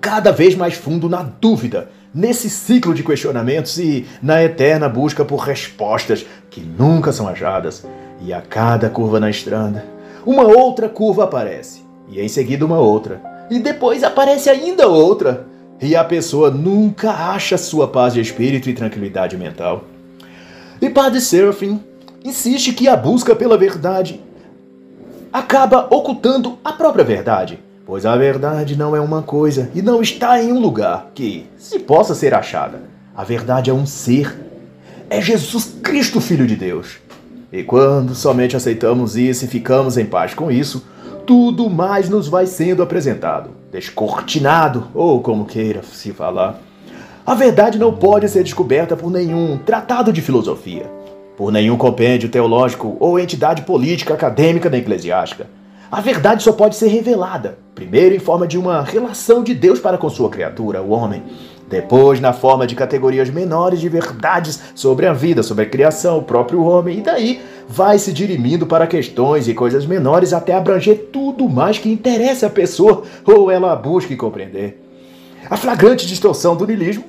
cada 0.00 0.32
vez 0.32 0.54
mais 0.54 0.74
fundo 0.74 1.08
na 1.08 1.22
dúvida, 1.22 1.90
nesse 2.14 2.48
ciclo 2.48 2.94
de 2.94 3.02
questionamentos 3.02 3.78
e 3.78 4.06
na 4.22 4.42
eterna 4.42 4.88
busca 4.88 5.24
por 5.24 5.40
respostas 5.40 6.24
que 6.50 6.60
nunca 6.60 7.12
são 7.12 7.28
achadas. 7.28 7.86
E 8.20 8.32
a 8.32 8.40
cada 8.40 8.90
curva 8.90 9.20
na 9.20 9.30
estrada, 9.30 9.84
uma 10.30 10.42
outra 10.42 10.90
curva 10.90 11.24
aparece, 11.24 11.80
e 12.06 12.20
em 12.20 12.28
seguida 12.28 12.62
uma 12.62 12.78
outra, 12.78 13.22
e 13.50 13.58
depois 13.58 14.04
aparece 14.04 14.50
ainda 14.50 14.86
outra, 14.86 15.46
e 15.80 15.96
a 15.96 16.04
pessoa 16.04 16.50
nunca 16.50 17.10
acha 17.10 17.56
sua 17.56 17.88
paz 17.88 18.12
de 18.12 18.20
espírito 18.20 18.68
e 18.68 18.74
tranquilidade 18.74 19.38
mental. 19.38 19.84
E 20.82 20.90
Padre 20.90 21.22
Serafim 21.22 21.80
insiste 22.22 22.74
que 22.74 22.88
a 22.88 22.94
busca 22.94 23.34
pela 23.34 23.56
verdade 23.56 24.20
acaba 25.32 25.88
ocultando 25.90 26.58
a 26.62 26.74
própria 26.74 27.04
verdade, 27.06 27.58
pois 27.86 28.04
a 28.04 28.14
verdade 28.14 28.76
não 28.76 28.94
é 28.94 29.00
uma 29.00 29.22
coisa 29.22 29.70
e 29.74 29.80
não 29.80 30.02
está 30.02 30.42
em 30.42 30.52
um 30.52 30.60
lugar 30.60 31.10
que 31.14 31.46
se 31.56 31.78
possa 31.78 32.14
ser 32.14 32.34
achada. 32.34 32.82
A 33.16 33.24
verdade 33.24 33.70
é 33.70 33.72
um 33.72 33.86
ser. 33.86 34.36
É 35.08 35.22
Jesus 35.22 35.76
Cristo, 35.82 36.20
Filho 36.20 36.46
de 36.46 36.54
Deus. 36.54 36.98
E 37.50 37.62
quando 37.62 38.14
somente 38.14 38.56
aceitamos 38.56 39.16
isso 39.16 39.44
e 39.44 39.48
ficamos 39.48 39.96
em 39.96 40.04
paz 40.04 40.34
com 40.34 40.50
isso, 40.50 40.84
tudo 41.26 41.70
mais 41.70 42.08
nos 42.08 42.28
vai 42.28 42.46
sendo 42.46 42.82
apresentado, 42.82 43.50
descortinado, 43.72 44.88
ou 44.94 45.22
como 45.22 45.46
queira 45.46 45.82
se 45.82 46.12
falar. 46.12 46.60
A 47.24 47.34
verdade 47.34 47.78
não 47.78 47.92
pode 47.92 48.28
ser 48.28 48.42
descoberta 48.42 48.96
por 48.96 49.10
nenhum 49.10 49.58
tratado 49.58 50.12
de 50.12 50.20
filosofia, 50.20 50.90
por 51.36 51.50
nenhum 51.50 51.76
compêndio 51.76 52.28
teológico 52.28 52.96
ou 53.00 53.18
entidade 53.18 53.62
política, 53.62 54.12
acadêmica 54.12 54.68
nem 54.68 54.80
eclesiástica. 54.80 55.46
A 55.90 56.02
verdade 56.02 56.42
só 56.42 56.52
pode 56.52 56.76
ser 56.76 56.88
revelada, 56.88 57.58
primeiro 57.74 58.14
em 58.14 58.18
forma 58.18 58.46
de 58.46 58.58
uma 58.58 58.82
relação 58.82 59.42
de 59.42 59.54
Deus 59.54 59.80
para 59.80 59.96
com 59.96 60.10
sua 60.10 60.28
criatura, 60.28 60.82
o 60.82 60.90
homem, 60.90 61.22
depois 61.68 62.18
na 62.18 62.32
forma 62.32 62.66
de 62.66 62.74
categorias 62.74 63.28
menores 63.28 63.80
de 63.80 63.88
verdades 63.88 64.60
sobre 64.74 65.06
a 65.06 65.12
vida, 65.12 65.42
sobre 65.42 65.64
a 65.64 65.68
criação, 65.68 66.18
o 66.18 66.22
próprio 66.22 66.64
homem, 66.64 66.98
e 66.98 67.02
daí 67.02 67.40
vai 67.68 67.98
se 67.98 68.12
dirimindo 68.12 68.66
para 68.66 68.86
questões 68.86 69.46
e 69.46 69.54
coisas 69.54 69.84
menores 69.84 70.32
até 70.32 70.54
abranger 70.54 71.08
tudo 71.12 71.48
mais 71.48 71.78
que 71.78 71.90
interessa 71.90 72.46
a 72.46 72.50
pessoa 72.50 73.02
ou 73.24 73.50
ela 73.50 73.76
busque 73.76 74.16
compreender. 74.16 74.82
A 75.50 75.56
flagrante 75.56 76.06
distorção 76.06 76.56
do 76.56 76.66
niilismo 76.66 77.04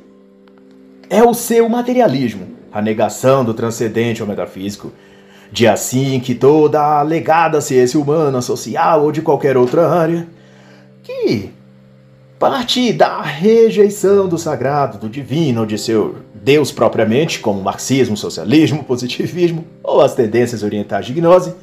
é 1.09 1.23
o 1.23 1.33
seu 1.33 1.67
materialismo, 1.69 2.47
a 2.71 2.81
negação 2.81 3.45
do 3.45 3.53
transcendente 3.53 4.21
ou 4.21 4.27
metafísico, 4.27 4.91
de 5.51 5.67
assim 5.67 6.19
que 6.19 6.35
toda 6.35 6.79
a 6.79 6.99
alegada 6.99 7.61
ciência 7.61 7.99
humana, 7.99 8.41
social 8.41 9.03
ou 9.03 9.11
de 9.11 9.21
qualquer 9.21 9.57
outra 9.57 9.89
área, 9.89 10.27
que 11.01 11.51
parte 12.39 12.93
da 12.93 13.21
rejeição 13.21 14.29
do 14.29 14.37
sagrado, 14.37 14.97
do 14.97 15.09
divino, 15.09 15.67
de 15.67 15.77
seu 15.77 16.15
Deus 16.33 16.71
propriamente, 16.71 17.41
como 17.41 17.61
marxismo, 17.61 18.15
socialismo, 18.15 18.81
positivismo 18.85 19.65
ou 19.83 19.99
as 19.99 20.15
tendências 20.15 20.63
orientais 20.63 21.05
de 21.05 21.13
gnose, 21.13 21.53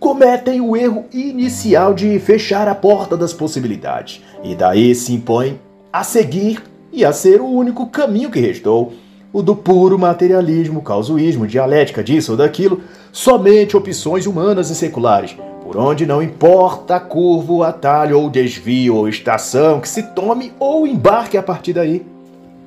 cometem 0.00 0.60
o 0.60 0.76
erro 0.76 1.04
inicial 1.12 1.94
de 1.94 2.18
fechar 2.18 2.66
a 2.66 2.74
porta 2.74 3.16
das 3.16 3.32
possibilidades. 3.32 4.20
E 4.42 4.56
daí 4.56 4.92
se 4.92 5.14
impõem 5.14 5.60
a 5.92 6.02
seguir 6.02 6.60
e 6.92 7.04
a 7.04 7.12
ser 7.12 7.40
o 7.40 7.46
único 7.46 7.86
caminho 7.86 8.30
que 8.30 8.40
restou, 8.40 8.92
o 9.32 9.40
do 9.40 9.54
puro 9.54 9.96
materialismo, 9.96 10.82
causuísmo, 10.82 11.46
dialética 11.46 12.02
disso 12.02 12.32
ou 12.32 12.36
daquilo, 12.36 12.82
somente 13.12 13.76
opções 13.76 14.26
humanas 14.26 14.68
e 14.68 14.74
seculares, 14.74 15.36
por 15.72 15.80
onde 15.80 16.04
não 16.04 16.22
importa 16.22 16.96
a 16.96 17.00
curva, 17.00 17.50
o 17.50 17.62
atalho 17.62 18.20
ou 18.20 18.28
desvio 18.28 18.94
ou 18.94 19.08
estação 19.08 19.80
que 19.80 19.88
se 19.88 20.02
tome 20.02 20.52
ou 20.58 20.86
embarque 20.86 21.38
a 21.38 21.42
partir 21.42 21.72
daí, 21.72 22.04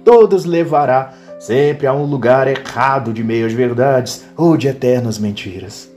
todos 0.03 0.43
levará 0.43 1.13
sempre 1.39 1.85
a 1.85 1.93
um 1.93 2.03
lugar 2.03 2.47
errado 2.47 3.13
de 3.13 3.23
meias 3.23 3.53
verdades 3.53 4.25
ou 4.35 4.57
de 4.57 4.67
eternas 4.67 5.19
mentiras. 5.19 5.87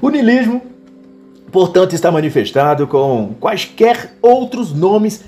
O 0.00 0.08
niilismo, 0.10 0.62
portanto, 1.50 1.92
está 1.92 2.12
manifestado 2.12 2.86
com 2.86 3.34
quaisquer 3.40 4.12
outros 4.22 4.72
nomes 4.72 5.24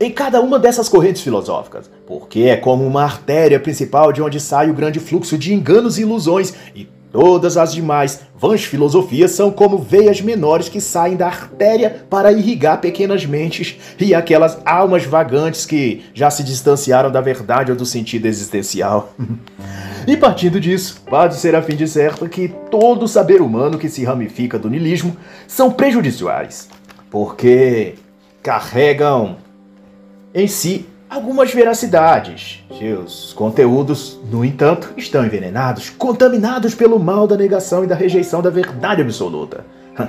em 0.00 0.10
cada 0.10 0.40
uma 0.40 0.58
dessas 0.58 0.88
correntes 0.88 1.20
filosóficas, 1.20 1.90
porque 2.06 2.44
é 2.44 2.56
como 2.56 2.86
uma 2.86 3.02
artéria 3.02 3.60
principal 3.60 4.14
de 4.14 4.22
onde 4.22 4.40
sai 4.40 4.70
o 4.70 4.74
grande 4.74 4.98
fluxo 4.98 5.36
de 5.36 5.52
enganos 5.52 5.98
e 5.98 6.02
ilusões, 6.02 6.54
e 6.74 6.88
todas 7.12 7.56
as 7.56 7.72
demais 7.72 8.20
vãs 8.36 8.64
filosofias 8.64 9.32
são 9.32 9.50
como 9.50 9.78
veias 9.78 10.20
menores 10.20 10.68
que 10.68 10.80
saem 10.80 11.16
da 11.16 11.26
artéria 11.26 12.04
para 12.08 12.32
irrigar 12.32 12.80
pequenas 12.80 13.26
mentes 13.26 13.76
e 13.98 14.14
aquelas 14.14 14.58
almas 14.64 15.04
vagantes 15.04 15.66
que 15.66 16.04
já 16.14 16.30
se 16.30 16.42
distanciaram 16.42 17.10
da 17.10 17.20
verdade 17.20 17.70
ou 17.70 17.76
do 17.76 17.84
sentido 17.84 18.26
existencial. 18.26 19.12
e 20.06 20.16
partindo 20.16 20.60
disso, 20.60 21.02
pode 21.06 21.36
ser 21.36 21.54
a 21.54 21.62
fim 21.62 21.76
de 21.76 21.86
certo 21.86 22.28
que 22.28 22.48
todo 22.70 23.08
saber 23.08 23.42
humano 23.42 23.78
que 23.78 23.88
se 23.88 24.04
ramifica 24.04 24.58
do 24.58 24.70
niilismo 24.70 25.16
são 25.46 25.70
prejudiciais, 25.70 26.68
porque 27.10 27.94
carregam 28.42 29.36
em 30.34 30.46
si 30.46 30.86
algumas 31.10 31.52
veracidades. 31.52 32.64
Seus 32.78 33.32
conteúdos, 33.32 34.18
no 34.30 34.44
entanto, 34.44 34.94
estão 34.96 35.26
envenenados, 35.26 35.90
contaminados 35.90 36.72
pelo 36.74 37.00
mal 37.00 37.26
da 37.26 37.36
negação 37.36 37.82
e 37.82 37.86
da 37.88 37.96
rejeição 37.96 38.40
da 38.40 38.48
verdade 38.48 39.02
absoluta. 39.02 39.66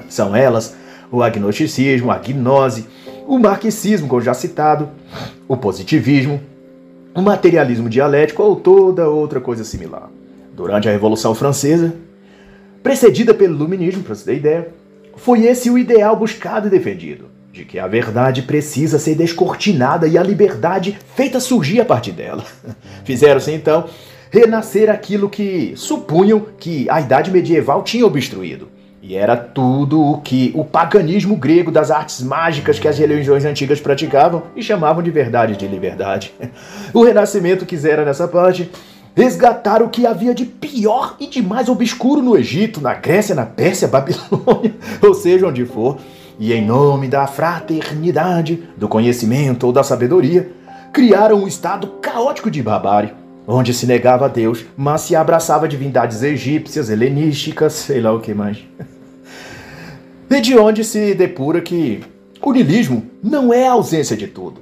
São 0.08 0.36
elas 0.36 0.76
o 1.12 1.24
agnosticismo, 1.24 2.12
a 2.12 2.20
gnose, 2.20 2.86
o 3.28 3.40
marxismo, 3.40 4.08
como 4.08 4.22
já 4.22 4.34
citado, 4.34 4.90
o 5.48 5.58
positivismo, 5.58 6.40
o 7.16 7.22
materialismo 7.22 7.90
dialético 7.90 8.44
ou 8.44 8.56
toda 8.56 9.10
outra 9.10 9.42
coisa 9.42 9.64
similar. 9.64 10.10
Durante 10.56 10.88
a 10.88 10.92
Revolução 10.92 11.34
Francesa, 11.34 11.94
precedida 12.84 13.34
pelo 13.34 13.56
Iluminismo, 13.56 14.04
para 14.04 14.16
você 14.16 14.26
ter 14.26 14.38
ideia, 14.38 14.70
foi 15.18 15.46
esse 15.46 15.70
o 15.70 15.78
ideal 15.78 16.16
buscado 16.16 16.68
e 16.68 16.70
defendido 16.70 17.41
de 17.52 17.66
que 17.66 17.78
a 17.78 17.88
verdade 17.88 18.44
precisa 18.44 18.98
ser 18.98 19.16
descortinada 19.16 20.08
e 20.08 20.18
a 20.18 20.24
liberdade 20.24 20.98
feita 21.16 21.40
surgir 21.40 21.82
a 21.82 21.86
partir 21.86 22.14
dela. 22.14 22.46
Fizeram-se 23.04 23.52
então 23.52 23.86
renascer 24.30 24.90
aquilo 24.90 25.30
que 25.30 25.74
supunham 25.76 26.46
que 26.58 26.90
a 26.90 27.02
idade 27.02 27.30
medieval 27.30 27.84
tinha 27.84 28.06
obstruído. 28.06 28.70
E 29.04 29.16
era 29.16 29.36
tudo 29.36 30.00
o 30.00 30.22
que 30.22 30.52
o 30.56 30.64
paganismo 30.64 31.36
grego 31.36 31.72
das 31.72 31.90
artes 31.90 32.22
mágicas 32.22 32.78
que 32.80 32.88
as 32.88 32.98
religiões 32.98 33.44
antigas 33.44 33.82
praticavam 33.82 34.44
e 34.56 34.62
chamavam 34.62 35.02
de 35.02 35.10
verdade 35.10 35.58
de 35.58 35.68
liberdade. 35.68 36.34
O 36.94 37.04
renascimento 37.04 37.66
quisera 37.66 38.06
nessa 38.06 38.28
parte 38.28 38.70
resgatar 39.16 39.82
o 39.82 39.90
que 39.90 40.06
havia 40.06 40.34
de 40.34 40.46
pior 40.46 41.16
e 41.20 41.28
de 41.28 41.42
mais 41.42 41.68
obscuro 41.68 42.22
no 42.22 42.38
Egito, 42.38 42.80
na 42.80 42.94
Grécia, 42.94 43.36
na 43.36 43.46
Pérsia, 43.46 43.88
Babilônia, 43.88 44.74
ou 45.02 45.14
seja, 45.14 45.48
onde 45.48 45.66
for 45.66 45.98
e, 46.42 46.52
em 46.54 46.66
nome 46.66 47.08
da 47.08 47.28
fraternidade, 47.28 48.64
do 48.76 48.88
conhecimento 48.88 49.68
ou 49.68 49.72
da 49.72 49.84
sabedoria, 49.84 50.52
criaram 50.92 51.44
um 51.44 51.48
estado 51.48 51.86
caótico 52.02 52.50
de 52.50 52.64
barbárie, 52.64 53.14
onde 53.48 53.76
se 53.76 53.86
negava 53.86 54.26
a 54.26 54.28
Deus, 54.28 54.66
mas 54.76 55.02
se 55.02 55.16
abraçava 55.16 55.68
divindades 55.68 56.24
egípcias, 56.24 56.90
helenísticas, 56.90 57.74
sei 57.74 58.02
lá 58.02 58.12
o 58.12 58.20
que 58.20 58.34
mais. 58.34 58.58
E 60.32 60.40
de 60.40 60.58
onde 60.58 60.86
se 60.86 61.14
depura 61.14 61.60
que 61.60 62.02
o 62.42 62.54
niilismo 62.54 63.06
não 63.22 63.54
é 63.54 63.68
a 63.68 63.74
ausência 63.74 64.16
de 64.16 64.28
tudo, 64.28 64.62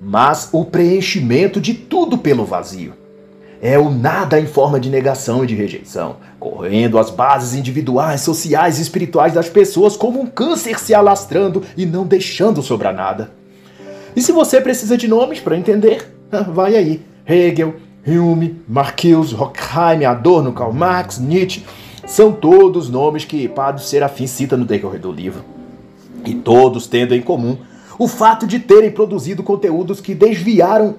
mas 0.00 0.48
o 0.50 0.64
preenchimento 0.64 1.60
de 1.60 1.74
tudo 1.74 2.16
pelo 2.16 2.46
vazio 2.46 2.94
é 3.62 3.78
o 3.78 3.90
nada 3.90 4.40
em 4.40 4.46
forma 4.46 4.80
de 4.80 4.88
negação 4.88 5.44
e 5.44 5.46
de 5.46 5.54
rejeição, 5.54 6.16
correndo 6.38 6.98
as 6.98 7.10
bases 7.10 7.54
individuais, 7.54 8.22
sociais 8.22 8.78
e 8.78 8.82
espirituais 8.82 9.34
das 9.34 9.48
pessoas 9.48 9.96
como 9.96 10.20
um 10.20 10.26
câncer 10.26 10.78
se 10.78 10.94
alastrando 10.94 11.62
e 11.76 11.84
não 11.84 12.06
deixando 12.06 12.62
sobrar 12.62 12.94
nada. 12.94 13.30
E 14.16 14.22
se 14.22 14.32
você 14.32 14.60
precisa 14.60 14.96
de 14.96 15.06
nomes 15.06 15.40
para 15.40 15.56
entender, 15.56 16.10
vai 16.52 16.74
aí. 16.74 17.02
Hegel, 17.26 17.74
Hume, 18.06 18.62
Marcuse, 18.66 19.34
Horkheim, 19.34 20.04
Adorno, 20.04 20.52
Karl 20.52 20.72
Marx, 20.72 21.18
Nietzsche, 21.18 21.64
são 22.06 22.32
todos 22.32 22.88
nomes 22.88 23.24
que 23.24 23.46
Padre 23.46 23.84
Serafim 23.84 24.26
cita 24.26 24.56
no 24.56 24.64
decorrer 24.64 25.00
do 25.00 25.12
livro. 25.12 25.44
E 26.24 26.34
todos 26.34 26.86
tendo 26.86 27.14
em 27.14 27.22
comum 27.22 27.58
o 27.98 28.08
fato 28.08 28.46
de 28.46 28.58
terem 28.58 28.90
produzido 28.90 29.42
conteúdos 29.42 30.00
que 30.00 30.14
desviaram 30.14 30.96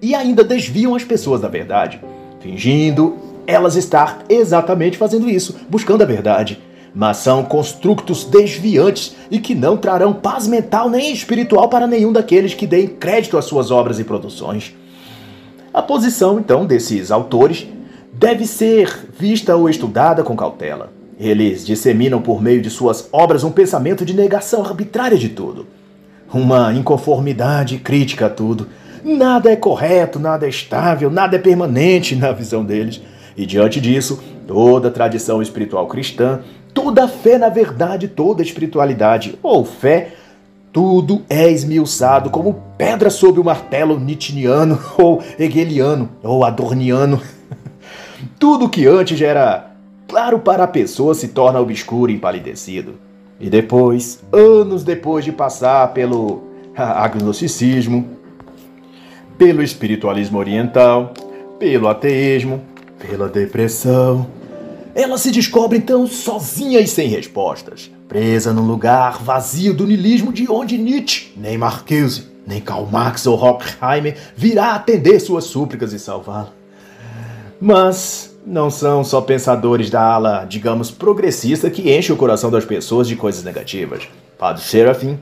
e 0.00 0.14
ainda 0.14 0.44
desviam 0.44 0.94
as 0.94 1.04
pessoas 1.04 1.40
da 1.40 1.48
verdade, 1.48 2.00
fingindo 2.40 3.16
elas 3.46 3.76
estar 3.76 4.24
exatamente 4.28 4.98
fazendo 4.98 5.28
isso, 5.28 5.56
buscando 5.68 6.02
a 6.02 6.06
verdade. 6.06 6.60
Mas 6.94 7.18
são 7.18 7.44
construtos 7.44 8.24
desviantes 8.24 9.14
e 9.30 9.38
que 9.38 9.54
não 9.54 9.76
trarão 9.76 10.14
paz 10.14 10.46
mental 10.46 10.88
nem 10.88 11.12
espiritual 11.12 11.68
para 11.68 11.86
nenhum 11.86 12.12
daqueles 12.12 12.54
que 12.54 12.66
deem 12.66 12.88
crédito 12.88 13.36
às 13.36 13.44
suas 13.44 13.70
obras 13.70 13.98
e 13.98 14.04
produções. 14.04 14.74
A 15.72 15.82
posição, 15.82 16.38
então, 16.38 16.64
desses 16.64 17.10
autores 17.10 17.66
deve 18.12 18.46
ser 18.46 19.10
vista 19.18 19.54
ou 19.54 19.68
estudada 19.68 20.22
com 20.22 20.34
cautela. 20.34 20.90
Eles 21.20 21.66
disseminam 21.66 22.20
por 22.20 22.42
meio 22.42 22.62
de 22.62 22.70
suas 22.70 23.08
obras 23.12 23.44
um 23.44 23.52
pensamento 23.52 24.04
de 24.04 24.14
negação 24.14 24.64
arbitrária 24.64 25.18
de 25.18 25.28
tudo 25.28 25.66
uma 26.32 26.72
inconformidade 26.72 27.78
crítica 27.78 28.26
a 28.26 28.30
tudo. 28.30 28.68
Nada 29.06 29.52
é 29.52 29.54
correto, 29.54 30.18
nada 30.18 30.46
é 30.46 30.48
estável, 30.48 31.08
nada 31.08 31.36
é 31.36 31.38
permanente 31.38 32.16
na 32.16 32.32
visão 32.32 32.64
deles. 32.64 33.00
E 33.36 33.46
diante 33.46 33.80
disso, 33.80 34.20
toda 34.48 34.90
tradição 34.90 35.40
espiritual 35.40 35.86
cristã, 35.86 36.40
toda 36.74 37.04
a 37.04 37.08
fé 37.08 37.38
na 37.38 37.48
verdade, 37.48 38.08
toda 38.08 38.42
espiritualidade 38.42 39.38
ou 39.44 39.64
fé, 39.64 40.14
tudo 40.72 41.22
é 41.30 41.48
esmiuçado 41.48 42.30
como 42.30 42.60
pedra 42.76 43.08
sob 43.08 43.38
o 43.38 43.44
martelo 43.44 43.96
nitiniano 44.00 44.76
ou 44.98 45.22
hegeliano 45.38 46.08
ou 46.20 46.42
adorniano. 46.42 47.22
tudo 48.40 48.68
que 48.68 48.88
antes 48.88 49.22
era 49.22 49.70
claro 50.08 50.40
para 50.40 50.64
a 50.64 50.68
pessoa 50.68 51.14
se 51.14 51.28
torna 51.28 51.60
obscuro 51.60 52.10
e 52.10 52.16
empalidecido. 52.16 52.94
E 53.38 53.48
depois, 53.48 54.20
anos 54.32 54.82
depois 54.82 55.24
de 55.24 55.30
passar 55.30 55.92
pelo 55.92 56.42
agnosticismo, 56.74 58.15
pelo 59.38 59.62
espiritualismo 59.62 60.38
oriental, 60.38 61.12
pelo 61.58 61.88
ateísmo, 61.88 62.62
pela 62.98 63.28
depressão. 63.28 64.26
Ela 64.94 65.18
se 65.18 65.30
descobre 65.30 65.78
então 65.78 66.06
sozinha 66.06 66.80
e 66.80 66.86
sem 66.86 67.08
respostas, 67.08 67.90
presa 68.08 68.52
num 68.52 68.66
lugar 68.66 69.22
vazio 69.22 69.74
do 69.74 69.86
niilismo 69.86 70.32
de 70.32 70.50
onde 70.50 70.78
Nietzsche, 70.78 71.32
nem 71.36 71.58
Marcuse, 71.58 72.28
nem 72.46 72.60
Karl 72.60 72.86
Marx 72.86 73.26
ou 73.26 73.38
Horkheimer 73.38 74.16
virá 74.34 74.74
atender 74.74 75.20
suas 75.20 75.44
súplicas 75.44 75.92
e 75.92 75.98
salvá-la. 75.98 76.52
Mas 77.60 78.34
não 78.46 78.70
são 78.70 79.02
só 79.02 79.20
pensadores 79.20 79.90
da 79.90 80.00
ala, 80.00 80.44
digamos, 80.44 80.90
progressista 80.90 81.68
que 81.68 81.92
enchem 81.92 82.14
o 82.14 82.18
coração 82.18 82.50
das 82.50 82.64
pessoas 82.64 83.08
de 83.08 83.16
coisas 83.16 83.42
negativas. 83.42 84.08
Padre 84.38 84.62
Serafim 84.62 85.18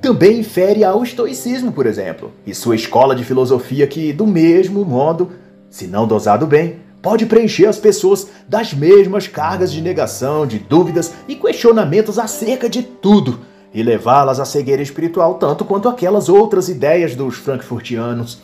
também 0.00 0.40
infere 0.40 0.84
ao 0.84 1.02
estoicismo, 1.02 1.72
por 1.72 1.86
exemplo, 1.86 2.32
e 2.46 2.54
sua 2.54 2.76
escola 2.76 3.14
de 3.14 3.24
filosofia 3.24 3.86
que, 3.86 4.12
do 4.12 4.26
mesmo 4.26 4.84
modo, 4.84 5.30
se 5.70 5.86
não 5.86 6.06
dosado 6.06 6.46
bem, 6.46 6.76
pode 7.02 7.26
preencher 7.26 7.66
as 7.66 7.78
pessoas 7.78 8.28
das 8.48 8.74
mesmas 8.74 9.26
cargas 9.26 9.72
de 9.72 9.80
negação, 9.80 10.46
de 10.46 10.58
dúvidas 10.58 11.12
e 11.28 11.34
questionamentos 11.34 12.18
acerca 12.18 12.68
de 12.68 12.82
tudo 12.82 13.40
e 13.72 13.82
levá-las 13.82 14.40
à 14.40 14.44
cegueira 14.44 14.82
espiritual 14.82 15.34
tanto 15.34 15.64
quanto 15.64 15.88
aquelas 15.88 16.28
outras 16.28 16.68
ideias 16.68 17.14
dos 17.14 17.36
frankfurtianos. 17.36 18.38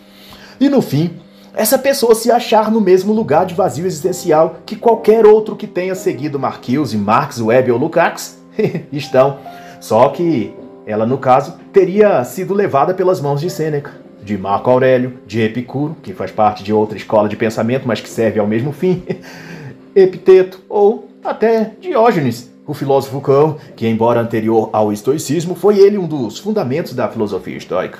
E 0.60 0.68
no 0.68 0.82
fim, 0.82 1.18
essa 1.54 1.78
pessoa 1.78 2.14
se 2.14 2.30
achar 2.30 2.70
no 2.70 2.80
mesmo 2.80 3.12
lugar 3.12 3.46
de 3.46 3.54
vazio 3.54 3.86
existencial 3.86 4.58
que 4.64 4.76
qualquer 4.76 5.26
outro 5.26 5.56
que 5.56 5.66
tenha 5.66 5.94
seguido 5.94 6.38
Marquise, 6.38 6.96
Marx, 6.96 7.40
Webb 7.40 7.72
ou 7.72 7.78
Lukács 7.78 8.38
estão. 8.92 9.38
Só 9.80 10.08
que 10.10 10.54
ela, 10.86 11.06
no 11.06 11.18
caso, 11.18 11.56
teria 11.72 12.22
sido 12.24 12.54
levada 12.54 12.92
pelas 12.92 13.20
mãos 13.20 13.40
de 13.40 13.48
Sêneca, 13.48 13.92
de 14.22 14.36
Marco 14.36 14.70
Aurélio, 14.70 15.14
de 15.26 15.40
Epicuro, 15.40 15.96
que 16.02 16.12
faz 16.12 16.30
parte 16.30 16.62
de 16.62 16.72
outra 16.72 16.96
escola 16.96 17.28
de 17.28 17.36
pensamento, 17.36 17.86
mas 17.86 18.00
que 18.00 18.08
serve 18.08 18.38
ao 18.38 18.46
mesmo 18.46 18.72
fim, 18.72 19.02
Epiteto 19.94 20.60
ou 20.68 21.08
até 21.24 21.72
Diógenes, 21.80 22.50
o 22.66 22.74
filósofo 22.74 23.20
cão, 23.20 23.56
que, 23.76 23.86
embora 23.86 24.20
anterior 24.20 24.70
ao 24.72 24.92
estoicismo, 24.92 25.54
foi 25.54 25.78
ele 25.78 25.98
um 25.98 26.06
dos 26.06 26.38
fundamentos 26.38 26.94
da 26.94 27.08
filosofia 27.08 27.56
estoica. 27.56 27.98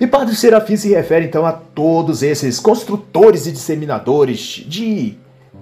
E 0.00 0.06
Padre 0.06 0.36
Serafim 0.36 0.76
se 0.76 0.90
refere 0.90 1.26
então 1.26 1.44
a 1.44 1.52
todos 1.52 2.22
esses 2.22 2.60
construtores 2.60 3.46
e 3.46 3.52
disseminadores 3.52 4.64
de 4.66 5.16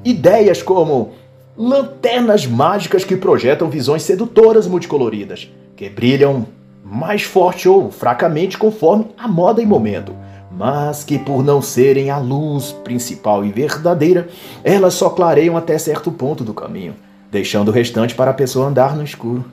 ideias 0.05 0.63
como 0.63 1.13
lanternas 1.57 2.47
mágicas 2.47 3.03
que 3.03 3.17
projetam 3.17 3.71
visões 3.71 4.03
sedutoras 4.03 4.67
multicoloridas, 4.67 5.51
que 5.77 5.91
brilham 5.91 6.47
mais 6.83 7.23
forte 7.23 7.69
ou 7.69 7.91
fracamente 7.91 8.57
conforme 8.57 9.07
a 9.19 9.29
moda 9.29 9.61
e 9.61 9.67
momento, 9.67 10.13
mas 10.51 11.05
que 11.05 11.19
por 11.19 11.45
não 11.45 11.61
serem 11.61 12.11
a 12.11 12.19
luz 12.19 12.73
principal 12.73 13.45
e 13.45 13.53
verdadeira, 13.53 14.29
elas 14.65 14.95
só 14.95 15.11
clareiam 15.11 15.57
até 15.57 15.77
certo 15.77 16.11
ponto 16.11 16.43
do 16.43 16.55
caminho, 16.55 16.95
deixando 17.31 17.69
o 17.69 17.73
restante 17.73 18.15
para 18.15 18.31
a 18.31 18.35
pessoa 18.35 18.69
andar 18.69 18.97
no 18.97 19.05
escuro. 19.05 19.45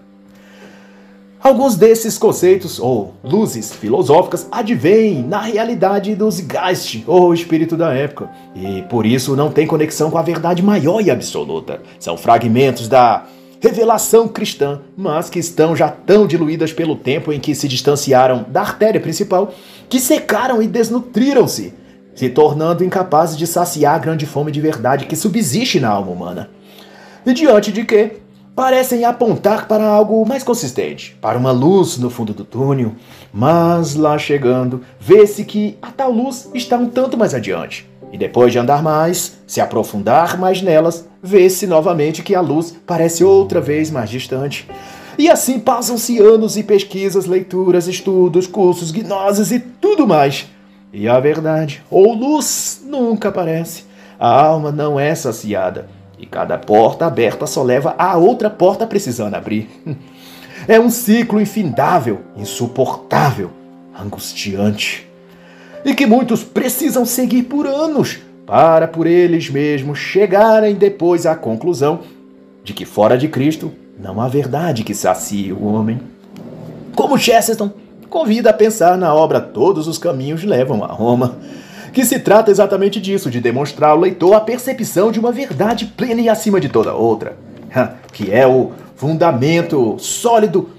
Alguns 1.41 1.76
desses 1.76 2.17
conceitos, 2.17 2.80
ou 2.80 3.15
luzes 3.21 3.74
filosóficas, 3.74 4.47
advêm 4.49 5.21
na 5.21 5.41
realidade 5.41 6.15
dos 6.15 6.39
Geist, 6.39 7.03
ou 7.05 7.34
espírito 7.34 7.76
da 7.76 7.93
época, 7.93 8.30
e 8.55 8.82
por 8.84 9.05
isso 9.05 9.36
não 9.36 9.51
têm 9.51 9.67
conexão 9.67 10.09
com 10.09 10.17
a 10.17 10.21
verdade 10.21 10.63
maior 10.63 11.01
e 11.01 11.11
absoluta. 11.11 11.82
São 11.99 12.15
fragmentos 12.15 12.88
da 12.88 13.26
revelação 13.64 14.28
cristã, 14.28 14.82
mas 14.95 15.30
que 15.30 15.39
estão 15.39 15.74
já 15.74 15.88
tão 15.88 16.28
diluídas 16.28 16.74
pelo 16.74 16.97
tempo 16.97 17.32
em 17.32 17.39
que 17.39 17.55
se 17.55 17.66
distanciaram 17.66 18.45
da 18.49 18.59
artéria 18.59 18.99
principal, 18.99 19.53
que 19.88 20.01
secaram 20.01 20.61
e 20.61 20.68
desnutriram-se, 20.68 21.74
se 22.14 22.28
tornando 22.28 22.84
incapazes 22.84 23.38
de 23.38 23.47
saciar 23.47 23.95
a 23.95 23.99
grande 23.99 24.26
fome 24.26 24.51
de 24.51 24.59
verdade 24.59 25.05
que 25.05 25.16
subsiste 25.16 25.80
na 25.80 25.88
alma 25.88 26.11
humana. 26.11 26.49
E 27.26 27.34
diante 27.34 27.72
de 27.72 27.86
que 27.86 28.18
parecem 28.53 29.05
apontar 29.05 29.66
para 29.66 29.88
algo 29.88 30.28
mais 30.28 30.43
consistente, 30.43 31.18
para 31.22 31.38
uma 31.38 31.53
luz 31.53 31.97
no 31.97 32.09
fundo 32.09 32.34
do 32.34 32.43
túnel, 32.43 32.93
mas 33.32 33.95
lá 33.95 34.18
chegando, 34.18 34.82
vê-se 34.99 35.45
que 35.45 35.78
a 35.82 35.89
tal 35.89 36.11
luz 36.11 36.49
está 36.53 36.76
um 36.76 36.89
tanto 36.89 37.18
mais 37.18 37.34
adiante. 37.34 37.89
E 38.14 38.18
depois 38.18 38.51
de 38.51 38.59
andar 38.59 38.84
mais, 38.84 39.39
se 39.47 39.59
aprofundar 39.59 40.38
mais 40.38 40.61
nelas, 40.61 41.03
vê-se 41.22 41.66
novamente 41.66 42.22
que 42.22 42.36
a 42.36 42.41
luz 42.41 42.78
parece 42.86 43.24
outra 43.24 43.59
vez 43.59 43.89
mais 43.89 44.07
distante. 44.07 44.70
E 45.18 45.32
assim 45.32 45.59
passam-se 45.59 46.20
anos 46.20 46.55
e 46.55 46.61
pesquisas, 46.61 47.26
leituras, 47.26 47.88
estudos, 47.88 48.45
cursos, 48.45 48.91
gnoses 48.91 49.51
e 49.51 49.59
tudo 49.59 50.05
mais. 50.05 50.45
E 50.93 51.09
a 51.09 51.20
verdade, 51.20 51.84
ou 51.89 52.14
luz, 52.14 52.84
nunca 52.86 53.30
aparece. 53.30 53.86
A 54.20 54.30
alma 54.30 54.72
não 54.72 54.99
é 54.99 55.16
saciada. 55.16 55.89
E 56.20 56.28
cada 56.28 56.55
porta 56.59 57.07
aberta 57.07 57.47
só 57.47 57.64
leva 57.64 57.95
a 57.97 58.16
outra 58.16 58.47
porta 58.47 58.86
precisando 58.86 59.34
abrir. 59.34 59.68
É 60.66 60.80
um 60.80 60.89
ciclo 60.89 61.41
infindável, 61.41 62.22
insuportável, 62.38 63.49
angustiante 63.99 65.05
e 65.86 65.94
que 65.94 66.06
muitos 66.06 66.44
precisam 66.44 67.06
seguir 67.06 67.44
por 67.44 67.68
anos 67.68 68.20
para 68.46 68.88
por 68.88 69.08
eles 69.08 69.50
mesmos 69.50 70.00
chegarem 70.00 70.76
depois 70.76 71.26
à 71.26 71.36
conclusão 71.36 72.02
de 72.64 72.74
que 72.74 72.86
fora 72.86 73.18
de 73.18 73.28
Cristo 73.28 73.72
não 74.00 74.20
há 74.20 74.28
verdade 74.28 74.84
que 74.84 74.94
sacie 74.94 75.52
o 75.52 75.66
homem. 75.66 76.00
Como 76.96 77.18
Chesterton 77.18 77.72
convida 78.10 78.52
a 78.52 78.54
pensar 78.54 78.98
na 78.98 79.14
obra 79.14 79.42
Todos 79.42 79.88
os 79.88 79.98
Caminhos 79.98 80.44
Levam 80.44 80.84
a 80.84 80.88
Roma, 80.88 81.38
que 81.92 82.06
se 82.06 82.20
trata 82.20 82.52
exatamente 82.52 83.00
disso, 83.00 83.30
de 83.30 83.40
demonstrar 83.40 83.92
ao 83.92 84.00
leitor 84.00 84.34
a 84.34 84.42
percepção 84.42 85.12
de 85.12 85.20
uma 85.20 85.32
verdade 85.32 85.86
plena 85.86 86.22
e 86.22 86.30
acima 86.30 86.60
de 86.60 86.70
toda 86.70 86.94
outra, 86.94 87.36
que 88.12 88.32
é 88.32 88.48
o 88.48 88.72
fundamento 88.96 89.96
sólido 90.00 90.70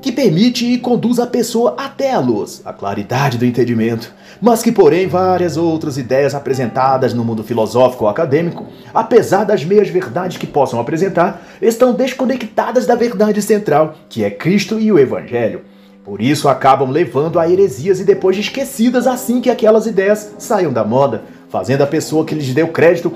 que 0.00 0.12
permite 0.12 0.64
e 0.64 0.78
conduz 0.78 1.18
a 1.18 1.26
pessoa 1.26 1.74
até 1.76 2.12
a 2.12 2.20
luz, 2.20 2.62
a 2.64 2.72
claridade 2.72 3.38
do 3.38 3.44
entendimento, 3.44 4.12
mas 4.40 4.62
que, 4.62 4.70
porém, 4.70 5.06
várias 5.06 5.56
outras 5.56 5.98
ideias 5.98 6.34
apresentadas 6.34 7.12
no 7.12 7.24
mundo 7.24 7.42
filosófico 7.42 8.04
ou 8.04 8.10
acadêmico, 8.10 8.66
apesar 8.94 9.44
das 9.44 9.64
meias 9.64 9.88
verdades 9.88 10.36
que 10.36 10.46
possam 10.46 10.78
apresentar, 10.78 11.42
estão 11.60 11.92
desconectadas 11.92 12.86
da 12.86 12.94
verdade 12.94 13.42
central, 13.42 13.94
que 14.08 14.22
é 14.22 14.30
Cristo 14.30 14.78
e 14.78 14.92
o 14.92 14.98
Evangelho. 14.98 15.62
Por 16.04 16.22
isso 16.22 16.48
acabam 16.48 16.90
levando 16.90 17.38
a 17.38 17.50
heresias 17.50 18.00
e 18.00 18.04
depois 18.04 18.38
esquecidas 18.38 19.06
assim 19.06 19.40
que 19.40 19.50
aquelas 19.50 19.86
ideias 19.86 20.34
saiam 20.38 20.72
da 20.72 20.84
moda, 20.84 21.24
fazendo 21.50 21.82
a 21.82 21.86
pessoa 21.86 22.24
que 22.24 22.34
lhes 22.34 22.54
deu 22.54 22.68
crédito 22.68 23.12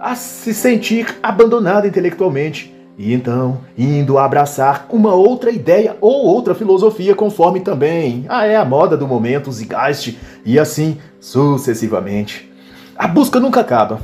a 0.00 0.14
se 0.14 0.52
sentir 0.52 1.16
abandonada 1.22 1.86
intelectualmente 1.86 2.73
e 2.96 3.12
então, 3.12 3.58
indo 3.76 4.18
abraçar 4.18 4.86
uma 4.90 5.14
outra 5.14 5.50
ideia 5.50 5.96
ou 6.00 6.26
outra 6.26 6.54
filosofia, 6.54 7.14
conforme 7.14 7.60
também 7.60 8.24
ah, 8.28 8.46
é 8.46 8.54
a 8.54 8.64
moda 8.64 8.96
do 8.96 9.08
momento, 9.08 9.50
o 9.50 9.52
Zeitgeist, 9.52 10.16
e 10.44 10.58
assim 10.58 10.98
sucessivamente. 11.20 12.50
A 12.96 13.08
busca 13.08 13.40
nunca 13.40 13.60
acaba 13.60 14.00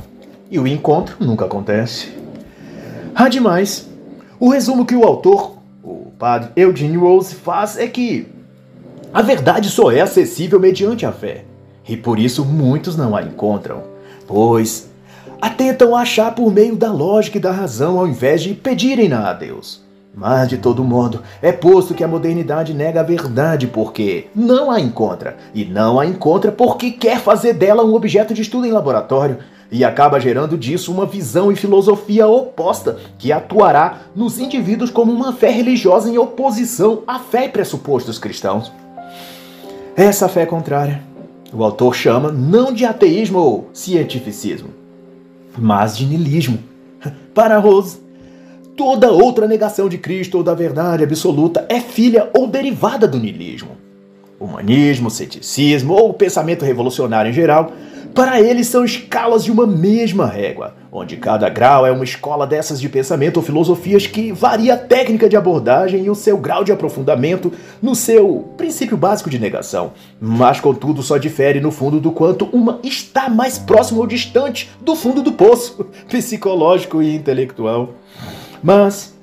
e 0.49 0.59
o 0.59 0.67
encontro 0.67 1.15
nunca 1.21 1.45
acontece. 1.45 2.11
Ademais, 3.15 3.89
o 4.37 4.49
resumo 4.49 4.85
que 4.85 4.95
o 4.95 5.05
autor, 5.05 5.57
o 5.81 6.11
padre 6.19 6.49
Eugene 6.57 6.97
Rose, 6.97 7.33
faz 7.33 7.77
é 7.77 7.87
que 7.87 8.27
a 9.13 9.21
verdade 9.21 9.69
só 9.69 9.89
é 9.89 10.01
acessível 10.01 10.59
mediante 10.59 11.05
a 11.05 11.13
fé, 11.13 11.45
e 11.87 11.95
por 11.95 12.19
isso 12.19 12.43
muitos 12.43 12.97
não 12.97 13.15
a 13.15 13.23
encontram, 13.23 13.83
pois 14.27 14.90
atentam 15.41 15.95
achar 15.95 16.35
por 16.35 16.53
meio 16.53 16.75
da 16.75 16.91
lógica 16.91 17.37
e 17.37 17.41
da 17.41 17.51
razão 17.51 17.97
ao 17.97 18.07
invés 18.07 18.43
de 18.43 18.53
pedirem-na 18.53 19.29
a 19.29 19.33
Deus. 19.33 19.81
Mas, 20.13 20.49
de 20.49 20.57
todo 20.57 20.83
modo, 20.83 21.21
é 21.41 21.51
posto 21.51 21.93
que 21.93 22.03
a 22.03 22.07
modernidade 22.07 22.73
nega 22.73 22.99
a 22.99 23.03
verdade 23.03 23.65
porque 23.65 24.27
não 24.35 24.69
a 24.69 24.79
encontra, 24.79 25.37
e 25.53 25.63
não 25.63 25.99
a 25.99 26.05
encontra 26.05 26.51
porque 26.51 26.91
quer 26.91 27.19
fazer 27.19 27.53
dela 27.53 27.83
um 27.83 27.95
objeto 27.95 28.33
de 28.33 28.41
estudo 28.41 28.67
em 28.67 28.71
laboratório, 28.71 29.37
e 29.71 29.85
acaba 29.85 30.19
gerando 30.19 30.57
disso 30.57 30.91
uma 30.91 31.05
visão 31.05 31.49
e 31.49 31.55
filosofia 31.55 32.27
oposta 32.27 32.97
que 33.17 33.31
atuará 33.31 33.99
nos 34.13 34.37
indivíduos 34.37 34.91
como 34.91 35.13
uma 35.13 35.31
fé 35.31 35.49
religiosa 35.49 36.09
em 36.09 36.17
oposição 36.17 37.03
à 37.07 37.17
fé 37.17 37.45
e 37.45 37.49
pressupostos 37.49 38.19
cristãos. 38.19 38.69
Essa 39.95 40.27
fé 40.27 40.45
contrária, 40.45 41.01
o 41.53 41.63
autor 41.63 41.95
chama 41.95 42.33
não 42.33 42.73
de 42.73 42.83
ateísmo 42.83 43.39
ou 43.39 43.69
cientificismo, 43.71 44.80
mas 45.57 45.97
de 45.97 46.05
niilismo. 46.05 46.59
Para 47.33 47.57
Rose, 47.57 47.99
toda 48.75 49.11
outra 49.11 49.47
negação 49.47 49.87
de 49.87 49.97
Cristo 49.97 50.37
ou 50.37 50.43
da 50.43 50.53
verdade 50.53 51.03
absoluta 51.03 51.65
é 51.69 51.79
filha 51.79 52.29
ou 52.33 52.47
derivada 52.47 53.07
do 53.07 53.19
niilismo. 53.19 53.77
Humanismo, 54.43 55.09
ceticismo 55.09 55.93
ou 55.93 56.13
pensamento 56.13 56.65
revolucionário 56.65 57.29
em 57.29 57.33
geral 57.33 57.71
para 58.13 58.41
eles 58.41 58.67
são 58.67 58.83
escalas 58.83 59.43
de 59.43 59.51
uma 59.51 59.65
mesma 59.65 60.25
régua, 60.25 60.75
onde 60.91 61.15
cada 61.15 61.47
grau 61.47 61.85
é 61.85 61.91
uma 61.91 62.03
escola 62.03 62.45
dessas 62.45 62.79
de 62.79 62.89
pensamento 62.89 63.37
ou 63.37 63.43
filosofias 63.43 64.05
que 64.05 64.33
varia 64.33 64.73
a 64.73 64.77
técnica 64.77 65.29
de 65.29 65.37
abordagem 65.37 66.03
e 66.03 66.09
o 66.09 66.15
seu 66.15 66.37
grau 66.37 66.63
de 66.63 66.73
aprofundamento 66.73 67.53
no 67.81 67.95
seu 67.95 68.49
princípio 68.57 68.97
básico 68.97 69.29
de 69.29 69.39
negação, 69.39 69.93
mas 70.19 70.59
contudo 70.59 71.01
só 71.01 71.17
difere 71.17 71.61
no 71.61 71.71
fundo 71.71 72.01
do 72.01 72.11
quanto 72.11 72.45
uma 72.51 72.79
está 72.83 73.29
mais 73.29 73.57
próximo 73.57 74.01
ou 74.01 74.07
distante 74.07 74.69
do 74.81 74.95
fundo 74.95 75.21
do 75.21 75.31
poço 75.31 75.85
psicológico 76.09 77.01
e 77.01 77.15
intelectual. 77.15 77.93
Mas, 78.61 79.15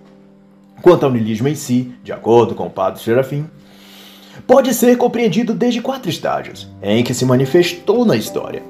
quanto 0.81 1.05
ao 1.05 1.13
niilismo 1.13 1.49
em 1.49 1.55
si, 1.55 1.93
de 2.03 2.11
acordo 2.11 2.55
com 2.55 2.67
o 2.67 2.71
padre 2.71 3.03
Serafim, 3.03 3.47
pode 4.47 4.73
ser 4.75 4.97
compreendido 4.97 5.55
desde 5.55 5.81
quatro 5.81 6.11
estágios 6.11 6.69
em 6.83 7.03
que 7.03 7.15
se 7.15 7.25
manifestou 7.25 8.05
na 8.05 8.17
história. 8.17 8.63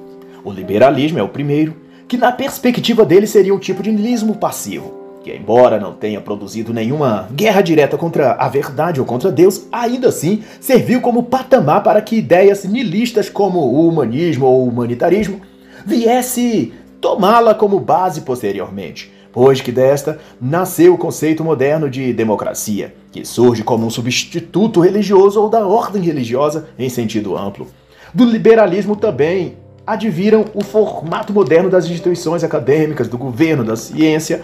O 0.45 0.53
liberalismo 0.53 1.19
é 1.19 1.23
o 1.23 1.29
primeiro, 1.29 1.77
que 2.07 2.17
na 2.17 2.33
perspectiva 2.33 3.05
dele 3.05 3.27
seria 3.27 3.55
um 3.55 3.59
tipo 3.59 3.83
de 3.83 3.93
niilismo 3.93 4.37
passivo, 4.37 4.95
que 5.23 5.31
embora 5.31 5.79
não 5.79 5.93
tenha 5.93 6.21
produzido 6.21 6.73
nenhuma 6.73 7.29
guerra 7.33 7.61
direta 7.61 7.99
contra 7.99 8.33
a 8.33 8.49
verdade 8.49 9.01
ou 9.01 9.07
contra 9.07 9.31
Deus, 9.31 9.67
ainda 9.71 10.09
assim 10.09 10.43
serviu 10.61 11.01
como 11.01 11.25
patamar 11.25 11.83
para 11.83 12.01
que 12.01 12.17
ideias 12.17 12.65
niilistas 12.65 13.29
como 13.29 13.59
o 13.59 13.87
humanismo 13.87 14.47
ou 14.47 14.65
o 14.65 14.69
humanitarismo 14.69 15.41
viesse 15.85 16.73
tomá-la 17.01 17.55
como 17.55 17.79
base 17.79 18.23
posteriormente, 18.23 19.13
pois 19.39 19.61
que 19.61 19.71
desta 19.71 20.19
nasceu 20.41 20.95
o 20.95 20.99
conceito 20.99 21.45
moderno 21.45 21.89
de 21.89 22.13
democracia, 22.13 22.93
que 23.13 23.25
surge 23.25 23.63
como 23.63 23.87
um 23.87 23.91
substituto 23.91 24.81
religioso 24.81 25.41
ou 25.41 25.49
da 25.49 25.65
ordem 25.65 26.03
religiosa 26.03 26.71
em 26.77 26.89
sentido 26.89 27.39
amplo. 27.39 27.69
Do 28.13 28.25
liberalismo 28.25 28.97
também 28.97 29.55
adviram 29.87 30.47
o 30.55 30.65
formato 30.65 31.33
moderno 31.33 31.71
das 31.71 31.85
instituições 31.85 32.43
acadêmicas, 32.43 33.07
do 33.07 33.17
governo, 33.17 33.63
da 33.63 33.77
ciência 33.77 34.43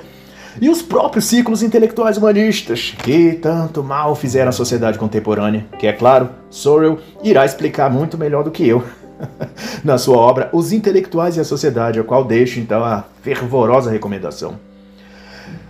e 0.61 0.71
os 0.71 0.81
próprios 0.81 1.25
ciclos 1.25 1.61
intelectuais 1.61 2.17
humanistas, 2.17 2.95
que 3.03 3.33
tanto 3.33 3.83
mal 3.83 4.15
fizeram 4.15 4.51
a 4.51 4.53
sociedade 4.53 4.97
contemporânea, 4.97 5.67
que 5.77 5.89
é 5.89 5.93
claro, 5.93 6.29
Sorrell 6.49 7.01
irá 7.21 7.45
explicar 7.45 7.91
muito 7.91 8.17
melhor 8.17 8.45
do 8.45 8.53
que 8.53 8.69
eu 8.69 8.85
na 9.83 9.99
sua 9.99 10.19
obra 10.19 10.51
Os 10.53 10.71
Intelectuais 10.71 11.37
e 11.37 11.41
a 11.41 11.45
Sociedade, 11.45 11.99
a 11.99 12.05
qual 12.05 12.25
deixo 12.25 12.61
então 12.61 12.85
a 12.85 13.03
fervorosa 13.23 13.91
recomendação. 13.91 14.55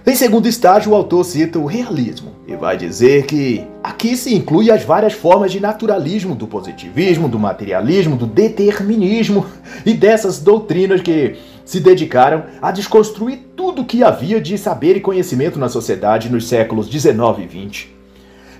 Em 0.07 0.15
segundo 0.15 0.47
estágio, 0.47 0.93
o 0.93 0.95
autor 0.95 1.25
cita 1.25 1.59
o 1.59 1.65
realismo 1.65 2.33
e 2.47 2.55
vai 2.55 2.77
dizer 2.77 3.25
que 3.25 3.67
aqui 3.83 4.19
se 4.19 4.35
inclui 4.35 4.71
as 4.71 4.85
várias 4.85 5.15
formas 5.15 5.51
de 5.51 5.59
naturalismo, 5.59 6.35
do 6.35 6.47
positivismo, 6.47 7.27
do 7.27 7.39
materialismo, 7.39 8.15
do 8.15 8.27
determinismo 8.27 9.47
e 9.87 9.95
dessas 9.95 10.39
doutrinas 10.41 11.01
que 11.01 11.37
se 11.65 11.81
dedicaram 11.81 12.45
a 12.61 12.71
desconstruir 12.71 13.39
tudo 13.57 13.81
o 13.81 13.85
que 13.87 14.05
havia 14.05 14.39
de 14.39 14.59
saber 14.59 14.95
e 14.95 15.01
conhecimento 15.01 15.59
na 15.59 15.71
sociedade 15.71 16.29
nos 16.29 16.47
séculos 16.47 16.87
19 16.87 17.43
e 17.43 17.47
20. 17.47 17.97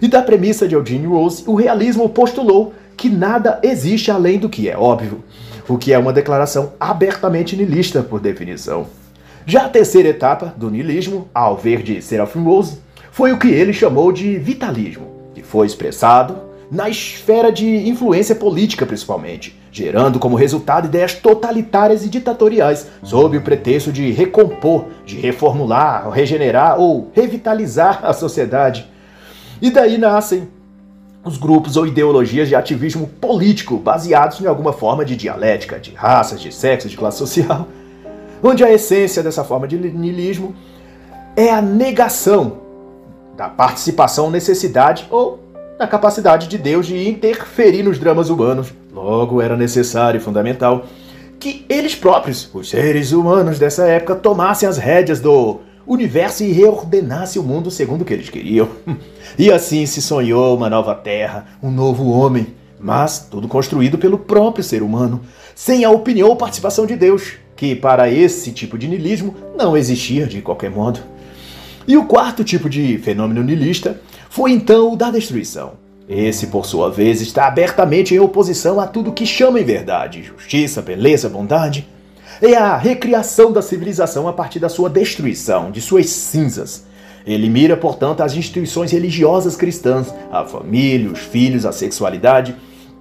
E 0.01 0.09
da 0.09 0.23
premissa 0.23 0.67
de 0.67 0.75
Eugene 0.75 1.07
Rose, 1.07 1.45
o 1.47 1.55
realismo 1.55 2.09
postulou 2.09 2.73
que 2.97 3.11
nada 3.11 3.61
existe 3.63 4.11
além 4.11 4.39
do 4.39 4.49
que 4.49 4.71
é 4.71 4.79
óbvio, 4.79 5.23
o 5.69 5.77
que 5.77 5.93
é 5.93 5.99
uma 5.99 6.13
declaração 6.13 6.73
abertamente 6.81 7.55
niilista 7.55 8.03
por 8.03 8.19
definição. 8.19 8.87
Já 9.47 9.67
a 9.67 9.69
terceira 9.69 10.09
etapa 10.09 10.55
do 10.57 10.71
niilismo, 10.71 11.29
ao 11.35 11.55
ver 11.55 11.83
de 11.83 12.01
Serafim 12.01 12.43
Rose, 12.43 12.79
foi 13.11 13.31
o 13.31 13.39
que 13.39 13.49
ele 13.49 13.75
chamou 13.75 14.11
de 14.11 14.39
vitalismo, 14.39 15.07
que 15.35 15.43
foi 15.43 15.67
expressado 15.67 16.37
na 16.71 16.89
esfera 16.89 17.53
de 17.53 17.87
influência 17.87 18.35
política 18.35 18.87
principalmente, 18.87 19.61
gerando 19.71 20.19
como 20.19 20.35
resultado 20.35 20.87
ideias 20.87 21.13
totalitárias 21.13 22.07
e 22.07 22.09
ditatoriais, 22.09 22.87
sob 23.03 23.37
o 23.37 23.43
pretexto 23.43 23.93
de 23.93 24.11
recompor, 24.13 24.87
de 25.05 25.17
reformular, 25.17 26.09
regenerar 26.09 26.81
ou 26.81 27.11
revitalizar 27.13 28.01
a 28.03 28.15
sociedade. 28.15 28.91
E 29.61 29.71
daí 29.71 29.99
nascem 29.99 30.49
os 31.23 31.37
grupos 31.37 31.77
ou 31.77 31.87
ideologias 31.87 32.49
de 32.49 32.55
ativismo 32.55 33.07
político 33.21 33.77
baseados 33.77 34.41
em 34.41 34.47
alguma 34.47 34.73
forma 34.73 35.05
de 35.05 35.15
dialética, 35.15 35.79
de 35.79 35.93
raças, 35.93 36.41
de 36.41 36.51
sexo, 36.51 36.89
de 36.89 36.97
classe 36.97 37.19
social 37.19 37.69
onde 38.45 38.63
a 38.63 38.71
essência 38.71 39.23
dessa 39.23 39.43
forma 39.43 39.67
de 39.67 39.79
niilismo 39.79 40.55
é 41.35 41.51
a 41.51 41.63
negação 41.63 42.59
da 43.35 43.49
participação, 43.49 44.31
necessidade 44.31 45.07
ou 45.11 45.41
da 45.79 45.87
capacidade 45.87 46.47
de 46.47 46.59
Deus 46.59 46.87
de 46.87 47.09
interferir 47.09 47.83
nos 47.83 47.99
dramas 47.99 48.29
humanos. 48.29 48.73
Logo, 48.93 49.41
era 49.41 49.57
necessário 49.57 50.19
e 50.19 50.23
fundamental 50.23 50.85
que 51.41 51.65
eles 51.69 51.95
próprios, 51.95 52.49
os 52.55 52.69
seres 52.69 53.13
humanos 53.13 53.59
dessa 53.59 53.87
época, 53.87 54.15
tomassem 54.15 54.69
as 54.69 54.77
rédeas 54.77 55.21
do 55.21 55.61
universo 55.87 56.45
e 56.45 56.53
reordenassem 56.53 57.41
o 57.41 57.45
mundo 57.45 57.71
segundo 57.71 58.03
o 58.03 58.05
que 58.05 58.13
eles 58.13 58.29
queriam. 58.29 58.69
E 59.37 59.51
assim 59.51 59.85
se 59.85 60.01
sonhou 60.01 60.57
uma 60.57 60.71
nova 60.71 60.95
terra, 60.95 61.47
um 61.61 61.69
novo 61.69 62.09
homem, 62.09 62.55
mas 62.79 63.27
tudo 63.29 63.49
construído 63.49 63.99
pelo 63.99 64.17
próprio 64.17 64.63
ser 64.63 64.81
humano, 64.81 65.23
sem 65.57 65.85
a 65.85 65.91
opinião 65.91 66.29
ou 66.29 66.37
participação 66.37 66.87
de 66.87 66.95
Deus 66.95 67.33
que 67.65 67.75
para 67.75 68.11
esse 68.11 68.53
tipo 68.53 68.77
de 68.77 68.87
niilismo 68.87 69.35
não 69.57 69.75
existia 69.75 70.27
de 70.27 70.43
qualquer 70.43 70.71
modo. 70.71 71.01
E 71.89 71.97
o 71.97 72.05
quarto 72.05 72.45
tipo 72.45 72.69
de 72.69 72.99
fenômeno 72.99 73.43
niilista 73.43 74.01
foi 74.29 74.53
então 74.53 74.93
o 74.93 74.97
da 74.97 75.11
destruição. 75.11 75.73
Esse, 76.07 76.49
por 76.49 76.67
sua 76.67 76.91
vez, 76.91 77.23
está 77.23 77.47
abertamente 77.47 78.15
em 78.15 78.19
oposição 78.19 78.79
a 78.79 78.87
tudo 78.87 79.13
que 79.13 79.25
chama 79.25 79.59
em 79.59 79.65
verdade, 79.65 80.23
justiça, 80.23 80.83
beleza, 80.83 81.31
bondade. 81.31 81.89
É 82.43 82.55
a 82.55 82.77
recriação 82.77 83.51
da 83.51 83.63
civilização 83.63 84.29
a 84.29 84.33
partir 84.33 84.59
da 84.59 84.69
sua 84.69 84.91
destruição, 84.91 85.71
de 85.71 85.81
suas 85.81 86.11
cinzas. 86.11 86.85
Ele 87.27 87.49
mira, 87.49 87.79
portanto, 87.79 88.23
as 88.23 88.35
instituições 88.35 88.93
religiosas 88.93 89.57
cristãs, 89.57 90.13
a 90.31 90.45
família, 90.45 91.11
os 91.11 91.21
filhos, 91.21 91.65
a 91.65 91.73
sexualidade, 91.73 92.55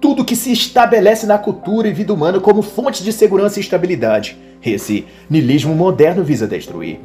tudo 0.04 0.22
que 0.22 0.36
se 0.36 0.52
estabelece 0.52 1.24
na 1.24 1.38
cultura 1.38 1.88
e 1.88 1.92
vida 1.94 2.12
humana 2.12 2.38
como 2.38 2.60
fonte 2.60 3.02
de 3.02 3.10
segurança 3.10 3.58
e 3.58 3.62
estabilidade. 3.62 4.36
Esse 4.62 5.06
niilismo 5.30 5.74
moderno 5.74 6.22
visa 6.22 6.46
destruir. 6.46 7.00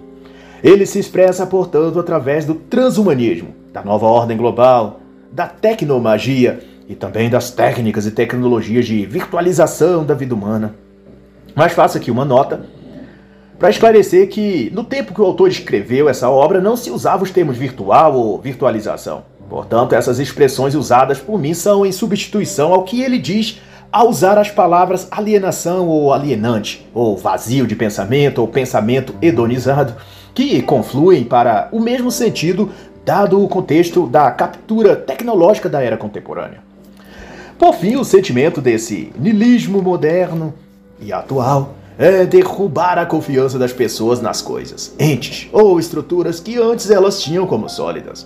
Ele 0.61 0.85
se 0.85 0.99
expressa, 0.99 1.47
portanto, 1.47 1.97
através 1.97 2.43
do 2.43 2.55
transhumanismo, 2.55 3.55
da 3.71 3.81
nova 3.81 4.05
ordem 4.05 4.35
global, 4.35 4.99
da 5.31 5.47
tecnomagia 5.47 6.59
e 6.89 6.93
também 6.93 7.29
das 7.29 7.49
técnicas 7.49 8.05
e 8.05 8.11
tecnologias 8.11 8.85
de 8.85 9.05
virtualização 9.05 10.03
da 10.03 10.13
vida 10.13 10.35
humana. 10.35 10.75
Mas 11.55 11.71
faço 11.71 11.97
aqui 11.97 12.11
uma 12.11 12.25
nota 12.25 12.65
para 13.57 13.69
esclarecer 13.69 14.27
que, 14.27 14.69
no 14.75 14.83
tempo 14.83 15.13
que 15.13 15.21
o 15.21 15.25
autor 15.25 15.47
escreveu 15.47 16.09
essa 16.09 16.29
obra, 16.29 16.59
não 16.59 16.75
se 16.75 16.91
usava 16.91 17.23
os 17.23 17.31
termos 17.31 17.55
virtual 17.55 18.13
ou 18.17 18.41
virtualização. 18.41 19.23
Portanto, 19.49 19.93
essas 19.93 20.19
expressões 20.19 20.75
usadas 20.75 21.19
por 21.19 21.39
mim 21.39 21.53
são 21.53 21.85
em 21.85 21.91
substituição 21.91 22.71
ao 22.71 22.83
que 22.83 23.01
ele 23.01 23.17
diz 23.17 23.59
ao 23.91 24.07
usar 24.07 24.37
as 24.37 24.51
palavras 24.51 25.07
alienação 25.09 25.87
ou 25.87 26.13
alienante, 26.13 26.87
ou 26.93 27.17
vazio 27.17 27.65
de 27.65 27.75
pensamento 27.75 28.39
ou 28.39 28.47
pensamento 28.47 29.15
hedonizado, 29.19 29.95
que 30.35 30.61
confluem 30.61 31.23
para 31.23 31.67
o 31.71 31.79
mesmo 31.79 32.11
sentido 32.11 32.69
dado 33.03 33.43
o 33.43 33.47
contexto 33.47 34.05
da 34.05 34.29
captura 34.29 34.95
tecnológica 34.95 35.67
da 35.67 35.81
era 35.81 35.97
contemporânea. 35.97 36.61
Por 37.57 37.73
fim, 37.73 37.95
o 37.95 38.05
sentimento 38.05 38.61
desse 38.61 39.11
niilismo 39.17 39.81
moderno 39.81 40.53
e 41.01 41.11
atual 41.11 41.73
é 41.97 42.25
derrubar 42.25 42.97
a 42.97 43.05
confiança 43.05 43.57
das 43.57 43.73
pessoas 43.73 44.21
nas 44.21 44.41
coisas, 44.41 44.93
entes 44.99 45.49
ou 45.51 45.79
estruturas 45.79 46.39
que 46.39 46.57
antes 46.57 46.89
elas 46.89 47.21
tinham 47.21 47.45
como 47.47 47.67
sólidas. 47.67 48.25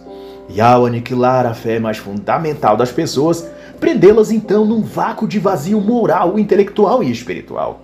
E 0.49 0.59
ao 0.59 0.85
aniquilar 0.85 1.45
a 1.45 1.53
fé 1.53 1.79
mais 1.79 1.97
fundamental 1.97 2.77
das 2.77 2.91
pessoas, 2.91 3.47
prendê-las 3.79 4.31
então 4.31 4.65
num 4.65 4.81
vácuo 4.81 5.27
de 5.27 5.39
vazio 5.39 5.79
moral, 5.81 6.37
intelectual 6.37 7.03
e 7.03 7.11
espiritual. 7.11 7.81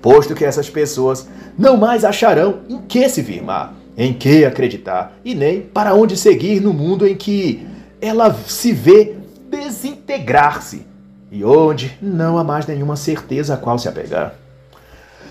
Posto 0.00 0.34
que 0.34 0.44
essas 0.44 0.68
pessoas 0.68 1.28
não 1.58 1.76
mais 1.76 2.04
acharão 2.04 2.60
em 2.68 2.78
que 2.78 3.08
se 3.08 3.22
firmar, 3.22 3.74
em 3.96 4.12
que 4.12 4.44
acreditar 4.44 5.12
e 5.24 5.34
nem 5.34 5.60
para 5.60 5.94
onde 5.94 6.16
seguir 6.16 6.60
no 6.60 6.72
mundo 6.72 7.06
em 7.06 7.14
que 7.14 7.66
ela 8.00 8.34
se 8.46 8.72
vê 8.72 9.14
desintegrar-se 9.50 10.86
e 11.30 11.44
onde 11.44 11.96
não 12.00 12.36
há 12.36 12.44
mais 12.44 12.66
nenhuma 12.66 12.96
certeza 12.96 13.54
a 13.54 13.56
qual 13.56 13.78
se 13.78 13.88
apegar. 13.88 14.34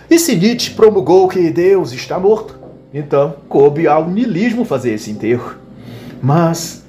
E 0.10 0.18
se 0.18 0.36
Nietzsche 0.36 0.72
promulgou 0.72 1.28
que 1.28 1.50
Deus 1.52 1.92
está 1.92 2.20
morto, 2.20 2.60
então 2.94 3.36
coube 3.48 3.88
ao 3.88 4.10
niilismo 4.10 4.66
fazer 4.66 4.94
esse 4.94 5.12
enterro. 5.12 5.61
Mas 6.22 6.84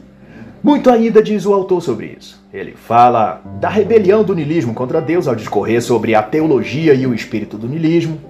muito 0.63 0.91
ainda 0.91 1.23
diz 1.23 1.45
o 1.45 1.53
autor 1.53 1.83
sobre 1.83 2.17
isso. 2.19 2.41
Ele 2.53 2.75
fala 2.77 3.41
da 3.59 3.69
rebelião 3.69 4.23
do 4.23 4.35
niilismo 4.35 4.75
contra 4.75 5.01
Deus 5.01 5.27
ao 5.27 5.35
discorrer 5.35 5.83
sobre 5.83 6.15
a 6.15 6.23
teologia 6.23 6.95
e 6.95 7.07
o 7.07 7.15
espírito 7.15 7.57
do 7.57 7.69
niilismo. 7.69 8.21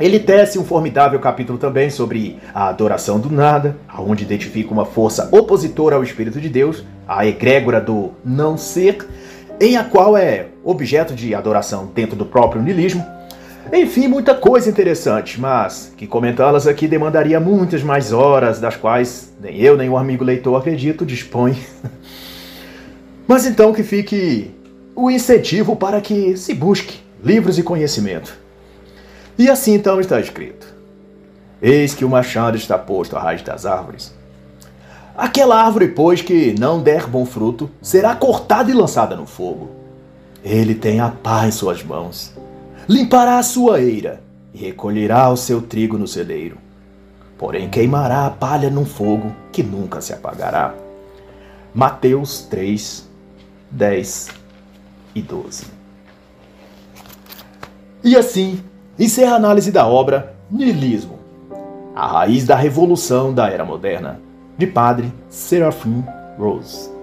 Ele 0.00 0.18
tece 0.18 0.58
um 0.58 0.64
formidável 0.64 1.20
capítulo 1.20 1.56
também 1.56 1.88
sobre 1.88 2.38
a 2.52 2.68
adoração 2.68 3.20
do 3.20 3.30
nada, 3.30 3.76
onde 3.96 4.24
identifica 4.24 4.72
uma 4.72 4.84
força 4.84 5.28
opositora 5.30 5.94
ao 5.94 6.02
espírito 6.02 6.40
de 6.40 6.48
Deus, 6.48 6.84
a 7.06 7.24
egrégora 7.24 7.80
do 7.80 8.10
não 8.24 8.58
ser, 8.58 9.06
em 9.60 9.76
a 9.76 9.84
qual 9.84 10.16
é 10.16 10.48
objeto 10.64 11.14
de 11.14 11.32
adoração 11.32 11.88
dentro 11.94 12.16
do 12.16 12.26
próprio 12.26 12.60
niilismo. 12.60 13.06
Enfim, 13.72 14.08
muita 14.08 14.34
coisa 14.34 14.68
interessante, 14.68 15.40
mas 15.40 15.92
que 15.96 16.06
comentá-las 16.06 16.66
aqui 16.66 16.86
demandaria 16.86 17.40
muitas 17.40 17.82
mais 17.82 18.12
horas, 18.12 18.60
das 18.60 18.76
quais 18.76 19.32
nem 19.40 19.56
eu 19.56 19.76
nem 19.76 19.88
o 19.88 19.96
amigo 19.96 20.22
leitor, 20.22 20.56
acredito, 20.56 21.06
dispõe. 21.06 21.56
mas 23.26 23.46
então 23.46 23.72
que 23.72 23.82
fique 23.82 24.54
o 24.94 25.10
incentivo 25.10 25.74
para 25.74 26.00
que 26.00 26.36
se 26.36 26.52
busque 26.52 27.00
livros 27.22 27.58
e 27.58 27.62
conhecimento. 27.62 28.36
E 29.38 29.48
assim 29.48 29.74
então 29.74 29.98
está 29.98 30.20
escrito: 30.20 30.66
Eis 31.60 31.94
que 31.94 32.04
o 32.04 32.08
machado 32.08 32.56
está 32.56 32.78
posto 32.78 33.16
à 33.16 33.20
raiz 33.20 33.42
das 33.42 33.64
árvores. 33.64 34.14
Aquela 35.16 35.62
árvore, 35.62 35.88
pois, 35.88 36.20
que 36.20 36.54
não 36.58 36.82
der 36.82 37.06
bom 37.06 37.24
fruto, 37.24 37.70
será 37.80 38.14
cortada 38.16 38.70
e 38.70 38.74
lançada 38.74 39.16
no 39.16 39.26
fogo. 39.26 39.70
Ele 40.44 40.74
tem 40.74 41.00
a 41.00 41.08
pá 41.08 41.46
em 41.46 41.52
suas 41.52 41.82
mãos 41.82 42.34
limpará 42.88 43.38
a 43.38 43.42
sua 43.42 43.80
eira 43.80 44.22
e 44.52 44.58
recolherá 44.58 45.28
o 45.30 45.36
seu 45.36 45.62
trigo 45.62 45.98
no 45.98 46.06
celeiro. 46.06 46.58
Porém, 47.36 47.68
queimará 47.68 48.26
a 48.26 48.30
palha 48.30 48.70
num 48.70 48.84
fogo 48.84 49.34
que 49.52 49.62
nunca 49.62 50.00
se 50.00 50.12
apagará. 50.12 50.74
Mateus 51.74 52.42
3, 52.42 53.08
10 53.70 54.28
e 55.14 55.22
12. 55.22 55.66
E 58.04 58.16
assim 58.16 58.62
encerra 58.98 59.32
a 59.32 59.36
análise 59.36 59.72
da 59.72 59.86
obra 59.86 60.34
Nihilismo, 60.50 61.18
a 61.96 62.06
raiz 62.06 62.44
da 62.44 62.54
revolução 62.54 63.32
da 63.32 63.48
era 63.48 63.64
moderna, 63.64 64.20
de 64.56 64.66
Padre 64.66 65.12
Serafim 65.28 66.04
Rose. 66.38 66.93